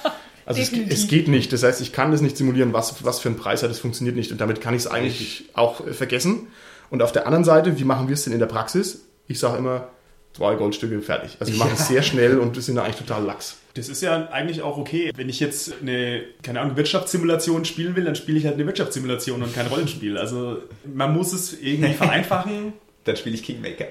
Also 0.46 0.62
es, 0.62 0.72
es 0.72 1.06
geht 1.06 1.28
nicht. 1.28 1.52
Das 1.52 1.62
heißt, 1.62 1.80
ich 1.80 1.92
kann 1.92 2.10
das 2.10 2.22
nicht 2.22 2.36
simulieren, 2.36 2.72
was, 2.72 3.04
was 3.04 3.20
für 3.20 3.28
einen 3.28 3.38
Preis 3.38 3.62
hat. 3.62 3.70
Das 3.70 3.78
funktioniert 3.78 4.16
nicht. 4.16 4.32
Und 4.32 4.40
damit 4.40 4.60
kann 4.60 4.74
ich 4.74 4.80
es 4.80 4.86
eigentlich 4.88 5.44
auch 5.54 5.86
äh, 5.86 5.92
vergessen. 5.92 6.48
Und 6.90 7.02
auf 7.02 7.12
der 7.12 7.26
anderen 7.26 7.44
Seite, 7.44 7.78
wie 7.78 7.84
machen 7.84 8.08
wir 8.08 8.14
es 8.14 8.24
denn 8.24 8.32
in 8.32 8.40
der 8.40 8.46
Praxis? 8.46 9.04
Ich 9.28 9.38
sage 9.38 9.58
immer, 9.58 9.88
zwei 10.32 10.56
Goldstücke 10.56 11.00
fertig. 11.02 11.36
Also 11.38 11.52
wir 11.52 11.58
machen 11.58 11.74
es 11.74 11.86
sehr 11.86 12.02
schnell 12.02 12.38
und 12.38 12.60
sind 12.60 12.78
eigentlich 12.78 12.96
total 12.96 13.22
lax. 13.24 13.58
Das 13.74 13.88
ist 13.88 14.02
ja 14.02 14.28
eigentlich 14.30 14.62
auch 14.62 14.78
okay. 14.78 15.12
Wenn 15.14 15.28
ich 15.28 15.38
jetzt 15.40 15.74
eine, 15.80 16.22
keine 16.42 16.60
Ahnung, 16.60 16.76
Wirtschaftssimulation 16.76 17.64
spielen 17.64 17.94
will, 17.94 18.04
dann 18.04 18.16
spiele 18.16 18.38
ich 18.38 18.44
halt 18.46 18.56
eine 18.56 18.66
Wirtschaftssimulation 18.66 19.42
und 19.42 19.54
kein 19.54 19.66
Rollenspiel. 19.66 20.18
Also 20.18 20.58
man 20.84 21.12
muss 21.12 21.32
es 21.32 21.60
irgendwie 21.60 21.92
vereinfachen. 21.94 22.72
Dann 23.04 23.16
spiele 23.16 23.34
ich 23.34 23.42
Kingmaker. 23.42 23.86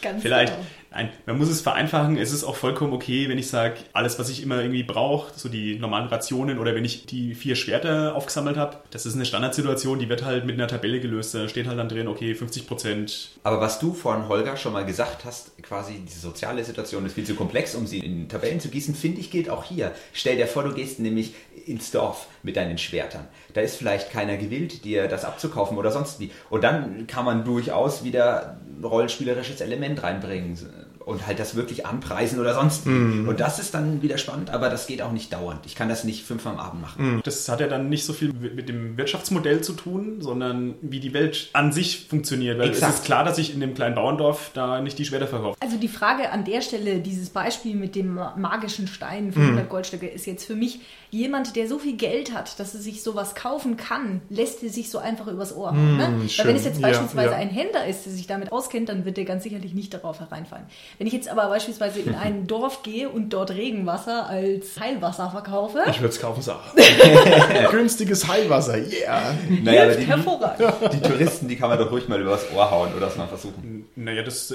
Ganz 0.00 0.22
Vielleicht, 0.22 0.54
genau. 0.54 0.66
Nein, 0.94 1.10
man 1.26 1.38
muss 1.38 1.48
es 1.48 1.60
vereinfachen. 1.60 2.16
Es 2.16 2.32
ist 2.32 2.44
auch 2.44 2.56
vollkommen 2.56 2.92
okay, 2.92 3.28
wenn 3.28 3.38
ich 3.38 3.48
sage, 3.48 3.76
alles, 3.92 4.18
was 4.18 4.28
ich 4.28 4.42
immer 4.42 4.60
irgendwie 4.60 4.82
brauche, 4.82 5.32
so 5.36 5.48
die 5.48 5.78
normalen 5.78 6.08
Rationen 6.08 6.58
oder 6.58 6.74
wenn 6.74 6.84
ich 6.84 7.06
die 7.06 7.34
vier 7.34 7.56
Schwerter 7.56 8.14
aufgesammelt 8.14 8.56
habe, 8.56 8.78
das 8.90 9.06
ist 9.06 9.14
eine 9.14 9.24
Standardsituation, 9.24 9.98
die 9.98 10.08
wird 10.08 10.24
halt 10.24 10.44
mit 10.44 10.54
einer 10.54 10.68
Tabelle 10.68 11.00
gelöst. 11.00 11.34
Da 11.34 11.48
steht 11.48 11.66
halt 11.66 11.78
dann 11.78 11.88
drin, 11.88 12.08
okay, 12.08 12.34
50 12.34 12.66
Prozent. 12.66 13.30
Aber 13.42 13.60
was 13.60 13.78
du 13.78 13.94
vorhin, 13.94 14.28
Holger, 14.28 14.56
schon 14.56 14.72
mal 14.72 14.84
gesagt 14.84 15.24
hast, 15.24 15.60
quasi 15.62 16.00
diese 16.06 16.20
soziale 16.20 16.64
Situation 16.64 17.04
ist 17.06 17.14
viel 17.14 17.24
zu 17.24 17.34
komplex, 17.34 17.74
um 17.74 17.86
sie 17.86 17.98
in 17.98 18.28
Tabellen 18.28 18.60
zu 18.60 18.68
gießen, 18.68 18.94
finde 18.94 19.20
ich, 19.20 19.30
gilt 19.30 19.48
auch 19.48 19.64
hier. 19.64 19.92
Stell 20.12 20.36
dir 20.36 20.46
vor, 20.46 20.62
du 20.64 20.74
gehst 20.74 21.00
nämlich 21.00 21.34
ins 21.66 21.90
Dorf 21.90 22.28
mit 22.42 22.56
deinen 22.56 22.78
Schwertern. 22.78 23.26
Da 23.54 23.60
ist 23.60 23.76
vielleicht 23.76 24.10
keiner 24.10 24.36
gewillt, 24.36 24.84
dir 24.84 25.08
das 25.08 25.24
abzukaufen 25.24 25.78
oder 25.78 25.90
sonst 25.90 26.20
wie. 26.20 26.30
Und 26.50 26.64
dann 26.64 27.06
kann 27.06 27.24
man 27.24 27.44
durchaus 27.44 28.04
wieder 28.04 28.58
rollenspielerisches 28.82 29.60
Element 29.60 30.02
reinbringen 30.02 30.56
und 31.04 31.26
halt 31.26 31.38
das 31.38 31.54
wirklich 31.54 31.86
anpreisen 31.86 32.38
oder 32.40 32.54
sonst 32.54 32.86
wie. 32.86 33.26
Und 33.26 33.40
das 33.40 33.58
ist 33.58 33.74
dann 33.74 34.02
wieder 34.02 34.18
spannend, 34.18 34.50
aber 34.50 34.68
das 34.70 34.86
geht 34.86 35.02
auch 35.02 35.12
nicht 35.12 35.32
dauernd. 35.32 35.60
Ich 35.66 35.74
kann 35.74 35.88
das 35.88 36.04
nicht 36.04 36.24
fünfmal 36.24 36.54
am 36.54 36.60
Abend 36.60 36.82
machen. 36.82 37.20
Das 37.24 37.48
hat 37.48 37.60
ja 37.60 37.66
dann 37.68 37.88
nicht 37.88 38.04
so 38.04 38.12
viel 38.12 38.32
mit 38.32 38.68
dem 38.68 38.96
Wirtschaftsmodell 38.96 39.62
zu 39.62 39.72
tun, 39.72 40.16
sondern 40.20 40.74
wie 40.80 41.00
die 41.00 41.12
Welt 41.14 41.50
an 41.52 41.72
sich 41.72 42.06
funktioniert. 42.08 42.58
Weil 42.58 42.70
Exakt. 42.70 42.92
es 42.92 42.98
ist 43.00 43.04
klar, 43.04 43.24
dass 43.24 43.38
ich 43.38 43.54
in 43.54 43.60
dem 43.60 43.74
kleinen 43.74 43.94
Bauerndorf 43.94 44.50
da 44.54 44.80
nicht 44.80 44.98
die 44.98 45.04
Schwerter 45.04 45.26
verkaufe. 45.26 45.56
Also 45.60 45.76
die 45.76 45.88
Frage 45.88 46.30
an 46.30 46.44
der 46.44 46.60
Stelle, 46.60 47.00
dieses 47.00 47.30
Beispiel 47.30 47.74
mit 47.74 47.94
dem 47.94 48.14
magischen 48.14 48.86
Stein 48.86 49.32
für 49.32 49.40
100 49.40 49.68
Goldstücke, 49.68 50.06
ist 50.06 50.26
jetzt 50.26 50.44
für 50.44 50.54
mich 50.54 50.80
jemand, 51.10 51.56
der 51.56 51.68
so 51.68 51.78
viel 51.78 51.96
Geld 51.96 52.32
hat, 52.32 52.58
dass 52.58 52.74
er 52.74 52.80
sich 52.80 53.02
sowas 53.02 53.34
kaufen 53.34 53.76
kann, 53.76 54.22
lässt 54.30 54.62
er 54.62 54.70
sich 54.70 54.88
so 54.88 54.98
einfach 54.98 55.26
übers 55.26 55.54
Ohr 55.54 55.72
hauen. 55.72 55.96
ne? 55.98 56.14
Weil 56.18 56.28
schön. 56.28 56.46
wenn 56.46 56.56
es 56.56 56.64
jetzt 56.64 56.80
Ja, 56.80 56.88
beispielsweise 56.88 57.32
ja. 57.32 57.36
ein 57.36 57.50
Händler 57.50 57.86
ist, 57.86 58.06
der 58.06 58.12
sich 58.12 58.26
damit 58.26 58.50
auskennt, 58.50 58.88
dann 58.88 59.04
wird 59.04 59.18
er 59.18 59.24
ganz 59.24 59.42
sicherlich 59.42 59.74
nicht 59.74 59.92
darauf 59.92 60.20
hereinfallen. 60.20 60.64
Wenn 60.98 61.06
ich 61.06 61.12
jetzt 61.12 61.28
aber 61.28 61.48
beispielsweise 61.48 62.00
in 62.00 62.14
ein 62.14 62.46
Dorf 62.46 62.82
gehe 62.82 63.08
und 63.08 63.30
dort 63.30 63.50
Regenwasser 63.50 64.26
als 64.28 64.78
Heilwasser 64.78 65.30
verkaufe, 65.30 65.80
Ich 65.90 66.00
würde 66.00 66.14
es 66.14 66.20
kaufen, 66.20 66.42
Sarah. 66.42 66.60
Günstiges 67.70 68.26
Heilwasser, 68.28 68.76
yeah. 68.78 69.34
Naja, 69.62 69.84
aber 69.84 69.94
die, 69.94 70.04
hervorragend. 70.04 70.72
die 70.92 71.00
Touristen, 71.00 71.48
die 71.48 71.56
kann 71.56 71.68
man 71.68 71.78
doch 71.78 71.90
ruhig 71.90 72.08
mal 72.08 72.20
übers 72.20 72.44
Ohr 72.54 72.70
hauen 72.70 72.90
oder 72.96 73.06
das 73.06 73.16
mal 73.16 73.26
versuchen. 73.28 73.86
Naja, 73.96 74.22
das, 74.22 74.54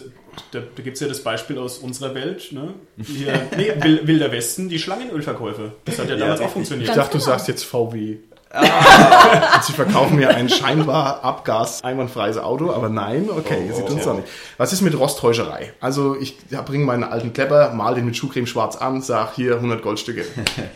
da, 0.52 0.60
da 0.60 0.84
gibt 0.84 0.96
es 0.96 1.02
ja 1.02 1.08
das 1.08 1.22
Beispiel 1.24 1.58
aus 1.58 1.80
unserer 1.80 2.14
Welt. 2.16 2.52
Ne? 2.52 2.74
Hier, 2.98 3.48
nee, 3.58 3.72
Wil- 3.80 4.08
Wilder 4.08 4.32
Westen, 4.32 4.70
die 4.70 4.80
Schlangenölverkäufe. 4.80 5.74
Das 5.86 6.00
hat 6.00 6.06
ja 6.08 6.14
Ja, 6.14 6.20
damals 6.20 6.40
auch 6.40 6.46
richtig. 6.46 6.54
funktioniert. 6.54 6.90
Ich 6.90 6.96
dachte, 6.96 7.12
du 7.18 7.18
genau. 7.24 7.26
sagst 7.32 7.48
jetzt 7.48 7.64
VW. 7.66 8.18
Und 8.54 9.64
sie 9.64 9.74
verkaufen 9.74 10.16
mir 10.16 10.30
ein 10.30 10.50
scheinbar 10.50 11.24
Abgas 11.24 11.84
einwandfreies 11.84 12.38
Auto, 12.38 12.72
aber 12.72 12.90
nein, 12.90 13.30
okay, 13.30 13.70
Oh, 13.72 13.76
sie 13.76 13.82
tun 13.84 13.98
es 13.98 14.06
oh. 14.06 14.10
doch 14.10 14.16
nicht. 14.18 14.28
Was 14.58 14.74
ist 14.74 14.82
mit 14.82 14.98
Rosttäuscherei? 14.98 15.74
Also 15.80 16.16
ich 16.20 16.38
bringe 16.66 16.86
meinen 16.86 17.04
alten 17.04 17.34
Klepper, 17.34 17.74
mal 17.74 17.96
den 17.96 18.06
mit 18.06 18.16
Schuhcreme 18.16 18.48
schwarz 18.48 18.76
an, 18.78 19.02
sag 19.02 19.36
hier 19.36 19.56
100 19.56 19.82
Goldstücke. 19.82 20.26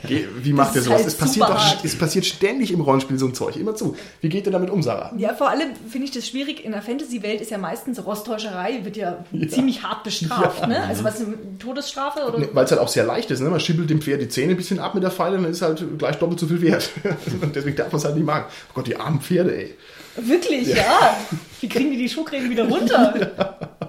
Geh, 0.08 0.28
wie 0.42 0.54
macht 0.54 0.76
ihr 0.76 0.82
sowas? 0.82 1.00
halt 1.00 1.08
es 1.08 1.16
passiert 1.16 1.50
doch, 1.50 1.84
es 1.84 1.98
passiert 1.98 2.26
ständig 2.26 2.72
im 2.72 2.82
Rollenspiel 2.82 3.18
so 3.18 3.28
ein 3.28 3.34
Zeug, 3.34 3.56
immer 3.56 3.76
zu. 3.76 3.96
Wie 4.20 4.30
geht 4.30 4.46
ihr 4.46 4.52
damit 4.52 4.70
um, 4.70 4.84
Sarah? 4.84 5.14
Ja, 5.18 5.34
vor 5.34 5.50
allem 5.50 5.70
finde 5.90 6.06
ich 6.06 6.12
das 6.12 6.28
schwierig. 6.28 6.64
In 6.66 6.72
der 6.72 6.82
Fantasy-Welt 6.82 7.42
ist 7.42 7.52
ja 7.52 7.58
meistens 7.58 8.06
Rosttäuscherei, 8.06 8.82
wird 8.84 8.98
ja, 9.02 9.18
ziemlich 9.50 9.84
hart 9.84 10.04
bestraft. 10.04 10.68
Ne? 10.68 10.84
Also 10.84 11.04
was 11.04 11.22
eine 11.22 11.36
Todesstrafe 11.58 12.26
oder? 12.28 12.48
Weil 12.54 12.66
es 12.66 12.72
halt 12.72 12.82
auch 12.82 12.88
sehr 12.88 13.06
leicht 13.06 13.32
ist. 13.32 13.40
Ne? 13.40 13.50
Man 13.50 13.60
schibbelt 13.60 13.90
dem 13.90 14.02
Pferd 14.02 14.22
die 14.22 14.30
Zähne 14.30 14.52
ein 14.52 14.58
bisschen 14.58 14.80
ab 14.80 14.94
mit 14.94 15.04
der 15.04 15.12
Pfeile 15.12 15.38
und 15.38 15.44
dann 15.44 15.52
ist 15.52 15.62
halt 15.62 15.84
gleich 15.98 16.18
doppelt 16.18 16.40
so 16.40 16.48
viel 16.48 16.62
wert. 16.62 16.90
Deswegen 17.62 17.78
darf 17.78 17.92
man 17.92 18.00
es 18.00 18.06
halt 18.06 18.16
nicht 18.16 18.26
machen. 18.26 18.46
Oh 18.70 18.74
Gott, 18.76 18.88
die 18.88 18.96
armen 18.96 19.22
Pferde, 19.22 19.56
ey. 19.56 19.76
Wirklich, 20.16 20.68
ja. 20.68 21.16
Wie 21.62 21.70
kriegen 21.70 21.92
die 21.92 21.98
die 21.98 22.10
Schuhcreme 22.10 22.50
wieder 22.50 22.68
runter? 22.68 23.70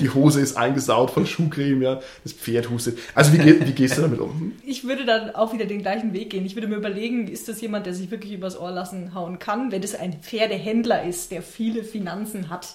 Die 0.00 0.10
Hose 0.10 0.40
ist 0.40 0.56
eingesaut 0.56 1.12
von 1.12 1.24
Schuhcreme, 1.24 1.82
ja. 1.82 2.00
Das 2.24 2.32
Pferd 2.32 2.68
hustet. 2.68 2.98
Also 3.14 3.32
wie, 3.32 3.38
wie 3.38 3.72
gehst 3.72 3.96
du 3.96 4.02
damit 4.02 4.18
um? 4.18 4.52
Ich 4.64 4.84
würde 4.84 5.04
dann 5.04 5.34
auch 5.34 5.52
wieder 5.52 5.66
den 5.66 5.82
gleichen 5.82 6.12
Weg 6.12 6.30
gehen. 6.30 6.44
Ich 6.44 6.56
würde 6.56 6.66
mir 6.66 6.76
überlegen, 6.76 7.28
ist 7.28 7.48
das 7.48 7.60
jemand, 7.60 7.86
der 7.86 7.94
sich 7.94 8.10
wirklich 8.10 8.32
übers 8.32 8.58
Ohr 8.58 8.72
lassen 8.72 9.14
hauen 9.14 9.38
kann? 9.38 9.70
Wenn 9.70 9.82
das 9.82 9.94
ein 9.94 10.20
Pferdehändler 10.20 11.04
ist, 11.04 11.30
der 11.30 11.42
viele 11.42 11.84
Finanzen 11.84 12.50
hat, 12.50 12.74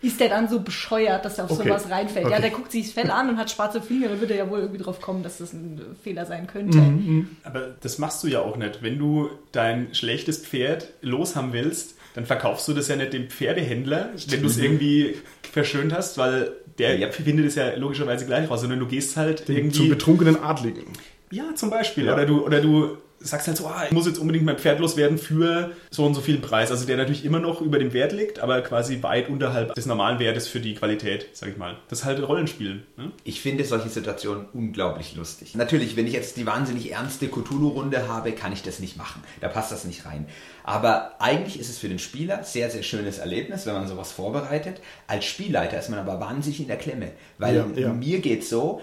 ist 0.00 0.20
der 0.20 0.28
dann 0.28 0.48
so 0.48 0.60
bescheuert, 0.60 1.24
dass 1.24 1.38
er 1.38 1.44
auf 1.46 1.50
Okay. 1.50 1.64
sowas 1.68 1.90
reinfällt? 1.90 2.26
Ja, 2.26 2.32
Okay. 2.32 2.42
der 2.42 2.50
guckt 2.50 2.70
sich 2.72 2.84
das 2.84 2.92
Fell 2.92 3.10
an 3.10 3.30
und 3.30 3.36
hat 3.36 3.50
schwarze 3.50 3.82
Finger, 3.82 4.08
dann 4.08 4.20
würde 4.20 4.34
er 4.34 4.44
ja 4.44 4.50
wohl 4.50 4.60
irgendwie 4.60 4.78
drauf 4.82 5.00
kommen, 5.00 5.22
dass 5.22 5.38
das 5.38 5.52
ein 5.52 5.80
Fehler 6.02 6.24
sein 6.26 6.46
könnte. 6.46 6.78
Mhm. 6.78 7.28
Aber 7.42 7.74
das 7.80 7.98
machst 7.98 8.22
du 8.22 8.28
ja 8.28 8.40
auch 8.40 8.56
nicht. 8.56 8.82
Wenn 8.82 8.98
du 8.98 9.28
dein 9.52 9.94
schlechtes 9.94 10.38
Pferd 10.38 10.88
loshaben 11.00 11.52
willst, 11.52 11.96
dann 12.14 12.26
verkaufst 12.26 12.66
du 12.68 12.74
das 12.74 12.88
ja 12.88 12.96
nicht 12.96 13.12
dem 13.12 13.28
Pferdehändler, 13.28 14.10
wenn 14.28 14.40
du 14.40 14.46
es 14.46 14.58
irgendwie 14.58 15.16
verschönt 15.52 15.92
hast, 15.92 16.16
weil 16.18 16.52
der 16.78 16.96
Ja. 16.98 17.10
findet 17.10 17.46
es 17.46 17.56
ja 17.56 17.74
logischerweise 17.74 18.24
gleich 18.26 18.48
raus, 18.48 18.60
sondern 18.60 18.78
du 18.78 18.86
gehst 18.86 19.16
halt 19.16 19.46
Zum 19.46 19.56
irgendwie. 19.56 19.88
betrunkenen 19.88 20.42
Adligen. 20.42 20.84
Ja, 21.30 21.54
zum 21.54 21.70
Beispiel. 21.70 22.06
Ja. 22.06 22.14
Oder 22.14 22.24
du, 22.24 22.44
oder 22.46 22.60
du 22.60 22.96
sagst 23.20 23.48
halt 23.48 23.56
so, 23.56 23.66
ah, 23.66 23.84
ich 23.86 23.92
muss 23.92 24.06
jetzt 24.06 24.18
unbedingt 24.18 24.44
mein 24.44 24.58
Pferd 24.58 24.80
loswerden 24.80 25.18
für 25.18 25.72
so 25.90 26.04
und 26.06 26.14
so 26.14 26.20
viel 26.20 26.38
Preis. 26.38 26.70
Also 26.70 26.86
der 26.86 26.96
natürlich 26.96 27.24
immer 27.24 27.40
noch 27.40 27.60
über 27.60 27.78
dem 27.78 27.92
Wert 27.92 28.12
liegt, 28.12 28.38
aber 28.38 28.60
quasi 28.62 29.02
weit 29.02 29.28
unterhalb 29.28 29.74
des 29.74 29.86
normalen 29.86 30.18
Wertes 30.18 30.48
für 30.48 30.60
die 30.60 30.74
Qualität, 30.74 31.28
sag 31.32 31.48
ich 31.48 31.56
mal. 31.56 31.76
Das 31.88 32.00
ist 32.00 32.04
halt 32.04 32.26
Rollenspielen. 32.26 32.84
Ne? 32.96 33.12
Ich 33.24 33.40
finde 33.40 33.64
solche 33.64 33.88
Situationen 33.88 34.46
unglaublich 34.52 35.16
lustig. 35.16 35.54
Natürlich, 35.54 35.96
wenn 35.96 36.06
ich 36.06 36.12
jetzt 36.12 36.36
die 36.36 36.46
wahnsinnig 36.46 36.92
ernste 36.92 37.28
Cthulhu-Runde 37.28 38.08
habe, 38.08 38.32
kann 38.32 38.52
ich 38.52 38.62
das 38.62 38.78
nicht 38.78 38.96
machen. 38.96 39.22
Da 39.40 39.48
passt 39.48 39.72
das 39.72 39.84
nicht 39.84 40.06
rein. 40.06 40.26
Aber 40.64 41.12
eigentlich 41.18 41.58
ist 41.58 41.70
es 41.70 41.78
für 41.78 41.88
den 41.88 41.98
Spieler 41.98 42.44
sehr, 42.44 42.70
sehr 42.70 42.82
schönes 42.82 43.18
Erlebnis, 43.18 43.66
wenn 43.66 43.74
man 43.74 43.88
sowas 43.88 44.12
vorbereitet. 44.12 44.80
Als 45.06 45.24
Spielleiter 45.24 45.78
ist 45.78 45.88
man 45.88 45.98
aber 45.98 46.20
wahnsinnig 46.20 46.60
in 46.60 46.66
der 46.68 46.76
Klemme. 46.76 47.12
Weil 47.38 47.56
Ja, 47.56 47.66
ja. 47.74 47.92
mir 47.92 48.20
geht 48.20 48.44
so, 48.44 48.80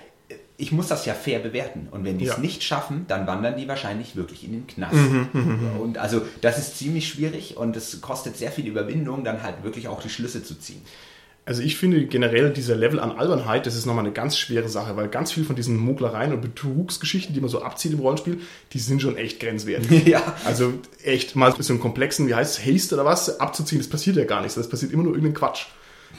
ich 0.57 0.71
muss 0.71 0.87
das 0.87 1.05
ja 1.05 1.13
fair 1.13 1.39
bewerten. 1.39 1.87
Und 1.91 2.05
wenn 2.05 2.17
die 2.17 2.25
es 2.25 2.33
Ja. 2.35 2.39
nicht 2.39 2.63
schaffen, 2.63 3.05
dann 3.07 3.27
wandern 3.27 3.57
die 3.57 3.67
wahrscheinlich 3.67 4.15
wirklich 4.15 4.43
in 4.45 4.51
den 4.53 4.67
Knast. 4.67 4.95
Mhm, 4.95 5.79
und 5.81 5.97
also 5.97 6.21
das 6.41 6.57
ist 6.57 6.77
ziemlich 6.77 7.07
schwierig 7.07 7.57
und 7.57 7.75
es 7.75 7.99
kostet 8.01 8.37
sehr 8.37 8.51
viel 8.51 8.65
Überwindung, 8.67 9.23
dann 9.23 9.43
halt 9.43 9.63
wirklich 9.63 9.87
auch 9.87 10.01
die 10.01 10.09
Schlüsse 10.09 10.43
zu 10.43 10.55
ziehen. 10.55 10.81
Also 11.47 11.61
ich 11.61 11.77
finde 11.77 12.03
generell 12.07 12.51
dieser 12.51 12.75
Level 12.75 12.99
an 12.99 13.11
Albernheit, 13.11 13.67
das 13.67 13.75
ist 13.75 13.85
nochmal 13.85 14.03
eine 14.03 14.13
ganz 14.13 14.35
schwere 14.35 14.67
Sache, 14.67 14.95
weil 14.97 15.09
ganz 15.09 15.31
viel 15.31 15.43
von 15.45 15.55
diesen 15.55 15.77
Moglereien 15.77 16.33
und 16.33 16.41
Betrugsgeschichten, 16.41 17.35
die 17.35 17.39
man 17.41 17.51
so 17.51 17.61
abzieht 17.61 17.91
im 17.93 17.99
Rollenspiel, 17.99 18.39
die 18.73 18.79
sind 18.79 18.99
schon 18.99 19.15
echt 19.15 19.39
grenzwertig. 19.39 20.07
ja. 20.07 20.35
Also 20.45 20.73
echt 21.03 21.35
mal 21.35 21.53
so 21.59 21.71
einen 21.73 21.79
komplexen, 21.79 22.27
wie 22.27 22.33
heißt 22.33 22.57
es, 22.57 22.65
Haste 22.65 22.95
oder 22.95 23.05
was, 23.05 23.39
abzuziehen, 23.39 23.79
das 23.79 23.89
passiert 23.89 24.15
ja 24.15 24.23
gar 24.23 24.41
nicht. 24.41 24.57
Das 24.57 24.67
passiert 24.67 24.91
immer 24.91 25.03
nur 25.03 25.13
irgendein 25.13 25.35
Quatsch. 25.35 25.67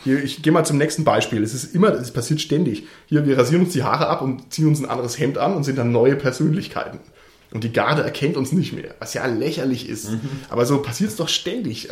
Hier, 0.05 0.23
ich 0.23 0.43
gehe 0.43 0.53
mal 0.53 0.65
zum 0.65 0.79
nächsten 0.79 1.05
Beispiel. 1.05 1.43
Es 1.43 1.55
ist 1.55 1.75
immer, 1.75 1.93
es 1.93 2.11
passiert 2.11 2.41
ständig. 2.41 2.85
Hier, 3.07 3.27
wir 3.27 3.39
rasieren 3.39 3.65
uns 3.65 3.73
die 3.73 3.83
Haare 3.83 4.09
ab 4.09 4.23
und 4.23 4.53
ziehen 4.53 4.69
uns 4.69 4.81
ein 4.81 4.87
anderes 4.89 5.19
Hemd 5.19 5.39
an 5.39 5.55
und 5.55 5.65
sind 5.65 5.79
dann 5.79 5.93
neue 5.93 6.17
Persönlichkeiten. 6.17 6.99
Und 7.53 7.65
die 7.65 7.73
Garde 7.73 8.03
erkennt 8.03 8.37
uns 8.37 8.53
nicht 8.53 8.73
mehr, 8.73 8.95
was 8.99 9.15
ja 9.15 9.25
lächerlich 9.27 9.89
ist. 9.89 10.09
Aber 10.49 10.67
so 10.67 10.83
passiert 10.83 11.11
es 11.11 11.17
doch 11.17 11.29
ständig. 11.29 11.89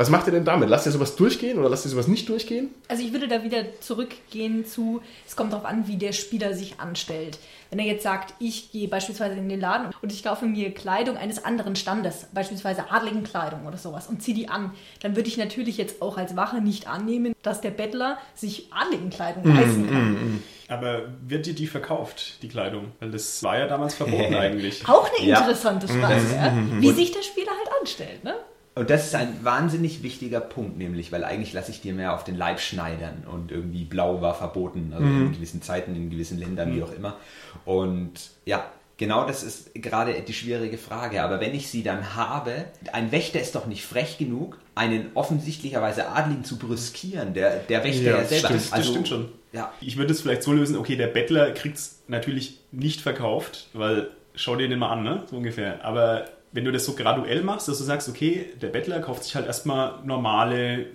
Was 0.00 0.08
macht 0.08 0.26
ihr 0.28 0.32
denn 0.32 0.46
damit? 0.46 0.70
Lasst 0.70 0.86
ihr 0.86 0.92
sowas 0.92 1.14
durchgehen 1.14 1.58
oder 1.58 1.68
lasst 1.68 1.84
ihr 1.84 1.90
sowas 1.90 2.08
nicht 2.08 2.26
durchgehen? 2.30 2.70
Also 2.88 3.02
ich 3.02 3.12
würde 3.12 3.28
da 3.28 3.44
wieder 3.44 3.64
zurückgehen 3.80 4.64
zu, 4.64 5.02
es 5.28 5.36
kommt 5.36 5.52
darauf 5.52 5.66
an, 5.66 5.88
wie 5.88 5.98
der 5.98 6.12
Spieler 6.12 6.54
sich 6.54 6.80
anstellt. 6.80 7.38
Wenn 7.68 7.80
er 7.80 7.84
jetzt 7.84 8.02
sagt, 8.02 8.32
ich 8.38 8.72
gehe 8.72 8.88
beispielsweise 8.88 9.34
in 9.34 9.50
den 9.50 9.60
Laden 9.60 9.90
und 10.00 10.10
ich 10.10 10.22
kaufe 10.24 10.46
mir 10.46 10.72
Kleidung 10.72 11.18
eines 11.18 11.44
anderen 11.44 11.76
Standes, 11.76 12.28
beispielsweise 12.32 12.90
adligen 12.90 13.24
Kleidung 13.24 13.66
oder 13.66 13.76
sowas, 13.76 14.06
und 14.08 14.22
ziehe 14.22 14.34
die 14.34 14.48
an, 14.48 14.72
dann 15.02 15.16
würde 15.16 15.28
ich 15.28 15.36
natürlich 15.36 15.76
jetzt 15.76 16.00
auch 16.00 16.16
als 16.16 16.34
Wache 16.34 16.62
nicht 16.62 16.88
annehmen, 16.88 17.34
dass 17.42 17.60
der 17.60 17.70
Bettler 17.70 18.16
sich 18.34 18.72
adligen 18.72 19.10
Kleidung 19.10 19.54
leisten 19.54 19.86
kann. 19.86 20.42
Aber 20.68 21.02
wird 21.28 21.44
dir 21.44 21.54
die 21.54 21.66
verkauft, 21.66 22.40
die 22.40 22.48
Kleidung? 22.48 22.92
Weil 23.00 23.10
das 23.10 23.42
war 23.42 23.58
ja 23.58 23.66
damals 23.66 23.94
verboten 23.96 24.34
eigentlich. 24.36 24.88
Auch 24.88 25.06
eine 25.18 25.28
Ja. 25.28 25.40
interessante 25.40 25.88
Frage, 25.88 26.22
ja? 26.34 26.54
wie 26.78 26.90
sich 26.92 27.12
der 27.12 27.22
Spieler 27.22 27.50
halt 27.50 27.68
anstellt. 27.80 28.24
Ne? 28.24 28.34
Und 28.80 28.88
das 28.88 29.04
ist 29.04 29.14
ein 29.14 29.44
wahnsinnig 29.44 30.02
wichtiger 30.02 30.40
Punkt, 30.40 30.78
nämlich, 30.78 31.12
weil 31.12 31.22
eigentlich 31.22 31.52
lasse 31.52 31.70
ich 31.70 31.82
dir 31.82 31.92
mehr 31.92 32.14
auf 32.14 32.24
den 32.24 32.34
Leib 32.34 32.60
schneidern 32.60 33.24
und 33.30 33.52
irgendwie 33.52 33.84
blau 33.84 34.22
war 34.22 34.34
verboten, 34.34 34.94
also 34.94 35.06
in 35.06 35.32
gewissen 35.34 35.60
Zeiten, 35.60 35.94
in 35.94 36.08
gewissen 36.08 36.38
Ländern, 36.38 36.74
wie 36.74 36.82
auch 36.82 36.94
immer. 36.94 37.18
Und 37.66 38.30
ja, 38.46 38.64
genau 38.96 39.26
das 39.26 39.42
ist 39.42 39.74
gerade 39.74 40.14
die 40.22 40.32
schwierige 40.32 40.78
Frage. 40.78 41.22
Aber 41.22 41.42
wenn 41.42 41.54
ich 41.54 41.68
sie 41.68 41.82
dann 41.82 42.16
habe, 42.16 42.64
ein 42.90 43.12
Wächter 43.12 43.38
ist 43.38 43.54
doch 43.54 43.66
nicht 43.66 43.84
frech 43.84 44.16
genug, 44.16 44.56
einen 44.74 45.10
offensichtlicherweise 45.12 46.08
Adligen 46.08 46.44
zu 46.44 46.56
brüskieren, 46.56 47.34
der, 47.34 47.58
der 47.58 47.84
Wächter 47.84 48.12
Ja, 48.12 48.16
ja, 48.16 48.24
selber. 48.24 48.48
stimmt, 48.48 48.60
das 48.62 48.72
also, 48.72 48.90
stimmt 48.92 49.08
schon. 49.08 49.28
Ja, 49.52 49.74
Ich 49.82 49.98
würde 49.98 50.14
es 50.14 50.22
vielleicht 50.22 50.42
so 50.42 50.54
lösen, 50.54 50.78
okay, 50.78 50.96
der 50.96 51.08
Bettler 51.08 51.50
kriegt 51.50 51.76
es 51.76 52.00
natürlich 52.08 52.60
nicht 52.72 53.02
verkauft, 53.02 53.68
weil 53.74 54.08
schau 54.34 54.56
dir 54.56 54.70
den 54.70 54.78
mal 54.78 54.88
an, 54.88 55.02
ne? 55.02 55.24
So 55.30 55.36
ungefähr. 55.36 55.84
Aber 55.84 56.24
wenn 56.52 56.64
du 56.64 56.72
das 56.72 56.84
so 56.84 56.94
graduell 56.94 57.42
machst, 57.42 57.68
dass 57.68 57.78
du 57.78 57.84
sagst, 57.84 58.08
okay, 58.08 58.46
der 58.60 58.68
Bettler 58.68 59.00
kauft 59.00 59.24
sich 59.24 59.34
halt 59.34 59.46
erstmal 59.46 60.02
normale, 60.04 60.86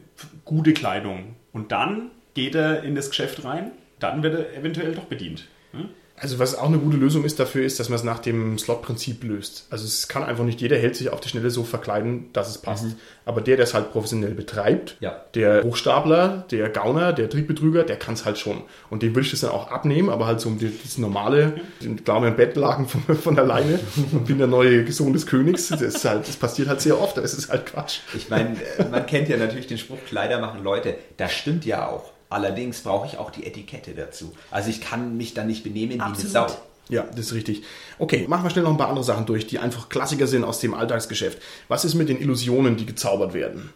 gute 0.46 0.74
Kleidung 0.74 1.36
und 1.54 1.72
dann 1.72 2.12
geht 2.34 2.56
er 2.56 2.84
in 2.84 2.96
das 2.96 3.10
Geschäft 3.10 3.44
rein, 3.44 3.72
dann 4.00 4.24
wird 4.24 4.36
er 4.36 4.58
eventuell 4.58 4.94
doch 4.94 5.06
bedient. 5.06 5.48
Ne? 5.74 5.90
Also 6.18 6.40
was 6.40 6.56
auch 6.58 6.70
eine 6.70 6.78
gute 6.78 6.96
Lösung 6.96 7.26
ist 7.26 7.42
dafür, 7.42 7.66
ist, 7.66 7.78
dass 7.78 7.90
man 7.90 7.98
es 8.00 8.06
nach 8.06 8.20
dem 8.20 8.58
Slot-Prinzip 8.58 9.22
löst. 9.26 9.68
Also 9.70 9.84
es 9.84 10.08
kann 10.08 10.24
einfach 10.24 10.46
nicht 10.46 10.62
jeder 10.62 10.78
Held 10.78 10.96
sich 10.96 11.10
auf 11.10 11.20
die 11.20 11.28
Schnelle 11.28 11.50
so 11.50 11.66
verkleiden, 11.66 12.28
dass 12.32 12.48
es 12.50 12.58
passt. 12.58 12.86
Aber 13.26 13.42
der, 13.42 13.58
der 13.58 13.66
es 13.66 13.74
halt 13.74 13.92
professionell 13.92 14.32
betreibt, 14.32 14.96
Ja. 15.02 15.22
der 15.34 15.64
Hochstapler, 15.64 16.46
der 16.52 16.70
Gauner, 16.70 17.12
der 17.12 17.30
Trickbetrüger, 17.30 17.84
der 17.84 17.98
kann 17.98 18.14
es 18.14 18.24
halt 18.24 18.38
schon. 18.38 18.62
Und 18.90 19.04
dem 19.04 19.14
würde 19.14 19.26
ich 19.26 19.32
das 19.32 19.42
dann 19.42 19.50
auch 19.50 19.70
abnehmen, 19.72 20.10
aber 20.10 20.26
halt 20.26 20.40
so 20.40 20.48
um 20.48 20.58
die- 20.58 20.72
das 20.84 20.98
normale, 20.98 21.56
den 21.82 22.02
klauen 22.02 22.24
im 22.24 22.38
Bettlaken 22.38 22.88
von, 22.88 23.02
von 23.18 23.38
alleine 23.38 23.78
und 24.14 24.26
bin 24.26 24.38
der 24.38 24.48
neue 24.48 24.90
Sohn 24.94 25.12
des 25.12 25.26
Königs. 25.28 25.68
Das, 25.68 25.82
ist 25.82 26.06
halt, 26.06 26.28
das 26.30 26.38
passiert 26.38 26.70
halt 26.70 26.80
sehr 26.80 26.98
oft, 27.00 27.18
das 27.18 27.34
ist 27.34 27.50
halt 27.50 27.66
Quatsch. 27.66 28.00
Ich 28.16 28.30
meine, 28.30 28.56
äh, 28.78 28.86
man 28.90 29.06
kennt 29.06 29.28
ja 29.28 29.36
natürlich 29.36 29.68
den 29.68 29.78
Spruch, 29.78 30.00
Kleider 30.08 30.40
machen 30.40 30.64
Leute. 30.64 30.96
Das 31.18 31.34
stimmt 31.34 31.66
ja 31.66 31.88
auch. 31.90 32.15
Allerdings 32.30 32.82
brauche 32.82 33.08
ich 33.08 33.18
auch 33.18 33.32
die 33.32 33.46
Etikette 33.46 33.94
dazu. 33.94 34.34
Also 34.52 34.70
ich 34.70 34.82
kann 34.82 35.18
mich 35.18 35.34
dann 35.34 35.48
nicht 35.48 35.64
benehmen 35.64 35.94
wie 35.94 36.00
Absolut. 36.00 36.36
eine 36.36 36.50
Sau. 36.50 36.58
Ja, 36.90 37.04
das 37.04 37.28
ist 37.28 37.34
richtig. 37.34 37.64
Okay, 37.98 38.26
machen 38.28 38.44
wir 38.44 38.50
schnell 38.50 38.64
noch 38.64 38.72
ein 38.72 38.78
paar 38.78 38.90
andere 38.90 39.04
Sachen 39.04 39.26
durch, 39.26 39.48
die 39.48 39.60
einfach 39.60 39.90
Klassiker 39.90 40.28
sind 40.28 40.44
aus 40.44 40.60
dem 40.60 40.74
Alltagsgeschäft. 40.74 41.42
Was 41.68 41.86
ist 41.86 41.96
mit 41.96 42.10
den 42.10 42.20
Illusionen, 42.20 42.78
die 42.78 42.86
gezaubert 42.86 43.34
werden? 43.34 43.74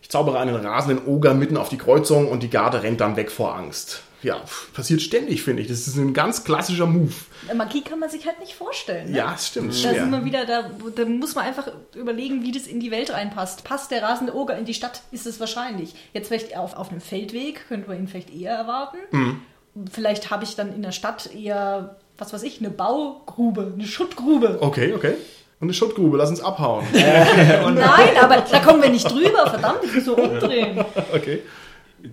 Ich 0.00 0.10
zaubere 0.10 0.38
einen 0.38 0.54
rasenden 0.54 1.06
Oger 1.06 1.34
mitten 1.34 1.56
auf 1.56 1.68
die 1.68 1.78
Kreuzung 1.78 2.28
und 2.28 2.42
die 2.42 2.50
Garde 2.50 2.82
rennt 2.82 3.00
dann 3.00 3.16
weg 3.16 3.30
vor 3.30 3.56
Angst. 3.56 4.02
Ja, 4.22 4.42
passiert 4.72 5.02
ständig, 5.02 5.42
finde 5.42 5.62
ich. 5.62 5.68
Das 5.68 5.86
ist 5.86 5.96
ein 5.96 6.14
ganz 6.14 6.44
klassischer 6.44 6.86
Move. 6.86 7.12
Magie 7.54 7.82
kann 7.82 7.98
man 7.98 8.08
sich 8.08 8.26
halt 8.26 8.38
nicht 8.38 8.54
vorstellen. 8.54 9.10
Ne? 9.10 9.18
Ja, 9.18 9.36
stimmt. 9.36 9.72
Da 9.84 9.94
sind 9.94 10.10
wir 10.10 10.24
wieder, 10.24 10.46
da, 10.46 10.70
da 10.94 11.04
muss 11.04 11.34
man 11.34 11.44
einfach 11.44 11.68
überlegen, 11.94 12.42
wie 12.42 12.52
das 12.52 12.66
in 12.66 12.78
die 12.80 12.90
Welt 12.90 13.12
reinpasst. 13.12 13.64
Passt 13.64 13.90
der 13.90 14.02
rasende 14.02 14.34
Oger 14.34 14.56
in 14.56 14.64
die 14.64 14.74
Stadt? 14.74 15.02
Ist 15.10 15.26
es 15.26 15.40
wahrscheinlich. 15.40 15.94
Jetzt 16.12 16.28
vielleicht 16.28 16.56
auf, 16.56 16.76
auf 16.76 16.90
einem 16.90 17.00
Feldweg, 17.00 17.68
könnte 17.68 17.88
man 17.88 17.98
ihn 17.98 18.08
vielleicht 18.08 18.32
eher 18.32 18.54
erwarten. 18.54 18.98
Mhm. 19.10 19.42
Vielleicht 19.90 20.30
habe 20.30 20.44
ich 20.44 20.54
dann 20.54 20.74
in 20.74 20.82
der 20.82 20.92
Stadt 20.92 21.30
eher, 21.34 21.96
was 22.18 22.32
weiß 22.32 22.42
ich, 22.42 22.60
eine 22.60 22.70
Baugrube, 22.70 23.72
eine 23.74 23.86
Schuttgrube. 23.86 24.58
Okay, 24.60 24.92
okay. 24.94 25.14
Und 25.60 25.66
eine 25.66 25.74
Schuttgrube, 25.74 26.16
lass 26.16 26.28
uns 26.28 26.40
abhauen. 26.40 26.84
Nein, 26.92 28.16
aber 28.20 28.40
da 28.50 28.58
kommen 28.58 28.82
wir 28.82 28.90
nicht 28.90 29.10
drüber. 29.10 29.48
Verdammt, 29.48 29.78
ich 29.84 29.94
muss 29.94 30.04
so 30.04 30.16
umdrehen. 30.16 30.84
Okay. 31.14 31.42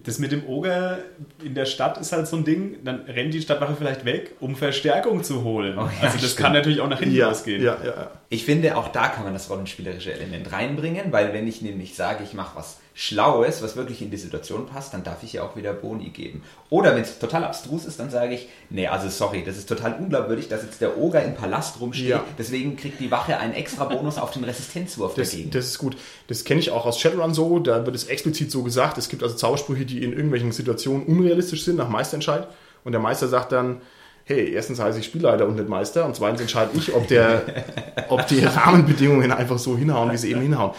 Das 0.04 0.20
mit 0.20 0.32
dem 0.32 0.46
Oger 0.48 1.00
in 1.44 1.56
der 1.56 1.66
Stadt 1.66 1.98
ist 1.98 2.12
halt 2.12 2.28
so 2.28 2.38
ein 2.38 2.44
Ding, 2.46 2.78
dann 2.84 3.02
rennt 3.08 3.34
die 3.34 3.42
Stadtwache 3.42 3.76
vielleicht 3.76 4.06
weg, 4.06 4.36
um 4.40 4.56
Verstärkung 4.56 5.24
zu 5.24 5.44
holen. 5.44 5.78
Oh 5.78 5.82
ja, 5.82 5.90
also 6.02 6.18
das 6.20 6.32
stimmt. 6.32 6.38
kann 6.38 6.54
natürlich 6.54 6.82
auch 6.82 6.90
nach 6.90 7.00
hinten 7.00 7.16
Ja, 7.16 7.30
losgehen. 7.30 7.64
ja, 7.64 7.78
ja, 7.84 7.90
ja. 7.90 8.12
Ich 8.30 8.46
finde, 8.46 8.78
auch 8.78 8.90
da 8.90 9.08
kann 9.08 9.24
man 9.24 9.34
das 9.34 9.50
rollenspielerische 9.50 10.14
Element 10.14 10.52
reinbringen, 10.52 11.12
weil 11.12 11.34
wenn 11.34 11.48
ich 11.48 11.62
nämlich 11.62 11.96
sage, 11.96 12.24
ich 12.24 12.34
mache 12.34 12.56
was 12.58 12.78
Schlaues, 13.02 13.64
was 13.64 13.78
wirklich 13.78 14.02
in 14.02 14.12
die 14.12 14.18
Situation 14.18 14.66
passt, 14.66 14.94
dann 14.94 15.06
darf 15.06 15.24
ich 15.24 15.32
ja 15.32 15.44
auch 15.44 15.56
wieder 15.56 15.72
Boni 15.72 16.10
geben. 16.10 16.44
Oder 16.70 16.96
wenn 16.96 17.04
es 17.04 17.18
total 17.18 17.46
abstrus 17.46 17.86
ist, 17.86 17.98
dann 17.98 18.10
sage 18.10 18.34
ich, 18.36 18.50
nee, 18.70 18.88
also 18.88 19.08
sorry, 19.08 19.42
das 19.46 19.56
ist 19.58 19.70
total 19.70 19.96
unglaubwürdig, 19.98 20.50
dass 20.50 20.64
jetzt 20.64 20.82
der 20.82 20.98
Oger 20.98 21.24
im 21.24 21.34
Palast 21.34 21.80
rumsteht, 21.80 22.10
Ja. 22.10 22.26
deswegen 22.38 22.76
kriegt 22.76 23.00
die 23.00 23.10
Wache 23.10 23.38
einen 23.38 23.54
extra 23.54 23.86
Bonus 23.86 24.18
auf 24.18 24.32
den 24.32 24.44
Resistenzwurf 24.44 25.14
Das, 25.16 25.32
dagegen. 25.32 25.50
das 25.52 25.68
ist 25.68 25.78
gut. 25.78 25.96
Das 26.28 26.44
kenne 26.44 26.60
ich 26.60 26.72
auch 26.72 26.86
aus 26.86 27.00
Shadowrun 27.00 27.34
so. 27.34 27.60
Da 27.60 27.86
wird 27.86 27.96
es 27.96 28.04
explizit 28.04 28.52
so 28.52 28.64
gesagt. 28.64 28.98
Es 28.98 29.08
gibt 29.08 29.24
also 29.24 29.34
Zaubersprüche, 29.34 29.86
die 29.86 30.04
in 30.04 30.12
irgendwelchen 30.12 30.52
Situationen 30.52 31.06
unrealistisch 31.06 31.64
sind, 31.64 31.78
nach 31.78 31.88
Meisterentscheid. 31.88 32.48
Und 32.84 32.92
der 32.92 33.00
Meister 33.00 33.30
sagt 33.30 33.54
dann, 33.54 33.80
hey, 34.26 34.52
erstens 34.52 34.82
heiße 34.82 35.00
ich 35.00 35.06
Spielleiter 35.06 35.48
und 35.48 35.56
nicht 35.56 35.70
Meister. 35.70 36.06
Und 36.06 36.18
zweitens 36.18 36.42
entscheide 36.42 36.72
ich, 36.78 36.94
ob, 36.94 37.08
der, 37.08 37.44
ob 38.10 38.28
die 38.28 38.44
Rahmenbedingungen 38.44 39.32
einfach 39.32 39.58
so 39.58 39.78
hinhauen, 39.78 40.12
wie 40.12 40.18
sie 40.18 40.32
eben 40.32 40.42
hinhauen. 40.42 40.72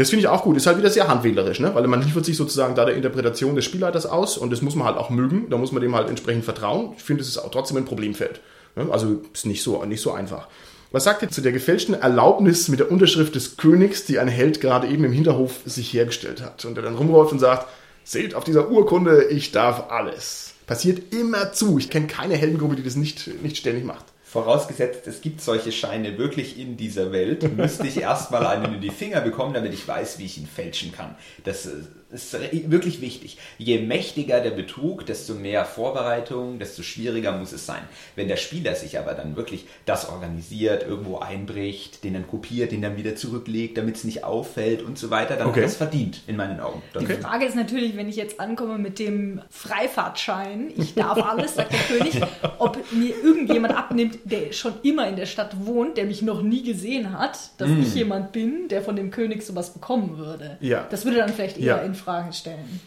Das 0.00 0.08
finde 0.08 0.22
ich 0.22 0.28
auch 0.28 0.44
gut. 0.44 0.56
Ist 0.56 0.66
halt 0.66 0.78
wieder 0.78 0.88
sehr 0.88 1.08
handwählerisch, 1.08 1.60
ne? 1.60 1.74
weil 1.74 1.86
man 1.86 2.00
liefert 2.00 2.24
sich 2.24 2.34
sozusagen 2.34 2.74
da 2.74 2.86
der 2.86 2.94
Interpretation 2.94 3.54
des 3.54 3.66
Spielleiters 3.66 4.06
aus 4.06 4.38
und 4.38 4.50
das 4.50 4.62
muss 4.62 4.74
man 4.74 4.86
halt 4.86 4.96
auch 4.96 5.10
mögen. 5.10 5.50
Da 5.50 5.58
muss 5.58 5.72
man 5.72 5.82
dem 5.82 5.94
halt 5.94 6.08
entsprechend 6.08 6.42
vertrauen. 6.42 6.94
Ich 6.96 7.02
finde, 7.02 7.20
es 7.20 7.28
ist 7.28 7.36
auch 7.36 7.50
trotzdem 7.50 7.76
ein 7.76 7.84
Problemfeld. 7.84 8.40
Ne? 8.76 8.86
Also 8.90 9.20
ist 9.34 9.44
nicht 9.44 9.62
so, 9.62 9.84
nicht 9.84 10.00
so 10.00 10.12
einfach. 10.12 10.48
Was 10.90 11.04
sagt 11.04 11.20
ihr 11.20 11.28
zu 11.28 11.42
der 11.42 11.52
gefälschten 11.52 11.94
Erlaubnis 11.94 12.68
mit 12.68 12.80
der 12.80 12.90
Unterschrift 12.90 13.34
des 13.34 13.58
Königs, 13.58 14.06
die 14.06 14.18
ein 14.18 14.28
Held 14.28 14.62
gerade 14.62 14.86
eben 14.88 15.04
im 15.04 15.12
Hinterhof 15.12 15.60
sich 15.66 15.92
hergestellt 15.92 16.40
hat 16.40 16.64
und 16.64 16.76
der 16.76 16.84
dann 16.84 16.96
rumläuft 16.96 17.32
und 17.32 17.38
sagt, 17.38 17.66
seht 18.02 18.34
auf 18.34 18.44
dieser 18.44 18.70
Urkunde, 18.70 19.24
ich 19.24 19.52
darf 19.52 19.90
alles. 19.90 20.54
Passiert 20.66 21.12
immer 21.12 21.52
zu. 21.52 21.76
Ich 21.76 21.90
kenne 21.90 22.06
keine 22.06 22.36
Heldengruppe, 22.36 22.76
die 22.76 22.84
das 22.84 22.96
nicht, 22.96 23.42
nicht 23.42 23.58
ständig 23.58 23.84
macht. 23.84 24.06
Vorausgesetzt, 24.30 25.08
es 25.08 25.22
gibt 25.22 25.40
solche 25.40 25.72
Scheine 25.72 26.16
wirklich 26.16 26.56
in 26.56 26.76
dieser 26.76 27.10
Welt, 27.10 27.56
müsste 27.56 27.88
ich 27.88 27.96
erstmal 28.00 28.46
einen 28.46 28.74
in 28.74 28.80
die 28.80 28.90
Finger 28.90 29.20
bekommen, 29.22 29.54
damit 29.54 29.74
ich 29.74 29.88
weiß, 29.88 30.20
wie 30.20 30.26
ich 30.26 30.38
ihn 30.38 30.46
fälschen 30.46 30.92
kann. 30.92 31.16
Das 31.42 31.66
äh, 31.66 31.72
ist 32.12 32.32
wirklich 32.70 33.00
wichtig. 33.00 33.38
Je 33.58 33.78
mächtiger 33.80 34.40
der 34.40 34.50
Betrug, 34.50 35.06
desto 35.06 35.34
mehr 35.34 35.64
Vorbereitung, 35.64 36.58
desto 36.58 36.82
schwieriger 36.82 37.32
muss 37.32 37.52
es 37.52 37.66
sein. 37.66 37.82
Wenn 38.16 38.28
der 38.28 38.36
Spieler 38.36 38.74
sich 38.74 38.98
aber 38.98 39.14
dann 39.14 39.36
wirklich 39.36 39.66
das 39.86 40.08
organisiert, 40.08 40.82
irgendwo 40.86 41.18
einbricht, 41.18 42.02
den 42.04 42.14
dann 42.14 42.26
kopiert, 42.26 42.72
den 42.72 42.82
dann 42.82 42.96
wieder 42.96 43.16
zurücklegt, 43.16 43.78
damit 43.78 43.96
es 43.96 44.04
nicht 44.04 44.24
auffällt 44.24 44.82
und 44.82 44.98
so 44.98 45.10
weiter, 45.10 45.36
dann 45.36 45.48
Okay. 45.48 45.60
hat 45.62 45.68
es 45.70 45.76
verdient, 45.76 46.22
in 46.26 46.36
meinen 46.36 46.60
Augen. 46.60 46.82
Dann 46.92 47.06
Die 47.06 47.14
Frage 47.14 47.44
ist 47.46 47.56
natürlich, 47.56 47.96
wenn 47.96 48.08
ich 48.08 48.16
jetzt 48.16 48.38
ankomme 48.40 48.78
mit 48.78 48.98
dem 48.98 49.40
Freifahrtschein, 49.50 50.70
ich 50.76 50.94
darf 50.94 51.18
alles, 51.24 51.54
sagt 51.54 51.72
der 51.72 51.80
König, 51.80 52.20
ob 52.58 52.78
mir 52.92 53.14
irgendjemand 53.22 53.76
abnimmt, 53.76 54.18
der 54.24 54.52
schon 54.52 54.74
immer 54.82 55.08
in 55.08 55.16
der 55.16 55.26
Stadt 55.26 55.66
wohnt, 55.66 55.96
der 55.96 56.04
mich 56.06 56.22
noch 56.22 56.42
nie 56.42 56.62
gesehen 56.62 57.18
hat, 57.18 57.38
dass 57.58 57.70
ich 57.70 57.94
jemand 57.94 58.32
bin, 58.32 58.68
der 58.68 58.82
von 58.82 58.96
dem 58.96 59.10
König 59.10 59.42
sowas 59.44 59.72
bekommen 59.72 60.18
würde. 60.18 60.56
Ja. 60.60 60.86
Das 60.90 61.04
würde 61.04 61.18
dann 61.18 61.30
vielleicht 61.30 61.58
eher 61.58 61.64
Ja. 61.66 61.78
in 61.78 61.94
Frage 62.00 62.32
stellen. 62.32 62.80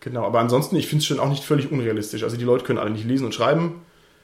Genau, 0.00 0.24
aber 0.24 0.40
ansonsten, 0.40 0.76
ich 0.76 0.86
finde 0.86 1.00
es 1.02 1.06
schon 1.06 1.20
auch 1.20 1.28
nicht 1.28 1.44
völlig 1.44 1.70
unrealistisch. 1.70 2.22
Also 2.22 2.36
die 2.36 2.44
Leute 2.44 2.64
können 2.64 2.78
alle 2.78 2.90
nicht 2.90 3.04
lesen 3.04 3.24
und 3.26 3.34
schreiben. 3.34 3.82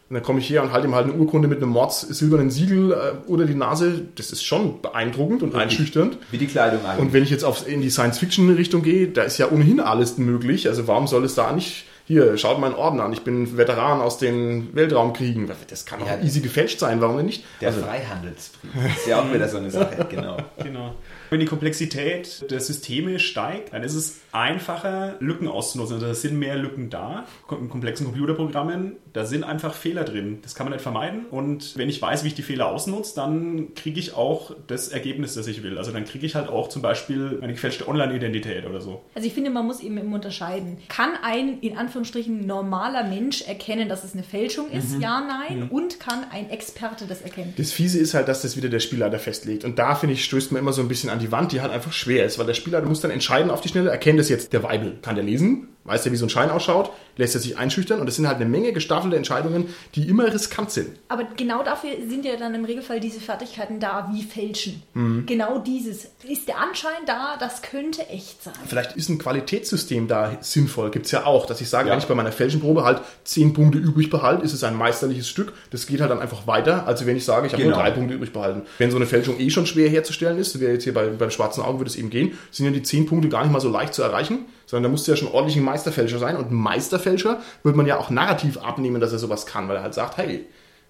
Und 0.09 0.15
dann 0.15 0.23
komme 0.23 0.39
ich 0.39 0.49
her 0.49 0.63
und 0.63 0.73
halte 0.73 0.87
ihm 0.87 0.95
halt 0.95 1.07
eine 1.07 1.15
Urkunde 1.15 1.49
mit 1.49 1.59
einem 1.61 1.71
Mords 1.73 2.01
silbernen 2.03 2.49
Siegel 2.51 2.93
äh, 2.93 2.97
unter 3.29 3.45
die 3.45 3.57
Nase. 3.57 4.03
Das 4.15 4.31
ist 4.31 4.45
schon 4.45 4.81
beeindruckend 4.81 5.43
und 5.43 5.55
einschüchternd. 5.57 6.17
Wie 6.31 6.39
die 6.39 6.47
Kleidung 6.47 6.85
eigentlich. 6.87 7.01
Und 7.05 7.13
wenn 7.13 7.25
ich 7.25 7.31
jetzt 7.31 7.45
auf, 7.45 7.67
in 7.67 7.81
die 7.83 7.91
Science-Fiction-Richtung 7.91 8.83
gehe, 8.85 9.09
da 9.09 9.23
ist 9.23 9.37
ja 9.39 9.51
ohnehin 9.51 9.81
alles 9.81 10.17
möglich. 10.17 10.69
Also 10.69 10.87
warum 10.87 11.07
soll 11.09 11.25
es 11.25 11.35
da 11.35 11.51
nicht... 11.53 11.87
Hier, 12.09 12.39
schaut 12.39 12.61
meinen 12.61 12.77
Orden 12.77 13.01
an. 13.01 13.13
Ich 13.13 13.23
bin 13.23 13.57
Veteran 13.57 14.01
aus 14.01 14.17
den 14.19 14.73
Weltraumkriegen. 14.77 15.51
Das 15.69 15.87
kann 15.87 15.99
doch 15.99 16.07
Ja. 16.07 16.21
easy 16.23 16.39
gefälscht 16.41 16.79
sein. 16.79 17.01
Warum 17.01 17.17
denn 17.17 17.27
nicht? 17.27 17.43
der 17.61 17.71
Also, 17.71 17.81
Freihandelsbrief 17.81 18.71
ist 18.97 19.09
ja 19.09 19.21
auch 19.21 19.35
wieder 19.35 19.49
so 19.49 19.57
eine 19.57 19.73
Sache, 19.73 20.07
genau. 20.09 20.37
Genau. 20.63 20.95
Wenn 21.31 21.41
die 21.41 21.47
Komplexität 21.47 22.51
der 22.51 22.61
Systeme 22.61 23.19
steigt, 23.19 23.73
dann 23.73 23.83
ist 23.83 23.95
es 23.95 24.21
einfacher, 24.33 25.17
Lücken 25.21 25.49
auszunutzen. 25.49 25.95
Also 25.95 26.07
es 26.07 26.23
sind 26.23 26.39
mehr 26.39 26.57
Lücken 26.57 26.91
da. 26.91 27.27
In 27.51 27.69
komplexen 27.69 28.07
Computerprogrammen, 28.07 28.97
da 29.13 29.25
sind 29.25 29.45
einfach 29.45 29.75
Fehler 29.75 30.05
drin. 30.05 30.39
Das 30.43 30.55
kann 30.55 30.67
man 30.67 30.73
nicht 30.73 30.83
vermeiden. 30.83 31.27
Und 31.31 31.77
wenn 31.77 31.89
ich 31.89 32.01
weiß, 32.01 32.25
wie 32.25 32.29
ich 32.29 32.35
die 32.35 32.43
Fehler 32.43 32.69
ausnutze, 32.69 33.15
dann 33.17 33.75
kriege 33.75 33.99
ich 33.99 34.15
auch 34.15 34.55
das 34.67 34.89
Ergebnis, 34.89 35.35
das 35.35 35.47
ich 35.47 35.63
will. 35.63 35.79
Also 35.79 35.93
dann 35.93 36.05
kriege 36.05 36.27
ich 36.27 36.35
halt 36.35 36.49
auch 36.49 36.69
zum 36.69 36.83
Beispiel 36.83 37.39
eine 37.43 37.53
gefälschte 37.53 37.89
Online-Identität 37.89 38.67
oder 38.67 38.81
so. 38.81 39.03
Also 39.15 39.27
ich 39.27 39.35
finde, 39.35 39.51
man 39.51 39.67
muss 39.67 39.81
eben 39.81 39.97
immer 39.97 40.15
unterscheiden. 40.15 40.79
Kann 40.89 41.11
ein 41.23 41.61
in 41.61 41.77
Anführungsstrichen 41.77 42.47
normaler 42.47 43.05
Mensch 43.05 43.43
erkennen, 43.43 43.89
dass 43.89 44.05
es 44.05 44.15
eine 44.15 44.23
Fälschung 44.23 44.71
ist? 44.71 45.01
Ja, 45.01 45.21
nein. 45.21 45.69
Und 45.71 45.99
kann 46.01 46.25
ein 46.31 46.51
Experte 46.51 47.07
das 47.07 47.23
erkennen? 47.23 47.55
Das 47.57 47.73
Fiese 47.73 47.99
ist 47.99 48.15
halt, 48.15 48.29
dass 48.29 48.43
das 48.43 48.57
wieder 48.57 48.69
der 48.69 48.81
Spielleiter 48.81 49.19
festlegt. 49.19 49.65
Und 49.65 49.79
da, 49.79 49.95
finde 49.95 50.15
ich, 50.15 50.25
stößt 50.25 50.53
man 50.53 50.61
immer 50.61 50.73
so 50.73 50.83
ein 50.83 50.89
bisschen 50.89 51.11
an 51.11 51.16
die 51.19 51.33
Wand, 51.33 51.53
die 51.53 51.61
halt 51.61 51.73
einfach 51.73 51.93
schwer 51.93 52.25
ist, 52.25 52.39
weil 52.39 52.47
der 52.47 52.55
Spielleiter 52.55 52.87
muss 52.87 53.01
dann 53.01 53.11
entscheiden 53.11 53.51
auf 53.51 53.61
die 53.61 53.69
Schnelle, 53.69 53.91
erkennt 53.91 54.21
es 54.21 54.29
jetzt 54.29 54.53
der 54.53 54.63
Weibel, 54.63 54.99
kann 55.03 55.15
der 55.15 55.25
lesen, 55.25 55.76
weiß 55.87 56.03
der, 56.03 56.13
wie 56.13 56.17
so 56.17 56.27
ein 56.27 56.31
Schein 56.31 56.51
ausschaut, 56.51 56.91
lässt 57.17 57.35
er 57.35 57.41
sich 57.41 57.57
einschüchtern 57.59 58.01
und 58.01 58.07
das 58.07 58.17
sind 58.17 58.27
halt 58.27 58.37
eine 58.37 58.45
Menge 58.47 58.73
gestaffelte 58.73 59.17
Entscheidungen, 59.17 59.69
die 59.95 60.09
immer 60.09 60.33
riskant 60.33 60.71
sind. 60.71 60.89
Aber 61.09 61.25
genau 61.37 61.63
dafür 61.63 61.91
sind 62.09 62.25
ja 62.25 62.37
dann 62.37 62.55
im 62.55 62.65
Regelfall 62.65 63.01
diese 63.01 63.21
Fertigkeiten 63.21 63.81
da, 63.81 64.11
wie 64.13 64.23
Fälschen. 64.23 64.83
Mhm. 64.95 65.25
Genau 65.27 65.59
dieses. 65.59 66.09
Ist 66.29 66.49
der 66.49 66.59
Anschein 66.59 66.93
da, 67.07 67.37
das 67.39 67.63
könnte 67.63 68.07
echt 68.09 68.43
sein. 68.43 68.55
Vielleicht 68.67 68.97
ist 68.97 69.09
ein 69.09 69.19
Qualitätssystem 69.19 70.09
da 70.09 70.37
sinnvoll, 70.41 70.91
gibt's 70.91 71.11
ja 71.13 71.25
auch, 71.25 71.47
dass 71.47 71.61
ich 71.61 71.69
sage, 71.69 71.89
Ja. 71.89 71.93
wenn 71.93 71.99
ich 72.01 72.07
bei 72.07 72.15
meiner 72.15 72.33
Fälschenprobe 72.33 72.85
halt 72.85 73.01
10 73.25 73.53
Punkte 73.55 73.79
übrig 73.79 74.11
behalte, 74.11 74.45
ist 74.45 74.53
es 74.53 74.65
ein 74.65 74.77
meisterliches 74.77 75.29
Stück, 75.29 75.53
das 75.71 75.87
geht 75.87 76.01
halt 76.01 76.11
dann 76.11 76.19
einfach 76.21 76.47
weiter, 76.47 76.87
als 76.87 77.07
wenn 77.07 77.17
ich 77.17 77.25
sage, 77.25 77.47
ich 77.47 77.53
habe 77.53 77.63
Genau. 77.63 77.77
nur 77.77 77.83
drei 77.85 77.91
Punkte 77.93 78.15
übrig 78.15 78.33
behalten. 78.33 78.63
Wenn 78.79 78.91
so 78.91 78.97
eine 78.97 79.07
Fälschung 79.07 79.39
eh 79.39 79.51
schon 79.51 79.67
schwer 79.67 79.89
herzustellen 79.89 80.37
ist, 80.39 80.59
wäre 80.61 80.73
jetzt 80.73 80.85
hier 80.85 80.95
bei, 80.95 81.07
beim 81.09 81.31
schwarzen 81.31 81.63
Auge 81.63 81.79
würde 81.81 81.91
es 81.91 81.97
eben 81.97 82.11
gehen, 82.11 82.37
sind 82.51 82.67
ja 82.67 82.73
die 82.73 82.83
10 82.83 83.07
Punkte 83.07 83.29
gar 83.29 83.43
nicht 83.43 83.53
mal 83.53 83.61
so 83.61 83.69
leicht 83.71 83.95
zu 83.95 84.03
erreichen, 84.03 84.47
sondern 84.67 84.85
da 84.85 84.89
musst 84.91 85.07
du 85.07 85.13
ja 85.13 85.17
schon 85.17 85.29
ordentlich 85.29 85.57
ein 85.57 85.65
Meisterfälscher 85.65 86.19
sein 86.19 86.37
und 86.37 86.51
Meisterfälscher 86.51 87.41
wird 87.63 87.77
man 87.77 87.87
ja 87.87 87.99
auch 87.99 88.11
narrativ 88.11 88.59
abnehmen, 88.59 89.01
dass 89.01 89.13
er 89.13 89.19
sowas 89.19 89.47
kann, 89.47 89.69
weil 89.69 89.77
er 89.77 89.83
halt 89.83 89.95
sagt, 89.95 90.17
hey, 90.19 90.45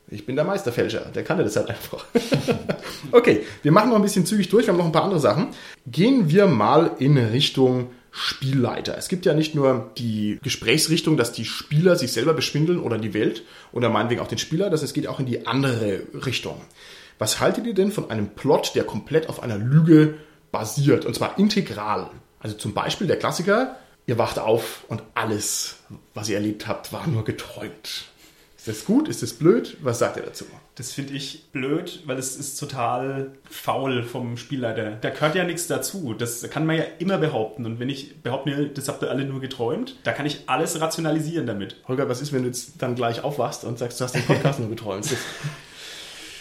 ich 0.09 0.25
bin 0.25 0.37
der 0.37 0.45
Meisterfälscher, 0.45 1.07
der 1.15 1.25
kann 1.25 1.39
ja 1.39 1.45
das 1.45 1.57
halt 1.57 1.69
einfach. 1.69 2.05
okay, 3.13 3.43
wir 3.63 3.73
machen 3.73 3.91
noch 3.91 3.97
ein 3.97 4.03
bisschen 4.03 4.25
zügig 4.25 4.49
durch, 4.49 4.67
wir 4.67 4.73
haben 4.73 4.79
noch 4.79 4.87
ein 4.87 4.93
paar 4.93 5.05
andere 5.05 5.21
Sachen. 5.21 5.49
Gehen 5.87 6.29
wir 6.29 6.47
mal 6.47 6.93
in 6.99 7.19
Richtung 7.19 7.89
Spielleiter. 8.13 8.97
Es 8.97 9.09
gibt 9.09 9.27
ja 9.27 9.35
nicht 9.35 9.55
nur 9.55 9.91
die 9.99 10.39
Gesprächsrichtung, 10.43 11.17
dass 11.17 11.33
die 11.33 11.45
Spieler 11.45 11.97
sich 11.97 12.13
selber 12.13 12.33
beschwindeln 12.33 12.81
oder 12.81 12.97
die 12.99 13.13
Welt 13.13 13.43
oder 13.73 13.91
meinetwegen 13.91 14.23
auch 14.23 14.29
den 14.29 14.39
Spieler, 14.39 14.71
dass 14.71 14.83
es 14.83 14.95
geht 14.95 15.07
auch 15.07 15.21
in 15.21 15.27
die 15.27 15.47
andere 15.47 16.03
Richtung. 16.25 16.61
Was 17.19 17.41
haltet 17.41 17.67
ihr 17.67 17.75
denn 17.75 17.93
von 17.93 18.11
einem 18.11 18.29
Plot, 18.29 18.75
der 18.75 18.85
komplett 18.85 19.29
auf 19.29 19.43
einer 19.43 19.59
Lüge 19.59 20.15
basiert 20.51 21.05
und 21.05 21.15
zwar 21.15 21.39
integral? 21.39 22.09
Also 22.41 22.57
zum 22.57 22.75
Beispiel 22.75 23.07
der 23.07 23.19
Klassiker, 23.19 23.77
ihr 24.07 24.19
wacht 24.19 24.39
auf 24.39 24.85
und 24.89 25.03
alles, 25.15 25.77
was 26.15 26.29
ihr 26.29 26.37
erlebt 26.37 26.67
habt, 26.69 26.93
war 26.93 27.07
nur 27.07 27.25
geträumt. 27.25 28.05
Ist 28.59 28.69
das 28.69 28.85
gut? 28.85 29.09
Ist 29.09 29.23
das 29.23 29.33
blöd? 29.35 29.77
Was 29.81 30.01
sagt 30.01 30.17
ihr 30.17 30.25
dazu? 30.25 30.45
Das 30.75 30.91
finde 30.93 31.15
ich 31.15 31.45
blöd, 31.53 32.03
weil 32.05 32.19
es 32.19 32.37
ist 32.37 32.59
total 32.59 33.31
faul 33.49 34.03
vom 34.03 34.37
Spielleiter. 34.37 34.91
Da 35.01 35.11
gehört 35.11 35.37
ja 35.37 35.45
nichts 35.45 35.69
dazu. 35.69 36.15
Das 36.15 36.43
kann 36.51 36.67
man 36.67 36.77
ja 36.77 36.85
immer 36.99 37.17
behaupten. 37.19 37.65
Und 37.65 37.79
wenn 37.79 37.89
ich 37.89 38.21
behaupte, 38.23 38.69
das 38.69 38.89
habt 38.89 39.03
ihr 39.03 39.11
alle 39.11 39.25
nur 39.25 39.41
geträumt, 39.41 39.97
da 40.03 40.13
kann 40.13 40.27
ich 40.27 40.41
alles 40.49 40.81
rationalisieren 40.81 41.47
damit. 41.47 41.77
Holger, 41.87 42.09
was 42.09 42.21
ist, 42.21 42.33
wenn 42.33 42.43
du 42.43 42.49
jetzt 42.49 42.73
dann 42.83 42.97
gleich 42.97 43.23
aufwachst 43.23 43.65
und 43.65 43.79
sagst, 43.79 44.01
du 44.01 44.05
hast 44.05 44.15
den 44.17 44.25
Podcast 44.27 44.59
nur 44.61 44.69
geträumt? 44.69 45.05
Das- 45.11 45.17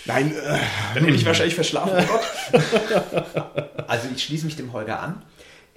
Nein, 0.08 0.36
äh, 0.36 0.60
Dann 0.94 1.04
hätte 1.04 1.16
ich 1.16 1.26
wahrscheinlich 1.26 1.56
verschlafen. 1.56 1.94
Oh 1.98 2.60
Gott. 2.62 3.66
Also 3.88 4.08
ich 4.16 4.24
schließe 4.24 4.46
mich 4.46 4.56
dem 4.56 4.74
Holger 4.74 5.00
an. 5.00 5.22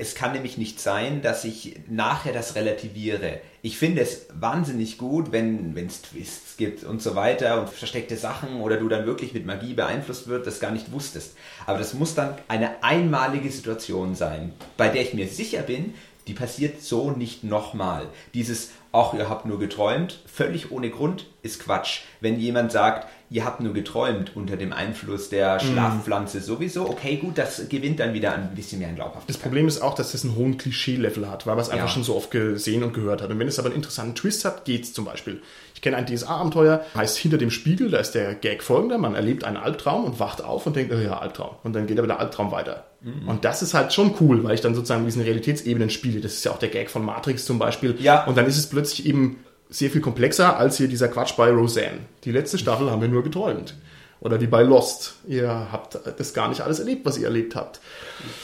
Es 0.00 0.14
kann 0.14 0.32
nämlich 0.32 0.56
nicht 0.56 0.78
sein, 0.78 1.22
dass 1.22 1.44
ich 1.44 1.74
nachher 1.88 2.32
das 2.32 2.54
relativiere. 2.54 3.40
Ich 3.62 3.78
finde 3.78 4.00
es 4.00 4.26
wahnsinnig 4.32 4.96
gut, 4.96 5.32
wenn 5.32 5.76
es 5.76 6.02
Twists 6.02 6.56
gibt 6.56 6.84
und 6.84 7.02
so 7.02 7.16
weiter 7.16 7.60
und 7.60 7.68
versteckte 7.68 8.16
Sachen 8.16 8.60
oder 8.60 8.76
du 8.76 8.88
dann 8.88 9.06
wirklich 9.06 9.34
mit 9.34 9.44
Magie 9.44 9.74
beeinflusst 9.74 10.28
wird, 10.28 10.46
das 10.46 10.60
gar 10.60 10.70
nicht 10.70 10.92
wusstest. 10.92 11.36
Aber 11.66 11.78
das 11.78 11.94
muss 11.94 12.14
dann 12.14 12.36
eine 12.46 12.84
einmalige 12.84 13.50
Situation 13.50 14.14
sein, 14.14 14.52
bei 14.76 14.88
der 14.88 15.02
ich 15.02 15.14
mir 15.14 15.26
sicher 15.26 15.62
bin, 15.62 15.94
die 16.28 16.34
passiert 16.34 16.80
so 16.80 17.10
nicht 17.10 17.42
nochmal. 17.42 18.06
Dieses, 18.34 18.70
ach, 18.92 19.14
ihr 19.14 19.28
habt 19.28 19.46
nur 19.46 19.58
geträumt, 19.58 20.20
völlig 20.32 20.70
ohne 20.70 20.90
Grund, 20.90 21.26
ist 21.42 21.58
Quatsch. 21.58 22.02
Wenn 22.20 22.38
jemand 22.38 22.70
sagt, 22.70 23.08
ihr 23.30 23.44
habt 23.44 23.60
nur 23.60 23.74
geträumt 23.74 24.32
unter 24.34 24.56
dem 24.56 24.72
Einfluss 24.72 25.28
der 25.28 25.60
Schlafpflanze 25.60 26.40
sowieso, 26.40 26.88
okay, 26.88 27.16
gut, 27.16 27.36
das 27.36 27.68
gewinnt 27.68 28.00
dann 28.00 28.14
wieder 28.14 28.32
ein 28.34 28.54
bisschen 28.54 28.78
mehr 28.78 28.88
an 28.88 28.94
Glaubhaftigkeit. 28.94 29.28
Das 29.28 29.36
Problem 29.42 29.68
ist 29.68 29.80
auch, 29.82 29.94
dass 29.94 30.12
das 30.12 30.24
einen 30.24 30.34
hohen 30.36 30.56
Klischee-Level 30.56 31.28
hat, 31.30 31.46
weil 31.46 31.54
man 31.54 31.62
es 31.62 31.68
einfach 31.70 31.86
Ja. 31.86 31.92
schon 31.92 32.04
so 32.04 32.16
oft 32.16 32.30
gesehen 32.30 32.82
und 32.82 32.94
gehört 32.94 33.20
hat. 33.22 33.30
Und 33.30 33.38
wenn 33.38 33.48
es 33.48 33.58
aber 33.58 33.66
einen 33.68 33.76
interessanten 33.76 34.14
Twist 34.14 34.44
hat, 34.44 34.64
geht's 34.64 34.92
zum 34.92 35.04
Beispiel. 35.04 35.42
Ich 35.74 35.82
kenne 35.82 35.96
ein 35.96 36.06
DSA-Abenteuer, 36.06 36.84
heißt 36.94 37.18
Hinter 37.18 37.38
dem 37.38 37.50
Spiegel, 37.50 37.90
da 37.90 37.98
ist 37.98 38.12
der 38.12 38.34
Gag 38.34 38.62
folgender, 38.62 38.98
man 38.98 39.14
erlebt 39.14 39.44
einen 39.44 39.56
Albtraum 39.56 40.04
und 40.04 40.18
wacht 40.18 40.42
auf 40.42 40.66
und 40.66 40.74
denkt, 40.76 40.92
oh 40.92 40.98
ja, 40.98 41.18
Albtraum. 41.18 41.56
Und 41.62 41.74
dann 41.74 41.86
geht 41.86 41.98
aber 41.98 42.08
der 42.08 42.18
Albtraum 42.20 42.50
weiter. 42.50 42.84
Mhm. 43.02 43.28
Und 43.28 43.44
das 43.44 43.62
ist 43.62 43.74
halt 43.74 43.92
schon 43.92 44.14
cool, 44.20 44.42
weil 44.42 44.54
ich 44.54 44.60
dann 44.60 44.74
sozusagen 44.74 45.04
diesen 45.04 45.22
Realitätsebenen 45.22 45.90
spiele. 45.90 46.20
Das 46.20 46.32
ist 46.32 46.44
ja 46.44 46.50
auch 46.50 46.58
der 46.58 46.68
Gag 46.70 46.90
von 46.90 47.04
Matrix 47.04 47.44
zum 47.44 47.58
Beispiel. 47.58 47.94
Ja. 48.00 48.24
Und 48.24 48.36
dann 48.36 48.46
ist 48.46 48.58
es 48.58 48.66
plötzlich 48.68 49.06
eben 49.06 49.36
sehr 49.70 49.90
viel 49.90 50.00
komplexer 50.00 50.56
als 50.56 50.76
hier 50.76 50.88
dieser 50.88 51.08
Quatsch 51.08 51.36
bei 51.36 51.50
Roseanne. 51.50 52.00
Die 52.24 52.32
letzte 52.32 52.58
Staffel 52.58 52.90
haben 52.90 53.02
wir 53.02 53.08
nur 53.08 53.22
geträumt. 53.22 53.74
Oder 54.20 54.40
wie 54.40 54.46
bei 54.46 54.62
Lost. 54.62 55.14
Ihr 55.26 55.68
habt 55.70 55.98
das 56.18 56.34
gar 56.34 56.48
nicht 56.48 56.60
alles 56.60 56.80
erlebt, 56.80 57.04
was 57.06 57.18
ihr 57.18 57.26
erlebt 57.26 57.54
habt. 57.54 57.80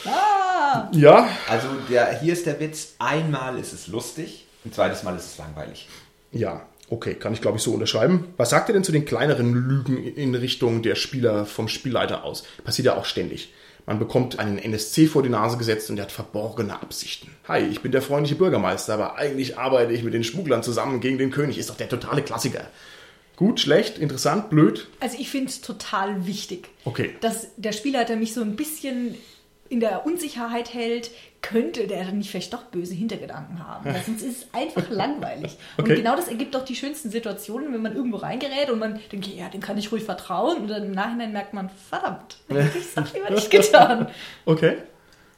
Ja, 0.05 0.89
Also 1.49 1.67
der, 1.89 2.19
hier 2.19 2.33
ist 2.33 2.45
der 2.45 2.59
Witz, 2.59 2.93
einmal 2.99 3.57
ist 3.57 3.73
es 3.73 3.87
lustig, 3.87 4.45
ein 4.65 4.71
zweites 4.71 5.03
Mal 5.03 5.15
ist 5.15 5.25
es 5.25 5.37
langweilig. 5.37 5.87
Ja, 6.31 6.65
okay, 6.89 7.13
kann 7.15 7.33
ich 7.33 7.41
glaube 7.41 7.57
ich 7.57 7.63
so 7.63 7.73
unterschreiben. 7.73 8.33
Was 8.37 8.49
sagt 8.51 8.69
ihr 8.69 8.73
denn 8.73 8.83
zu 8.83 8.91
den 8.91 9.05
kleineren 9.05 9.53
Lügen 9.53 9.97
in 9.97 10.33
Richtung 10.35 10.81
der 10.81 10.95
Spieler 10.95 11.45
vom 11.45 11.67
Spielleiter 11.67 12.23
aus? 12.23 12.43
Passiert 12.63 12.85
ja 12.87 12.95
auch 12.95 13.05
ständig. 13.05 13.53
Man 13.87 13.99
bekommt 13.99 14.39
einen 14.39 14.57
NSC 14.57 15.05
vor 15.07 15.21
die 15.21 15.29
Nase 15.29 15.57
gesetzt 15.57 15.89
und 15.89 15.97
der 15.97 16.05
hat 16.05 16.11
verborgene 16.11 16.73
Absichten. 16.81 17.29
Hi, 17.47 17.59
ich 17.61 17.81
bin 17.81 17.91
der 17.91 18.01
freundliche 18.01 18.35
Bürgermeister, 18.35 18.95
aber 18.95 19.15
eigentlich 19.17 19.57
arbeite 19.59 19.93
ich 19.93 20.01
mit 20.03 20.13
den 20.15 20.23
Schmugglern 20.23 20.63
zusammen 20.63 20.99
gegen 21.01 21.17
den 21.19 21.29
König. 21.29 21.57
Ist 21.59 21.69
doch 21.69 21.77
der 21.77 21.89
totale 21.89 22.23
Klassiker. 22.23 22.67
Gut, 23.35 23.59
schlecht, 23.59 23.99
interessant, 23.99 24.49
blöd. 24.49 24.87
Also 25.01 25.17
ich 25.19 25.29
finde 25.29 25.49
es 25.49 25.61
total 25.61 26.25
wichtig, 26.25 26.69
Okay. 26.85 27.15
dass 27.21 27.47
der 27.57 27.73
Spielleiter 27.73 28.15
mich 28.15 28.33
so 28.33 28.41
ein 28.41 28.55
bisschen 28.55 29.15
in 29.69 29.79
der 29.79 30.05
Unsicherheit 30.05 30.73
hält, 30.73 31.09
könnte 31.41 31.87
der 31.87 32.05
dann 32.05 32.17
nicht 32.19 32.29
vielleicht 32.31 32.53
doch 32.53 32.63
böse 32.65 32.93
Hintergedanken 32.93 33.67
haben. 33.67 33.85
Weil 33.85 34.01
sonst 34.03 34.21
ist 34.23 34.37
es 34.43 34.47
einfach 34.53 34.89
langweilig. 34.89 35.57
Und 35.77 35.85
Okay. 35.85 35.95
genau 35.95 36.15
das 36.15 36.27
ergibt 36.27 36.53
doch 36.55 36.65
die 36.65 36.75
schönsten 36.75 37.09
Situationen, 37.09 37.73
wenn 37.73 37.81
man 37.81 37.95
irgendwo 37.95 38.17
reingerät 38.17 38.69
und 38.69 38.79
man 38.79 38.99
denkt, 39.11 39.27
ja, 39.27 39.49
dem 39.49 39.61
kann 39.61 39.77
ich 39.77 39.91
ruhig 39.91 40.03
vertrauen. 40.03 40.57
Und 40.57 40.67
dann 40.67 40.83
im 40.83 40.91
Nachhinein 40.91 41.33
merkt 41.33 41.53
man, 41.53 41.69
verdammt, 41.89 42.37
hätte 42.47 42.77
ich 42.77 42.85
es 42.95 43.13
lieber 43.13 43.29
nicht 43.31 43.49
getan. 43.51 44.07
Okay. 44.45 44.77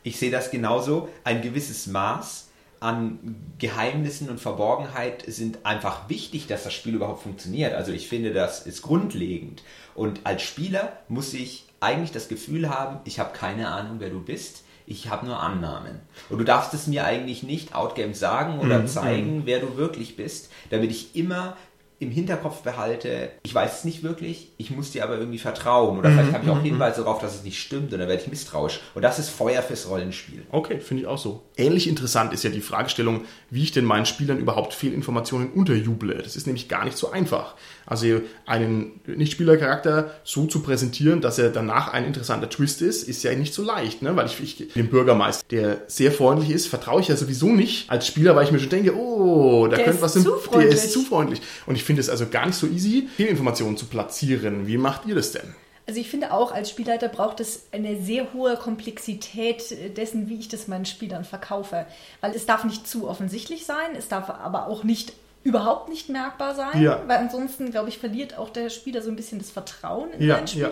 Ich 0.03 0.17
sehe 0.17 0.32
das 0.32 0.51
genauso. 0.51 1.09
Ein 1.23 1.41
gewisses 1.41 1.88
Maß 1.88 2.45
an 2.80 3.36
Geheimnissen 3.59 4.30
und 4.30 4.39
Verborgenheit 4.39 5.23
sind 5.28 5.65
einfach 5.65 6.09
wichtig, 6.09 6.47
dass 6.47 6.63
das 6.63 6.73
Spiel 6.73 6.95
überhaupt 6.95 7.23
funktioniert. 7.23 7.73
Also 7.73 7.91
ich 7.91 8.07
finde, 8.07 8.34
das 8.34 8.65
ist 8.65 8.82
grundlegend. 8.84 9.63
Und 9.95 10.21
als 10.25 10.43
Spieler 10.43 10.97
muss 11.09 11.34
ich 11.34 11.65
eigentlich 11.80 12.11
das 12.11 12.28
Gefühl 12.28 12.69
haben, 12.69 12.99
ich 13.05 13.19
habe 13.19 13.38
keine 13.38 13.69
Ahnung, 13.69 13.97
wer 13.99 14.09
du 14.09 14.21
bist. 14.21 14.63
Ich 14.89 15.09
habe 15.09 15.25
nur 15.25 15.41
Annahmen. 15.41 15.99
Und 16.30 16.38
du 16.38 16.45
darfst 16.45 16.73
es 16.73 16.88
mir 16.88 17.03
eigentlich 17.03 17.43
nicht 17.43 17.75
outgame 17.75 18.15
sagen 18.15 18.59
oder 18.59 18.86
zeigen, 18.86 19.41
wer 19.43 19.59
du 19.59 19.75
wirklich 19.75 20.15
bist, 20.15 20.49
damit 20.69 20.91
ich 20.91 21.13
immer 21.13 21.57
im 21.99 22.11
Hinterkopf 22.11 22.61
behalte, 22.61 23.31
ich 23.43 23.55
weiß 23.55 23.79
es 23.79 23.83
nicht 23.83 24.03
wirklich, 24.03 24.51
ich 24.57 24.69
muss 24.69 24.91
dir 24.91 25.03
aber 25.03 25.17
irgendwie 25.17 25.39
vertrauen. 25.39 25.97
Oder 25.97 26.11
vielleicht 26.11 26.31
habe 26.33 26.45
ich 26.45 26.51
auch 26.51 26.61
Hinweise 26.61 27.01
darauf, 27.01 27.19
dass 27.19 27.35
es 27.35 27.43
nicht 27.43 27.59
stimmt 27.59 27.91
und 27.91 27.99
dann 27.99 28.07
werde 28.07 28.21
ich 28.21 28.27
misstrauisch. 28.27 28.79
Und 28.93 29.01
das 29.01 29.17
ist 29.17 29.29
Feuer 29.29 29.63
fürs 29.63 29.89
Rollenspiel. 29.89 30.43
Okay, 30.51 30.79
finde 30.79 31.01
ich 31.03 31.07
auch 31.07 31.17
so. 31.17 31.41
Ähnlich 31.55 31.87
interessant 31.87 32.33
ist 32.33 32.43
ja 32.43 32.51
die 32.51 32.61
Fragestellung, 32.61 33.25
wie 33.49 33.63
ich 33.63 33.71
denn 33.71 33.85
meinen 33.85 34.05
Spielern 34.05 34.37
überhaupt 34.37 34.73
Fehlinformationen 34.75 35.51
unterjuble. 35.53 36.21
Das 36.21 36.35
ist 36.35 36.45
nämlich 36.45 36.67
gar 36.67 36.85
nicht 36.85 36.97
so 36.97 37.09
einfach. 37.11 37.55
Also 37.87 38.21
einen 38.45 38.99
Nichtspielercharakter 39.07 40.11
so 40.23 40.45
zu 40.45 40.59
präsentieren, 40.61 41.21
dass 41.21 41.39
er 41.39 41.49
danach 41.49 41.93
ein 41.93 42.05
interessanter 42.05 42.49
Twist 42.49 42.81
ist, 42.81 43.07
ist 43.07 43.23
ja 43.23 43.33
nicht 43.33 43.53
so 43.53 43.63
leicht, 43.63 44.01
ne? 44.01 44.15
weil 44.15 44.25
ich, 44.27 44.39
ich 44.41 44.73
dem 44.73 44.89
Bürgermeister, 44.89 45.45
der 45.49 45.81
sehr 45.87 46.11
freundlich 46.11 46.49
ist, 46.51 46.67
vertraue 46.67 47.01
ich 47.01 47.07
ja 47.07 47.15
sowieso 47.15 47.47
nicht 47.47 47.89
als 47.89 48.05
Spieler, 48.05 48.35
weil 48.35 48.43
ich 48.45 48.51
mir 48.51 48.59
schon 48.59 48.69
denke, 48.69 48.93
oh, 48.95 49.67
da 49.67 49.77
Der 49.77 49.85
könnte 49.85 49.97
ist 49.99 50.03
was 50.03 50.15
im, 50.17 50.23
zu 50.23 50.31
der 50.31 50.39
freundlich. 50.39 50.73
ist 50.75 50.91
zu 50.91 51.01
freundlich. 51.03 51.41
Und 51.65 51.75
ich 51.75 51.83
finde 51.88 52.01
es 52.01 52.09
also 52.09 52.27
gar 52.27 52.45
nicht 52.45 52.55
so 52.55 52.67
easy, 52.67 53.09
Fehlinformationen 53.17 53.77
zu 53.77 53.88
platzieren. 53.88 54.67
Wie 54.67 54.77
macht 54.77 55.07
ihr 55.07 55.15
das 55.15 55.31
denn? 55.31 55.55
Also 55.88 55.99
ich 56.01 56.09
finde 56.09 56.33
auch, 56.33 56.51
als 56.51 56.69
Spielleiter 56.69 57.07
braucht 57.07 57.39
es 57.39 57.63
eine 57.71 57.99
sehr 58.01 58.33
hohe 58.33 58.57
Komplexität 58.57 59.97
dessen, 59.97 60.27
wie 60.29 60.38
ich 60.39 60.49
das 60.49 60.67
meinen 60.67 60.85
Spielern 60.85 61.23
verkaufe. 61.23 61.85
Weil 62.21 62.31
es 62.35 62.45
darf 62.45 62.63
nicht 62.65 62.88
zu 62.88 63.07
offensichtlich 63.07 63.65
sein, 63.65 63.95
es 63.97 64.07
darf 64.07 64.29
aber 64.29 64.67
auch 64.67 64.83
nicht 64.83 65.13
überhaupt 65.43 65.88
nicht 65.88 66.09
merkbar 66.09 66.55
sein, 66.55 66.81
Ja. 66.81 67.01
weil 67.07 67.17
ansonsten, 67.19 67.71
glaube 67.71 67.88
ich, 67.88 67.99
verliert 67.99 68.38
auch 68.38 68.49
der 68.49 68.69
Spieler 68.69 69.01
so 69.01 69.09
ein 69.09 69.15
bisschen 69.15 69.39
das 69.39 69.49
Vertrauen 69.49 70.11
in 70.11 70.27
Ja, 70.27 70.35
seinen 70.45 70.59
ja. 70.59 70.67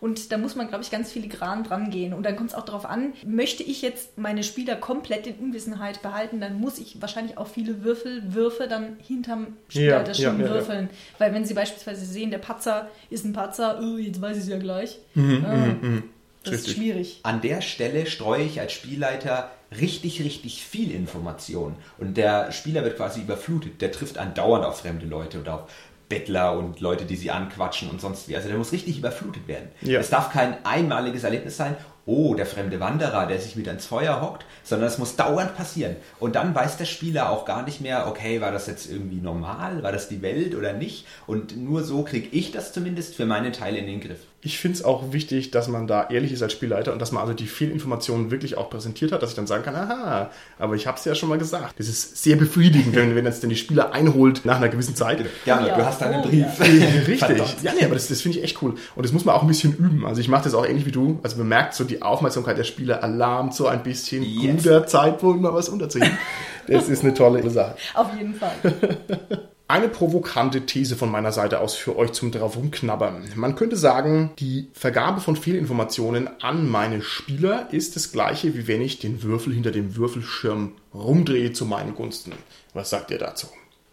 Und 0.00 0.32
da 0.32 0.38
muss 0.38 0.54
man, 0.56 0.68
glaube 0.68 0.82
ich, 0.82 0.90
ganz 0.90 1.12
filigran 1.12 1.64
dran 1.64 1.90
gehen. 1.90 2.14
Und 2.14 2.24
dann 2.24 2.36
kommt 2.36 2.50
es 2.50 2.54
auch 2.56 2.64
darauf 2.64 2.86
an, 2.86 3.12
möchte 3.26 3.62
ich 3.62 3.82
jetzt 3.82 4.18
meine 4.18 4.42
Spieler 4.42 4.76
komplett 4.76 5.26
in 5.26 5.36
Unwissenheit 5.36 6.02
behalten, 6.02 6.40
dann 6.40 6.58
muss 6.58 6.78
ich 6.78 7.00
wahrscheinlich 7.00 7.36
auch 7.38 7.48
viele 7.48 7.84
Würfelwürfe 7.84 8.66
dann 8.68 8.96
hinterm 9.06 9.56
Spielleiter 9.68 10.12
Ja, 10.12 10.30
schon 10.30 10.40
ja, 10.40 10.46
ja. 10.46 10.52
würfeln. 10.54 10.90
Weil 11.18 11.34
wenn 11.34 11.44
sie 11.44 11.54
beispielsweise 11.54 12.04
sehen, 12.04 12.30
der 12.30 12.38
Patzer 12.38 12.88
ist 13.10 13.24
ein 13.24 13.32
Patzer, 13.32 13.80
oh, 13.82 13.96
jetzt 13.98 14.20
weiß 14.20 14.36
ich 14.36 14.44
es 14.44 14.48
ja 14.48 14.58
gleich. 14.58 14.98
Mhm, 15.14 15.44
ah, 15.46 16.02
das 16.42 16.54
ist 16.54 16.68
Richtig. 16.68 16.76
schwierig. 16.76 17.20
An 17.22 17.42
der 17.42 17.60
Stelle 17.60 18.06
streue 18.06 18.42
ich 18.42 18.60
als 18.60 18.72
Spielleiter 18.72 19.50
richtig, 19.78 20.22
richtig 20.24 20.64
viel 20.64 20.90
Information. 20.90 21.76
Und 21.98 22.16
der 22.16 22.50
Spieler 22.50 22.82
wird 22.82 22.96
quasi 22.96 23.20
überflutet. 23.20 23.82
Der 23.82 23.92
trifft 23.92 24.16
andauernd 24.16 24.64
auf 24.64 24.80
fremde 24.80 25.06
Leute 25.06 25.40
oder 25.40 25.54
auf 25.54 25.70
Bettler 26.10 26.58
und 26.58 26.80
Leute, 26.80 27.06
die 27.06 27.16
sie 27.16 27.30
anquatschen 27.30 27.88
und 27.88 28.02
sonst 28.02 28.28
wie. 28.28 28.36
Also 28.36 28.48
der 28.48 28.58
muss 28.58 28.72
richtig 28.72 28.98
überflutet 28.98 29.48
werden. 29.48 29.70
Ja. 29.80 30.00
Es 30.00 30.10
darf 30.10 30.30
kein 30.30 30.62
einmaliges 30.66 31.24
Erlebnis 31.24 31.56
sein, 31.56 31.76
oh, 32.10 32.34
der 32.34 32.46
fremde 32.46 32.80
Wanderer, 32.80 33.26
der 33.26 33.38
sich 33.38 33.54
mit 33.54 33.68
ans 33.68 33.86
Feuer 33.86 34.20
hockt, 34.20 34.44
sondern 34.64 34.88
es 34.88 34.98
muss 34.98 35.16
dauernd 35.16 35.56
passieren. 35.56 35.96
Und 36.18 36.34
dann 36.34 36.54
weiß 36.54 36.76
der 36.76 36.84
Spieler 36.84 37.30
auch 37.30 37.44
gar 37.44 37.64
nicht 37.64 37.80
mehr, 37.80 38.08
okay, 38.08 38.40
war 38.40 38.50
das 38.50 38.66
jetzt 38.66 38.90
irgendwie 38.90 39.20
normal, 39.20 39.82
war 39.82 39.92
das 39.92 40.08
die 40.08 40.22
Welt 40.22 40.54
oder 40.54 40.72
nicht? 40.72 41.06
Und 41.26 41.56
nur 41.56 41.84
so 41.84 42.02
kriege 42.02 42.28
ich 42.32 42.50
das 42.50 42.72
zumindest 42.72 43.14
für 43.14 43.26
meine 43.26 43.52
Teile 43.52 43.78
in 43.78 43.86
den 43.86 44.00
Griff. 44.00 44.20
Ich 44.42 44.58
finde 44.58 44.78
es 44.78 44.84
auch 44.84 45.12
wichtig, 45.12 45.50
dass 45.50 45.68
man 45.68 45.86
da 45.86 46.08
ehrlich 46.08 46.32
ist 46.32 46.42
als 46.42 46.54
Spielleiter 46.54 46.94
und 46.94 46.98
dass 46.98 47.12
man 47.12 47.20
also 47.20 47.34
die 47.34 47.46
Fehlinformationen 47.46 48.30
wirklich 48.30 48.56
auch 48.56 48.70
präsentiert 48.70 49.12
hat, 49.12 49.22
dass 49.22 49.30
ich 49.30 49.36
dann 49.36 49.46
sagen 49.46 49.64
kann, 49.64 49.74
aha, 49.74 50.30
aber 50.58 50.74
ich 50.76 50.86
habe 50.86 50.96
es 50.96 51.04
ja 51.04 51.14
schon 51.14 51.28
mal 51.28 51.36
gesagt. 51.36 51.78
Das 51.78 51.88
ist 51.88 52.22
sehr 52.22 52.36
befriedigend, 52.36 52.96
wenn, 52.96 53.14
wenn 53.14 53.26
jetzt 53.26 53.42
denn 53.42 53.50
die 53.50 53.56
Spieler 53.56 53.92
einholt 53.92 54.46
nach 54.46 54.56
einer 54.56 54.70
gewissen 54.70 54.96
Zeit. 54.96 55.26
Gerne, 55.44 55.68
Ja, 55.68 55.76
du 55.76 55.84
hast 55.84 56.00
deinen 56.00 56.24
oh, 56.24 56.28
Brief. 56.28 56.58
Richtig. 56.58 57.18
Verdammt. 57.18 57.62
Ja, 57.62 57.72
nee, 57.74 57.84
aber 57.84 57.92
das, 57.92 58.08
das 58.08 58.22
finde 58.22 58.38
ich 58.38 58.44
echt 58.44 58.62
cool. 58.62 58.76
Und 58.96 59.04
das 59.04 59.12
muss 59.12 59.26
man 59.26 59.34
auch 59.34 59.42
ein 59.42 59.48
bisschen 59.48 59.76
üben. 59.76 60.06
Also 60.06 60.22
ich 60.22 60.28
mache 60.28 60.44
das 60.44 60.54
auch 60.54 60.64
ähnlich 60.64 60.86
wie 60.86 60.92
du. 60.92 61.20
Also 61.22 61.36
man 61.36 61.48
merkt 61.48 61.74
so 61.74 61.84
die 61.84 61.99
Aufmerksamkeit 62.02 62.58
der 62.58 62.64
Spieler 62.64 63.02
alarmt 63.02 63.54
so 63.54 63.66
ein 63.66 63.82
bisschen. 63.82 64.22
Yes. 64.22 64.62
Guter 64.62 64.86
Zeitpunkt, 64.86 65.40
mal 65.40 65.54
was 65.54 65.68
unterzuheben. 65.68 66.18
Das 66.66 66.88
ist 66.88 67.02
eine 67.02 67.14
tolle 67.14 67.48
Sache. 67.50 67.76
Auf 67.94 68.08
jeden 68.16 68.34
Fall. 68.34 68.52
Eine 69.70 69.88
provokante 69.88 70.66
These 70.66 70.96
von 70.96 71.12
meiner 71.12 71.30
Seite 71.30 71.60
aus 71.60 71.76
für 71.76 71.96
euch 71.96 72.10
zum 72.10 72.32
drauf 72.32 72.56
rumknabbern. 72.56 73.22
Man 73.36 73.54
könnte 73.54 73.76
sagen, 73.76 74.32
die 74.40 74.68
Vergabe 74.72 75.20
von 75.20 75.36
Fehlinformationen 75.36 76.28
an 76.42 76.68
meine 76.68 77.02
Spieler 77.02 77.68
ist 77.70 77.94
das 77.94 78.10
gleiche, 78.10 78.56
wie 78.56 78.66
wenn 78.66 78.82
ich 78.82 78.98
den 78.98 79.22
Würfel 79.22 79.54
hinter 79.54 79.70
dem 79.70 79.94
Würfelschirm 79.94 80.72
rumdrehe 80.92 81.52
zu 81.52 81.66
meinen 81.66 81.94
Gunsten. 81.94 82.32
Was 82.74 82.90
sagt 82.90 83.12
ihr 83.12 83.18
dazu? 83.18 83.46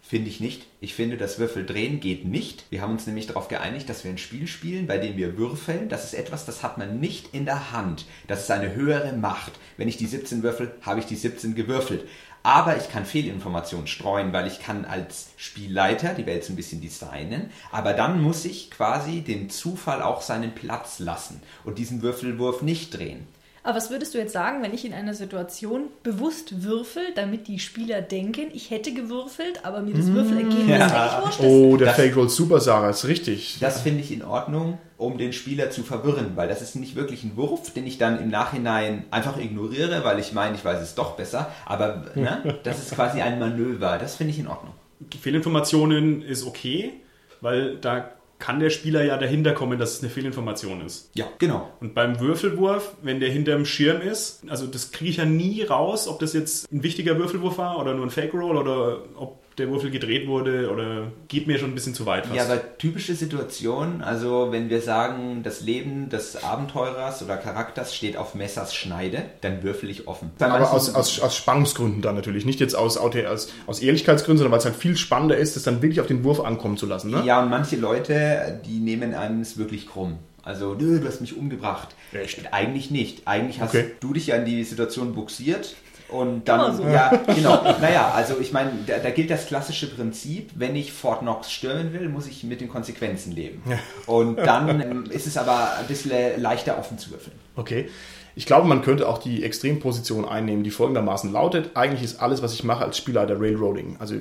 Finde 0.08 0.30
ich 0.30 0.40
nicht. 0.40 0.64
Ich 0.80 0.94
finde, 0.94 1.18
das 1.18 1.38
Würfeldrehen 1.38 2.00
geht 2.00 2.24
nicht. 2.24 2.64
Wir 2.70 2.80
haben 2.80 2.92
uns 2.92 3.06
nämlich 3.06 3.26
darauf 3.26 3.48
geeinigt, 3.48 3.90
dass 3.90 4.04
wir 4.04 4.10
ein 4.10 4.16
Spiel 4.16 4.46
spielen, 4.46 4.86
bei 4.86 4.96
dem 4.96 5.18
wir 5.18 5.36
würfeln. 5.36 5.90
Das 5.90 6.02
ist 6.02 6.14
etwas, 6.14 6.46
das 6.46 6.62
hat 6.62 6.78
man 6.78 6.98
nicht 6.98 7.34
in 7.34 7.44
der 7.44 7.72
Hand. 7.72 8.06
Das 8.26 8.44
ist 8.44 8.50
eine 8.50 8.74
höhere 8.74 9.12
Macht. 9.12 9.52
Wenn 9.76 9.86
ich 9.86 9.98
die 9.98 10.06
17 10.06 10.42
würfel, 10.42 10.74
habe 10.80 11.00
ich 11.00 11.04
die 11.04 11.14
17 11.14 11.54
gewürfelt. 11.54 12.08
Aber 12.42 12.78
ich 12.78 12.88
kann 12.88 13.04
Fehlinformationen 13.04 13.86
streuen, 13.86 14.32
weil 14.32 14.46
ich 14.46 14.60
kann 14.60 14.86
als 14.86 15.28
Spielleiter 15.36 16.14
die 16.14 16.24
Welt 16.24 16.42
so 16.42 16.54
ein 16.54 16.56
bisschen 16.56 16.80
designen. 16.80 17.50
Aber 17.70 17.92
dann 17.92 18.22
muss 18.22 18.46
ich 18.46 18.70
quasi 18.70 19.20
dem 19.20 19.50
Zufall 19.50 20.00
auch 20.00 20.22
seinen 20.22 20.54
Platz 20.54 21.00
lassen 21.00 21.42
und 21.64 21.76
diesen 21.76 22.00
Würfelwurf 22.00 22.62
nicht 22.62 22.96
drehen. 22.96 23.26
Aber 23.62 23.76
was 23.76 23.90
würdest 23.90 24.14
du 24.14 24.18
jetzt 24.18 24.32
sagen, 24.32 24.62
wenn 24.62 24.72
ich 24.72 24.84
in 24.84 24.92
einer 24.94 25.14
Situation 25.14 25.84
bewusst 26.02 26.62
würfel, 26.62 27.02
damit 27.14 27.48
die 27.48 27.58
Spieler 27.58 28.00
denken, 28.00 28.46
ich 28.52 28.70
hätte 28.70 28.92
gewürfelt, 28.94 29.64
aber 29.64 29.80
mir 29.80 29.94
das 29.94 30.06
Würfelergebnis 30.06 30.68
Ja. 30.78 31.20
wurscht 31.24 31.40
ist? 31.40 31.46
Oh, 31.46 31.76
der 31.76 31.88
Das- 31.88 31.96
Fake 31.96 32.16
Roll 32.16 32.28
Super 32.28 32.60
Sarah 32.60 32.90
ist 32.90 33.06
richtig. 33.06 33.58
Das 33.60 33.80
finde 33.82 34.00
ich 34.00 34.12
in 34.12 34.22
Ordnung, 34.24 34.78
um 34.96 35.18
den 35.18 35.32
Spieler 35.32 35.70
zu 35.70 35.82
verwirren, 35.82 36.32
weil 36.36 36.48
das 36.48 36.62
ist 36.62 36.76
nicht 36.76 36.94
wirklich 36.96 37.24
ein 37.24 37.36
Wurf, 37.36 37.72
den 37.72 37.86
ich 37.86 37.98
dann 37.98 38.20
im 38.22 38.30
Nachhinein 38.30 39.04
einfach 39.10 39.38
ignoriere, 39.38 40.02
weil 40.04 40.18
ich 40.18 40.32
meine, 40.32 40.54
ich 40.56 40.64
weiß 40.64 40.80
es 40.80 40.94
doch 40.94 41.12
besser. 41.16 41.52
Aber 41.66 42.04
ne, 42.14 42.58
das 42.62 42.78
ist 42.78 42.94
quasi 42.94 43.20
ein 43.20 43.38
Manöver. 43.38 43.98
Das 43.98 44.16
finde 44.16 44.32
ich 44.32 44.38
in 44.38 44.46
Ordnung. 44.48 44.72
Fehlinformationen 45.20 46.22
ist 46.22 46.46
okay, 46.46 46.92
weil 47.40 47.76
da 47.76 48.10
kann 48.38 48.60
der 48.60 48.70
Spieler 48.70 49.02
ja 49.04 49.16
dahinter 49.16 49.52
kommen, 49.52 49.78
dass 49.78 49.94
es 49.94 50.02
eine 50.02 50.10
Fehlinformation 50.10 50.80
ist. 50.84 51.10
Ja, 51.14 51.26
genau. 51.38 51.70
Und 51.80 51.94
beim 51.94 52.20
Würfelwurf, 52.20 52.94
wenn 53.02 53.20
der 53.20 53.30
hinterm 53.30 53.64
Schirm 53.64 54.00
ist, 54.00 54.42
also 54.48 54.66
das 54.66 54.92
kriege 54.92 55.10
ich 55.10 55.16
ja 55.16 55.24
nie 55.24 55.62
raus, 55.62 56.06
ob 56.06 56.20
das 56.20 56.32
jetzt 56.34 56.70
ein 56.72 56.82
wichtiger 56.82 57.18
Würfelwurf 57.18 57.58
war 57.58 57.80
oder 57.80 57.94
nur 57.94 58.06
ein 58.06 58.10
Fake 58.10 58.34
Roll 58.34 58.56
oder 58.56 59.02
ob 59.16 59.38
der 59.58 59.70
Würfel 59.70 59.90
gedreht 59.90 60.26
wurde 60.26 60.70
oder 60.70 61.12
geht 61.28 61.46
mir 61.46 61.58
schon 61.58 61.70
ein 61.70 61.74
bisschen 61.74 61.94
zu 61.94 62.06
weit 62.06 62.26
fast. 62.26 62.36
Ja, 62.36 62.44
aber 62.44 62.78
typische 62.78 63.14
Situation, 63.14 64.02
also 64.02 64.48
wenn 64.50 64.70
wir 64.70 64.80
sagen, 64.80 65.42
das 65.42 65.60
Leben 65.60 66.08
des 66.08 66.42
Abenteurers 66.42 67.22
oder 67.22 67.36
Charakters 67.36 67.94
steht 67.94 68.16
auf 68.16 68.34
Messers 68.34 68.74
Schneide, 68.74 69.24
dann 69.40 69.62
würfel 69.62 69.90
ich 69.90 70.08
offen. 70.08 70.30
Bei 70.38 70.46
Aber 70.46 70.72
aus, 70.72 70.94
aus, 70.94 71.20
aus 71.20 71.36
Spannungsgründen 71.36 72.02
dann 72.02 72.14
natürlich. 72.14 72.44
Nicht 72.44 72.60
jetzt 72.60 72.74
aus, 72.74 72.96
aus, 72.96 73.48
aus 73.66 73.80
Ehrlichkeitsgründen, 73.80 74.38
sondern 74.38 74.52
weil 74.52 74.60
es 74.60 74.64
halt 74.64 74.76
viel 74.76 74.96
spannender 74.96 75.36
ist, 75.36 75.56
das 75.56 75.62
dann 75.62 75.82
wirklich 75.82 76.00
auf 76.00 76.06
den 76.06 76.24
Wurf 76.24 76.40
ankommen 76.40 76.76
zu 76.76 76.86
lassen. 76.86 77.10
Ne? 77.10 77.22
Ja, 77.24 77.42
und 77.42 77.50
manche 77.50 77.76
Leute, 77.76 78.60
die 78.66 78.78
nehmen 78.78 79.14
einem 79.14 79.40
es 79.40 79.58
wirklich 79.58 79.88
krumm. 79.88 80.18
Also, 80.42 80.74
nö, 80.74 80.98
du 81.00 81.06
hast 81.06 81.20
mich 81.20 81.36
umgebracht. 81.36 81.88
Echt? 82.12 82.54
Eigentlich 82.54 82.90
nicht. 82.90 83.26
Eigentlich 83.26 83.60
hast 83.60 83.74
Okay. 83.74 83.90
du 84.00 84.14
dich 84.14 84.28
ja 84.28 84.36
in 84.36 84.46
die 84.46 84.64
Situation 84.64 85.14
buxiert 85.14 85.74
und 86.08 86.48
dann, 86.48 86.60
Immer 86.60 86.74
so. 86.74 86.82
ja, 86.84 87.10
genau. 87.34 87.62
Naja, 87.80 88.12
also 88.14 88.38
ich 88.40 88.52
meine, 88.52 88.70
da, 88.86 88.98
da 88.98 89.10
gilt 89.10 89.30
das 89.30 89.46
klassische 89.46 89.88
Prinzip, 89.88 90.50
wenn 90.54 90.74
ich 90.74 90.92
Fort 90.92 91.20
Knox 91.20 91.52
stürmen 91.52 91.92
will, 91.92 92.08
muss 92.08 92.26
ich 92.26 92.44
mit 92.44 92.60
den 92.60 92.68
Konsequenzen 92.68 93.32
leben. 93.32 93.62
Und 94.06 94.36
dann 94.36 94.80
ähm, 94.80 95.04
ist 95.10 95.26
es 95.26 95.36
aber 95.36 95.76
ein 95.78 95.86
bisschen 95.86 96.40
leichter 96.40 96.78
offen 96.78 96.98
zu 96.98 97.10
würfeln. 97.10 97.36
Okay. 97.56 97.88
Ich 98.34 98.46
glaube, 98.46 98.68
man 98.68 98.82
könnte 98.82 99.08
auch 99.08 99.18
die 99.18 99.42
Extremposition 99.42 100.24
einnehmen, 100.24 100.62
die 100.62 100.70
folgendermaßen 100.70 101.32
lautet. 101.32 101.72
Eigentlich 101.74 102.04
ist 102.04 102.22
alles, 102.22 102.40
was 102.40 102.54
ich 102.54 102.62
mache 102.62 102.84
als 102.84 102.96
Spielleiter 102.96 103.40
Railroading. 103.40 103.96
Also 103.98 104.14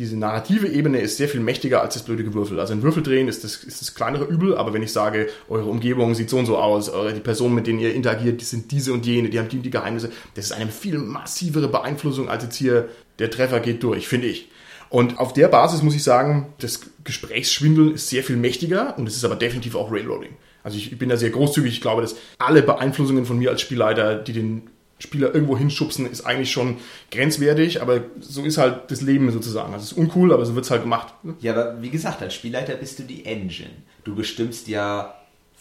diese 0.00 0.16
narrative 0.16 0.66
Ebene 0.66 0.98
ist 0.98 1.18
sehr 1.18 1.28
viel 1.28 1.40
mächtiger 1.40 1.82
als 1.82 1.92
das 1.92 2.04
blöde 2.04 2.24
Gewürfel. 2.24 2.58
Also 2.58 2.72
ein 2.72 2.82
Würfel 2.82 3.02
drehen 3.02 3.28
ist 3.28 3.44
das, 3.44 3.56
ist 3.56 3.82
das 3.82 3.94
kleinere 3.94 4.24
Übel, 4.24 4.56
aber 4.56 4.72
wenn 4.72 4.82
ich 4.82 4.94
sage, 4.94 5.28
eure 5.50 5.66
Umgebung 5.66 6.14
sieht 6.14 6.30
so 6.30 6.38
und 6.38 6.46
so 6.46 6.56
aus, 6.56 6.88
eure, 6.88 7.12
die 7.12 7.20
Personen, 7.20 7.54
mit 7.54 7.66
denen 7.66 7.80
ihr 7.80 7.94
interagiert, 7.94 8.40
die 8.40 8.46
sind 8.46 8.72
diese 8.72 8.94
und 8.94 9.04
jene, 9.04 9.28
die 9.28 9.38
haben 9.38 9.50
die 9.50 9.58
und 9.58 9.62
die 9.62 9.70
Geheimnisse, 9.70 10.10
das 10.34 10.46
ist 10.46 10.52
eine 10.52 10.70
viel 10.70 10.96
massivere 10.96 11.68
Beeinflussung 11.68 12.30
als 12.30 12.44
jetzt 12.44 12.56
hier, 12.56 12.88
der 13.18 13.30
Treffer 13.30 13.60
geht 13.60 13.82
durch, 13.82 14.08
finde 14.08 14.28
ich. 14.28 14.48
Und 14.88 15.18
auf 15.18 15.34
der 15.34 15.48
Basis 15.48 15.82
muss 15.82 15.94
ich 15.94 16.02
sagen, 16.02 16.54
das 16.60 16.80
Gesprächsschwindeln 17.04 17.94
ist 17.94 18.08
sehr 18.08 18.24
viel 18.24 18.36
mächtiger 18.36 18.96
und 18.96 19.06
es 19.06 19.16
ist 19.16 19.24
aber 19.24 19.36
definitiv 19.36 19.74
auch 19.74 19.92
Railroading. 19.92 20.34
Also 20.62 20.78
ich, 20.78 20.92
ich 20.92 20.98
bin 20.98 21.10
da 21.10 21.18
sehr 21.18 21.30
großzügig. 21.30 21.74
Ich 21.74 21.80
glaube, 21.82 22.00
dass 22.00 22.16
alle 22.38 22.62
Beeinflussungen 22.62 23.26
von 23.26 23.38
mir 23.38 23.50
als 23.50 23.60
Spielleiter, 23.60 24.16
die 24.16 24.32
den 24.32 24.62
Spieler 25.00 25.34
irgendwo 25.34 25.56
hinschubsen, 25.56 26.06
ist 26.08 26.22
eigentlich 26.22 26.52
schon 26.52 26.76
grenzwertig, 27.10 27.82
aber 27.82 28.02
so 28.20 28.44
ist 28.44 28.58
halt 28.58 28.90
das 28.90 29.00
Leben 29.00 29.30
sozusagen. 29.32 29.72
Also 29.72 29.84
es 29.84 29.92
ist 29.92 29.98
uncool, 29.98 30.32
aber 30.32 30.44
so 30.44 30.54
wird 30.54 30.66
es 30.66 30.70
halt 30.70 30.82
gemacht. 30.82 31.12
Ja, 31.40 31.52
aber 31.52 31.82
wie 31.82 31.90
gesagt, 31.90 32.22
als 32.22 32.34
Spielleiter 32.34 32.74
bist 32.74 32.98
du 32.98 33.02
die 33.02 33.24
Engine. 33.24 33.70
Du 34.04 34.14
bestimmst 34.14 34.68
ja 34.68 35.14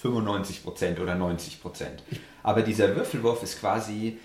95% 0.04 1.02
oder 1.02 1.14
90%. 1.14 1.60
Aber 2.44 2.62
dieser 2.62 2.96
Würfelwurf 2.96 3.42
ist 3.44 3.60
quasi 3.60 4.18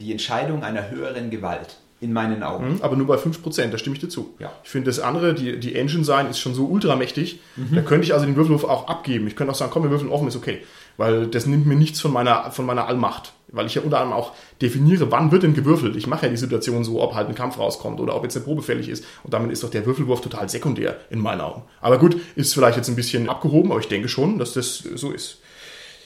die 0.00 0.12
Entscheidung 0.12 0.62
einer 0.62 0.90
höheren 0.90 1.30
Gewalt. 1.30 1.78
In 2.04 2.12
meinen 2.12 2.42
Augen. 2.42 2.66
Hm, 2.66 2.82
Aber 2.82 2.96
nur 2.96 3.06
bei 3.06 3.16
5%, 3.16 3.68
da 3.70 3.78
stimme 3.78 3.96
ich 3.96 4.00
dir 4.00 4.10
zu. 4.10 4.34
Ja. 4.38 4.52
Ich 4.62 4.68
finde 4.68 4.90
das 4.90 5.00
andere, 5.00 5.32
die, 5.32 5.58
die 5.58 5.74
Engine 5.74 6.04
sein, 6.04 6.28
ist 6.28 6.38
schon 6.38 6.54
so 6.54 6.66
ultramächtig. 6.66 7.40
Da 7.72 7.80
könnte 7.80 8.04
ich 8.04 8.12
also 8.12 8.26
den 8.26 8.36
Würfelwurf 8.36 8.64
auch 8.64 8.88
abgeben. 8.88 9.26
Ich 9.26 9.36
könnte 9.36 9.52
auch 9.52 9.56
sagen, 9.56 9.70
komm, 9.72 9.84
wir 9.84 9.90
würfeln 9.90 10.10
offen, 10.10 10.28
ist 10.28 10.36
okay. 10.36 10.58
Weil 10.98 11.26
das 11.26 11.46
nimmt 11.46 11.66
mir 11.66 11.76
nichts 11.76 12.00
von 12.00 12.12
meiner, 12.12 12.50
von 12.50 12.66
meiner 12.66 12.86
Allmacht. 12.86 13.32
Weil 13.48 13.66
ich 13.66 13.74
ja 13.74 13.82
unter 13.82 14.00
anderem 14.00 14.20
auch 14.20 14.32
definiere, 14.60 15.10
wann 15.10 15.32
wird 15.32 15.44
denn 15.44 15.54
gewürfelt. 15.54 15.96
Ich 15.96 16.06
mache 16.06 16.26
ja 16.26 16.30
die 16.30 16.36
Situation 16.36 16.84
so, 16.84 17.00
ob 17.00 17.14
halt 17.14 17.28
ein 17.28 17.34
Kampf 17.34 17.58
rauskommt 17.58 18.00
oder 18.00 18.14
ob 18.16 18.22
jetzt 18.22 18.36
eine 18.36 18.44
Probe 18.44 18.62
fällig 18.62 18.88
ist. 18.88 19.04
Und 19.22 19.32
damit 19.32 19.50
ist 19.50 19.62
doch 19.62 19.70
der 19.70 19.86
Würfelwurf 19.86 20.20
total 20.20 20.48
sekundär 20.48 20.98
in 21.08 21.20
meinen 21.20 21.40
Augen. 21.40 21.62
Aber 21.80 21.98
gut, 21.98 22.16
ist 22.36 22.52
vielleicht 22.52 22.76
jetzt 22.76 22.88
ein 22.88 22.96
bisschen 22.96 23.28
abgehoben, 23.30 23.70
aber 23.70 23.80
ich 23.80 23.88
denke 23.88 24.08
schon, 24.08 24.38
dass 24.38 24.52
das 24.52 24.78
so 24.94 25.10
ist. 25.10 25.38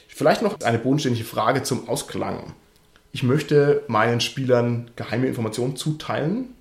Vielleicht 0.09 0.43
noch 0.43 0.61
eine 0.61 0.79
bodenständige 0.79 1.25
Frage 1.25 1.63
zum 1.63 1.89
Ausklang. 1.89 2.55
Ich 3.19 3.25
möchte 3.25 3.83
meinen 3.89 4.21
Spielern 4.21 4.93
geheime 4.95 5.27
Informationen 5.27 5.75
zuteilen, 5.75 6.55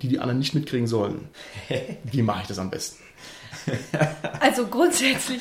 die 0.00 0.08
die 0.08 0.20
anderen 0.20 0.38
nicht 0.38 0.54
mitkriegen 0.54 0.86
sollen. 0.86 1.28
Wie 2.04 2.22
mache 2.22 2.40
ich 2.40 2.48
das 2.48 2.58
am 2.58 2.70
besten? 2.70 3.02
Also 4.40 4.66
grundsätzlich, 4.66 5.40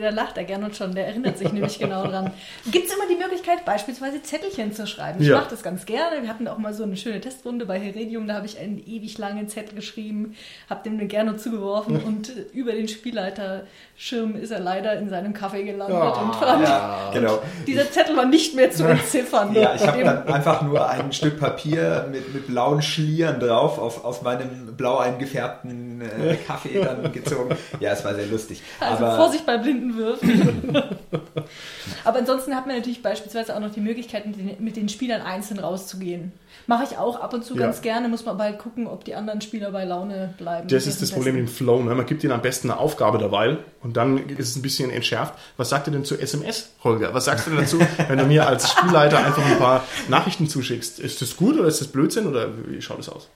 da 0.00 0.10
lacht 0.10 0.36
er 0.36 0.42
gerne 0.42 0.64
und 0.66 0.74
schon, 0.76 0.92
der 0.92 1.06
erinnert 1.06 1.38
sich 1.38 1.52
nämlich 1.52 1.78
genau 1.78 2.04
dran. 2.08 2.32
Gibt 2.72 2.88
es 2.88 2.94
immer 2.94 3.06
die 3.08 3.14
Möglichkeit, 3.14 3.64
beispielsweise 3.64 4.20
Zettelchen 4.24 4.72
zu 4.72 4.88
schreiben? 4.88 5.20
Ich 5.22 5.28
Ja. 5.28 5.36
mache 5.38 5.50
das 5.50 5.62
ganz 5.62 5.86
gerne. 5.86 6.22
Wir 6.22 6.28
hatten 6.28 6.48
auch 6.48 6.58
mal 6.58 6.74
so 6.74 6.82
eine 6.82 6.96
schöne 6.96 7.20
Testrunde 7.20 7.64
bei 7.64 7.78
Heredium, 7.78 8.26
da 8.26 8.34
habe 8.34 8.46
ich 8.46 8.58
einen 8.58 8.78
ewig 8.84 9.16
langen 9.18 9.48
Zettel 9.48 9.76
geschrieben, 9.76 10.34
habe 10.68 10.82
dem 10.82 11.06
gerne 11.06 11.36
zugeworfen 11.36 11.96
und 12.04 12.32
über 12.52 12.72
den 12.72 12.88
Spielleiterschirm 12.88 14.34
ist 14.36 14.50
er 14.50 14.60
leider 14.60 14.94
in 14.98 15.08
seinem 15.08 15.32
Kaffee 15.32 15.62
gelandet 15.64 15.96
Ah, 15.96 16.22
und 16.22 16.34
verdammt, 16.34 16.64
Ja, 16.68 17.10
genau. 17.12 17.38
dieser 17.68 17.90
Zettel 17.90 18.16
war 18.16 18.26
nicht 18.26 18.54
mehr 18.56 18.70
zu 18.72 18.84
entziffern. 18.84 19.54
Ja, 19.54 19.74
ich 19.76 19.86
habe 19.86 20.02
dann 20.02 20.26
einfach 20.26 20.62
nur 20.62 20.88
ein 20.88 21.12
Stück 21.12 21.38
Papier 21.38 22.08
mit, 22.10 22.34
mit 22.34 22.46
blauen 22.48 22.82
Schlieren 22.82 23.38
drauf 23.38 23.78
auf, 23.78 24.04
auf 24.04 24.22
meinem 24.22 24.74
blau 24.76 24.98
eingefärbten 24.98 26.00
äh, 26.02 26.34
Kaffee 26.46 26.82
dann 26.82 27.12
gezogen. 27.12 27.56
Ja, 27.80 27.92
es 27.92 28.04
war 28.04 28.14
sehr 28.14 28.26
lustig. 28.26 28.62
Also 28.80 29.04
Aber 29.04 29.16
Vorsicht 29.16 29.46
bei 29.46 29.58
blinden 29.58 29.96
Würfen. 29.96 30.72
Aber 32.04 32.18
ansonsten 32.18 32.54
hat 32.54 32.66
man 32.66 32.76
natürlich 32.76 33.02
beispielsweise 33.02 33.54
auch 33.54 33.60
noch 33.60 33.72
die 33.72 33.80
Möglichkeit, 33.80 34.26
mit 34.26 34.38
den, 34.38 34.64
mit 34.64 34.76
den 34.76 34.88
Spielern 34.88 35.22
einzeln 35.22 35.60
rauszugehen. 35.60 36.32
Mache 36.66 36.84
ich 36.84 36.98
auch 36.98 37.20
ab 37.20 37.32
und 37.34 37.44
zu 37.44 37.54
Ja. 37.54 37.62
ganz 37.62 37.82
gerne, 37.82 38.08
muss 38.08 38.24
man 38.24 38.34
aber 38.34 38.44
halt 38.44 38.58
gucken, 38.58 38.86
ob 38.86 39.04
die 39.04 39.14
anderen 39.14 39.40
Spieler 39.40 39.70
bei 39.70 39.84
Laune 39.84 40.34
bleiben. 40.38 40.68
Das 40.68 40.86
ist 40.86 41.00
das 41.02 41.10
Problem 41.12 41.34
mit 41.36 41.46
dem 41.46 41.52
Flow. 41.52 41.82
Ne? 41.82 41.94
Man 41.94 42.06
gibt 42.06 42.22
ihnen 42.22 42.32
am 42.32 42.42
besten 42.42 42.70
eine 42.70 42.78
Aufgabe 42.80 43.18
dabei 43.18 43.58
und 43.82 43.96
dann 43.96 44.18
ist 44.28 44.50
es 44.50 44.56
ein 44.56 44.62
bisschen 44.62 44.90
entschärft. 44.90 45.34
Was 45.56 45.70
sagt 45.70 45.88
ihr 45.88 45.92
denn 45.92 46.04
zu 46.04 46.18
SMS, 46.18 46.70
Holger? 46.84 47.14
Was 47.14 47.24
sagst 47.24 47.46
du 47.46 47.50
denn 47.50 47.60
dazu, 47.60 47.78
wenn 48.08 48.18
du 48.18 48.24
mir 48.26 48.46
als 48.46 48.70
Spielleiter 48.70 49.18
einfach 49.18 49.44
ein 49.44 49.58
paar 49.58 49.84
Nachrichten 50.08 50.48
zuschickst? 50.48 51.00
Ist 51.00 51.22
das 51.22 51.36
gut 51.36 51.58
oder 51.58 51.68
ist 51.68 51.80
das 51.80 51.88
Blödsinn 51.88 52.26
oder 52.26 52.48
wie 52.66 52.80
schaut 52.82 52.98
das 52.98 53.08
aus? 53.08 53.28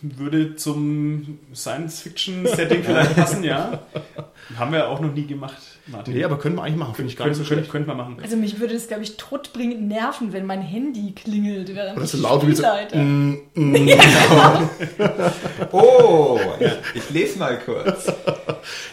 Würde 0.00 0.54
zum 0.54 1.38
Science-Fiction-Setting 1.54 2.84
vielleicht 2.84 3.16
passen, 3.16 3.42
ja. 3.42 3.80
Haben 4.56 4.72
wir 4.72 4.88
auch 4.88 5.00
noch 5.00 5.12
nie 5.12 5.26
gemacht, 5.26 5.56
Martin. 5.88 6.14
Nee, 6.14 6.22
aber 6.24 6.38
können 6.38 6.54
wir 6.54 6.62
eigentlich 6.62 6.76
machen. 6.76 6.94
Finde 6.94 7.10
ich 7.10 7.16
gar 7.16 7.26
nicht 7.26 7.36
so 7.36 7.42
könnte, 7.42 7.54
schlecht. 7.54 7.70
könnte, 7.72 7.86
könnte 7.86 7.96
man 8.04 8.14
machen. 8.14 8.22
Also 8.22 8.36
mich 8.36 8.60
würde 8.60 8.74
das, 8.74 8.86
glaube 8.86 9.02
ich, 9.02 9.16
todbringend 9.16 9.88
nerven, 9.88 10.32
wenn 10.32 10.46
mein 10.46 10.62
Handy 10.62 11.12
klingelt. 11.12 11.74
während 11.74 11.96
Oder 11.96 12.06
so 12.06 12.16
ich 12.16 12.22
laut 12.22 12.46
wie 12.46 12.54
so. 12.54 12.62
Mm, 12.94 13.38
mm. 13.54 13.74
Oh, 15.72 16.38
ich 16.94 17.10
lese 17.10 17.38
mal 17.38 17.58
kurz. 17.58 18.12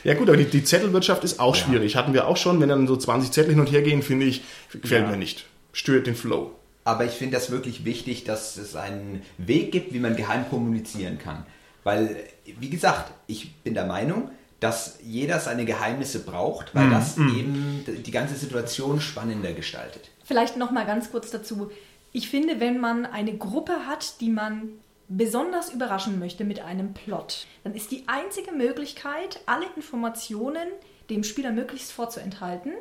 Ja 0.04 0.16
gut, 0.16 0.28
aber 0.28 0.38
die, 0.38 0.46
die 0.46 0.64
Zettelwirtschaft 0.64 1.24
ist 1.24 1.40
auch 1.40 1.56
schwierig. 1.56 1.96
Hatten 1.96 2.14
wir 2.14 2.28
auch 2.28 2.38
schon. 2.38 2.60
Wenn 2.60 2.70
dann 2.70 2.88
so 2.88 2.96
20 2.98 3.32
Zettel 3.32 3.52
hin 3.52 3.60
und 3.60 3.72
her 3.72 3.82
gehen, 3.82 4.02
finde 4.02 4.26
ich, 4.26 4.42
gefällt 4.72 5.06
Ja. 5.06 5.12
mir 5.12 5.18
nicht. 5.18 5.46
Stört 5.72 6.08
den 6.08 6.16
Flow. 6.16 6.52
Aber 6.86 7.04
ich 7.04 7.12
finde 7.12 7.36
das 7.36 7.52
wirklich 7.52 7.84
wichtig, 7.84 8.24
dass 8.24 8.56
es 8.58 8.76
einen 8.76 9.24
Weg 9.38 9.72
gibt, 9.72 9.92
wie 9.92 10.00
man 10.00 10.16
geheim 10.16 10.48
kommunizieren 10.50 11.18
kann. 11.18 11.46
Weil, 11.84 12.16
wie 12.60 12.70
gesagt, 12.70 13.12
ich 13.28 13.56
bin 13.56 13.74
der 13.74 13.86
Meinung, 13.86 14.30
dass 14.60 15.00
jeder 15.04 15.40
seine 15.40 15.66
Geheimnisse 15.66 16.24
braucht, 16.24 16.74
weil 16.74 16.90
das 16.90 17.18
eben 17.18 17.84
die 17.86 18.12
ganze 18.12 18.36
Situation 18.36 19.02
spannender 19.02 19.54
gestaltet. 19.54 20.10
Vielleicht 20.24 20.58
noch 20.58 20.72
mal 20.72 20.86
ganz 20.86 21.12
kurz 21.12 21.30
dazu. 21.32 21.72
Ich 22.14 22.30
finde, 22.30 22.60
wenn 22.60 22.80
man 22.80 23.06
eine 23.06 23.36
Gruppe 23.36 23.88
hat, 23.88 24.22
die 24.22 24.30
man 24.30 24.70
besonders 25.08 25.72
überraschen 25.72 26.20
möchte 26.20 26.46
mit 26.46 26.62
einem 26.62 26.94
Plot, 26.94 27.46
dann 27.64 27.76
ist 27.76 27.92
die 27.92 28.04
einzige 28.08 28.52
Möglichkeit, 28.52 29.40
alle 29.46 29.66
Informationen 29.76 30.68
dem 31.10 31.24
Spieler 31.24 31.52
möglichst 31.52 31.92
vorzuenthalten. 31.92 32.74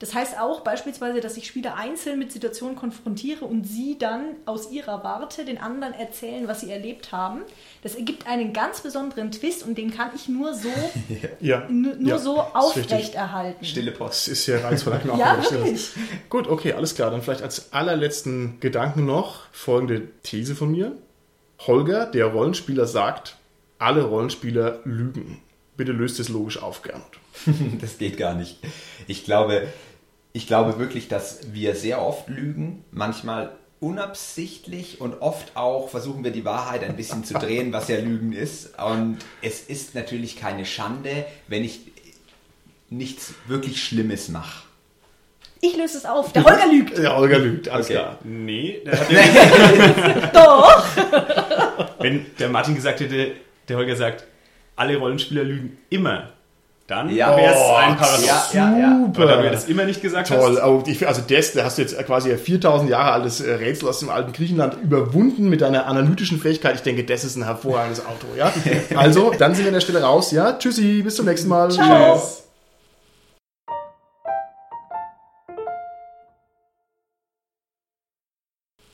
Das 0.00 0.14
heißt 0.14 0.40
auch 0.40 0.62
beispielsweise, 0.62 1.20
dass 1.20 1.36
ich 1.36 1.46
Spieler 1.46 1.76
einzeln 1.76 2.18
mit 2.18 2.32
Situationen 2.32 2.74
konfrontiere 2.74 3.44
und 3.44 3.64
sie 3.66 3.98
dann 3.98 4.22
aus 4.46 4.72
ihrer 4.72 5.04
Warte 5.04 5.44
den 5.44 5.58
anderen 5.58 5.92
erzählen, 5.92 6.48
was 6.48 6.62
sie 6.62 6.70
erlebt 6.70 7.12
haben. 7.12 7.42
Das 7.82 7.94
ergibt 7.94 8.26
einen 8.26 8.54
ganz 8.54 8.80
besonderen 8.80 9.30
Twist 9.30 9.62
und 9.62 9.76
den 9.76 9.94
kann 9.94 10.10
ich 10.16 10.26
nur 10.26 10.54
so, 10.54 10.70
Ja. 11.40 11.68
nur 11.68 11.94
ja, 12.00 12.16
so 12.18 12.40
aufrechterhalten. 12.40 13.62
Stille 13.62 13.92
Post. 13.92 14.26
Das 14.26 14.28
ist 14.28 14.44
sehr 14.46 14.64
reizvoll. 14.64 14.98
Ja, 15.18 15.36
wirklich. 15.42 15.90
Gut, 16.30 16.48
okay, 16.48 16.72
alles 16.72 16.94
klar. 16.94 17.10
Dann 17.10 17.20
vielleicht 17.20 17.42
als 17.42 17.72
allerletzten 17.74 18.58
Gedanken 18.60 19.04
noch 19.04 19.42
folgende 19.52 20.08
These 20.22 20.54
von 20.56 20.70
mir. 20.70 20.92
Holger, 21.66 22.06
der 22.06 22.24
Rollenspieler, 22.26 22.86
sagt, 22.86 23.36
alle 23.78 24.04
Rollenspieler 24.04 24.80
lügen. 24.84 25.42
Bitte 25.76 25.92
löst 25.92 26.18
es 26.20 26.30
logisch 26.30 26.62
auf, 26.62 26.80
Gernot. 26.80 27.18
Das 27.82 27.98
geht 27.98 28.16
gar 28.16 28.34
nicht. 28.34 28.58
Ich 29.06 29.24
glaube, 29.24 29.66
ich 30.32 30.46
glaube 30.46 30.78
wirklich, 30.78 31.08
dass 31.08 31.52
wir 31.52 31.74
sehr 31.74 32.00
oft 32.02 32.28
lügen, 32.28 32.84
manchmal 32.90 33.52
unabsichtlich 33.80 35.00
und 35.00 35.20
oft 35.22 35.56
auch 35.56 35.88
versuchen 35.88 36.22
wir 36.22 36.30
die 36.32 36.44
Wahrheit 36.44 36.84
ein 36.84 36.96
bisschen 36.96 37.24
zu 37.24 37.34
drehen, 37.34 37.72
was 37.72 37.88
ja 37.88 37.98
Lügen 37.98 38.32
ist. 38.32 38.78
Und 38.78 39.18
es 39.42 39.62
ist 39.62 39.94
natürlich 39.94 40.36
keine 40.36 40.66
Schande, 40.66 41.24
wenn 41.48 41.64
ich 41.64 41.80
nichts 42.90 43.34
wirklich 43.46 43.82
Schlimmes 43.82 44.28
mache. 44.28 44.64
Ich 45.62 45.76
löse 45.76 45.98
es 45.98 46.06
auf. 46.06 46.32
Der 46.32 46.44
Holger 46.44 46.66
lügt. 46.66 46.96
Der 46.98 47.16
Holger 47.16 47.38
lügt, 47.38 47.68
alles 47.68 47.86
Okay. 47.86 47.94
klar. 47.94 48.18
Nee, 48.24 48.80
der 48.84 48.98
hat 49.00 49.10
ja, 49.12 50.26
Doch. 50.32 50.84
wenn 52.00 52.26
der 52.38 52.48
Martin 52.48 52.74
gesagt 52.74 53.00
hätte, 53.00 53.32
der 53.68 53.76
Holger 53.76 53.96
sagt, 53.96 54.24
alle 54.76 54.96
Rollenspieler 54.96 55.44
lügen 55.44 55.78
immer, 55.90 56.32
Dann 56.90 57.08
Ja. 57.08 57.36
wäre 57.36 57.54
es 57.54 57.60
Oh, 57.60 57.74
ein 57.76 57.96
Paradox. 57.96 58.26
ja, 58.26 58.44
ja, 58.52 58.78
ja. 58.78 59.04
Aber 59.14 59.26
da 59.26 59.36
du 59.36 59.42
mir 59.42 59.50
das 59.52 59.66
immer 59.66 59.84
nicht 59.84 60.02
gesagt 60.02 60.26
Toll. 60.26 60.60
hast. 60.60 60.88
Ich, 60.88 61.06
also 61.06 61.22
das, 61.26 61.52
da 61.52 61.62
hast 61.62 61.78
du 61.78 61.82
jetzt 61.82 61.96
quasi 62.04 62.32
ein 62.32 62.38
4000 62.38 62.90
Jahre 62.90 63.12
altes 63.12 63.40
äh, 63.40 63.52
Rätsel 63.52 63.88
aus 63.88 64.00
dem 64.00 64.10
alten 64.10 64.32
Griechenland 64.32 64.76
überwunden 64.82 65.48
mit 65.48 65.60
deiner 65.60 65.86
analytischen 65.86 66.40
Fähigkeit. 66.40 66.74
Ich 66.74 66.82
denke, 66.82 67.04
das 67.04 67.22
ist 67.22 67.36
ein 67.36 67.44
hervorragendes 67.44 68.04
Auto. 68.04 68.26
Ja? 68.36 68.52
Also, 68.96 69.32
dann 69.38 69.54
sind 69.54 69.64
wir 69.66 69.68
an 69.68 69.74
der 69.74 69.80
Stelle 69.80 70.02
raus. 70.02 70.32
Ja, 70.32 70.52
tschüssi, 70.58 71.02
bis 71.02 71.14
zum 71.14 71.26
nächsten 71.26 71.48
Mal. 71.48 71.70
Ciao. 71.70 72.16
Tschüss. 72.18 72.49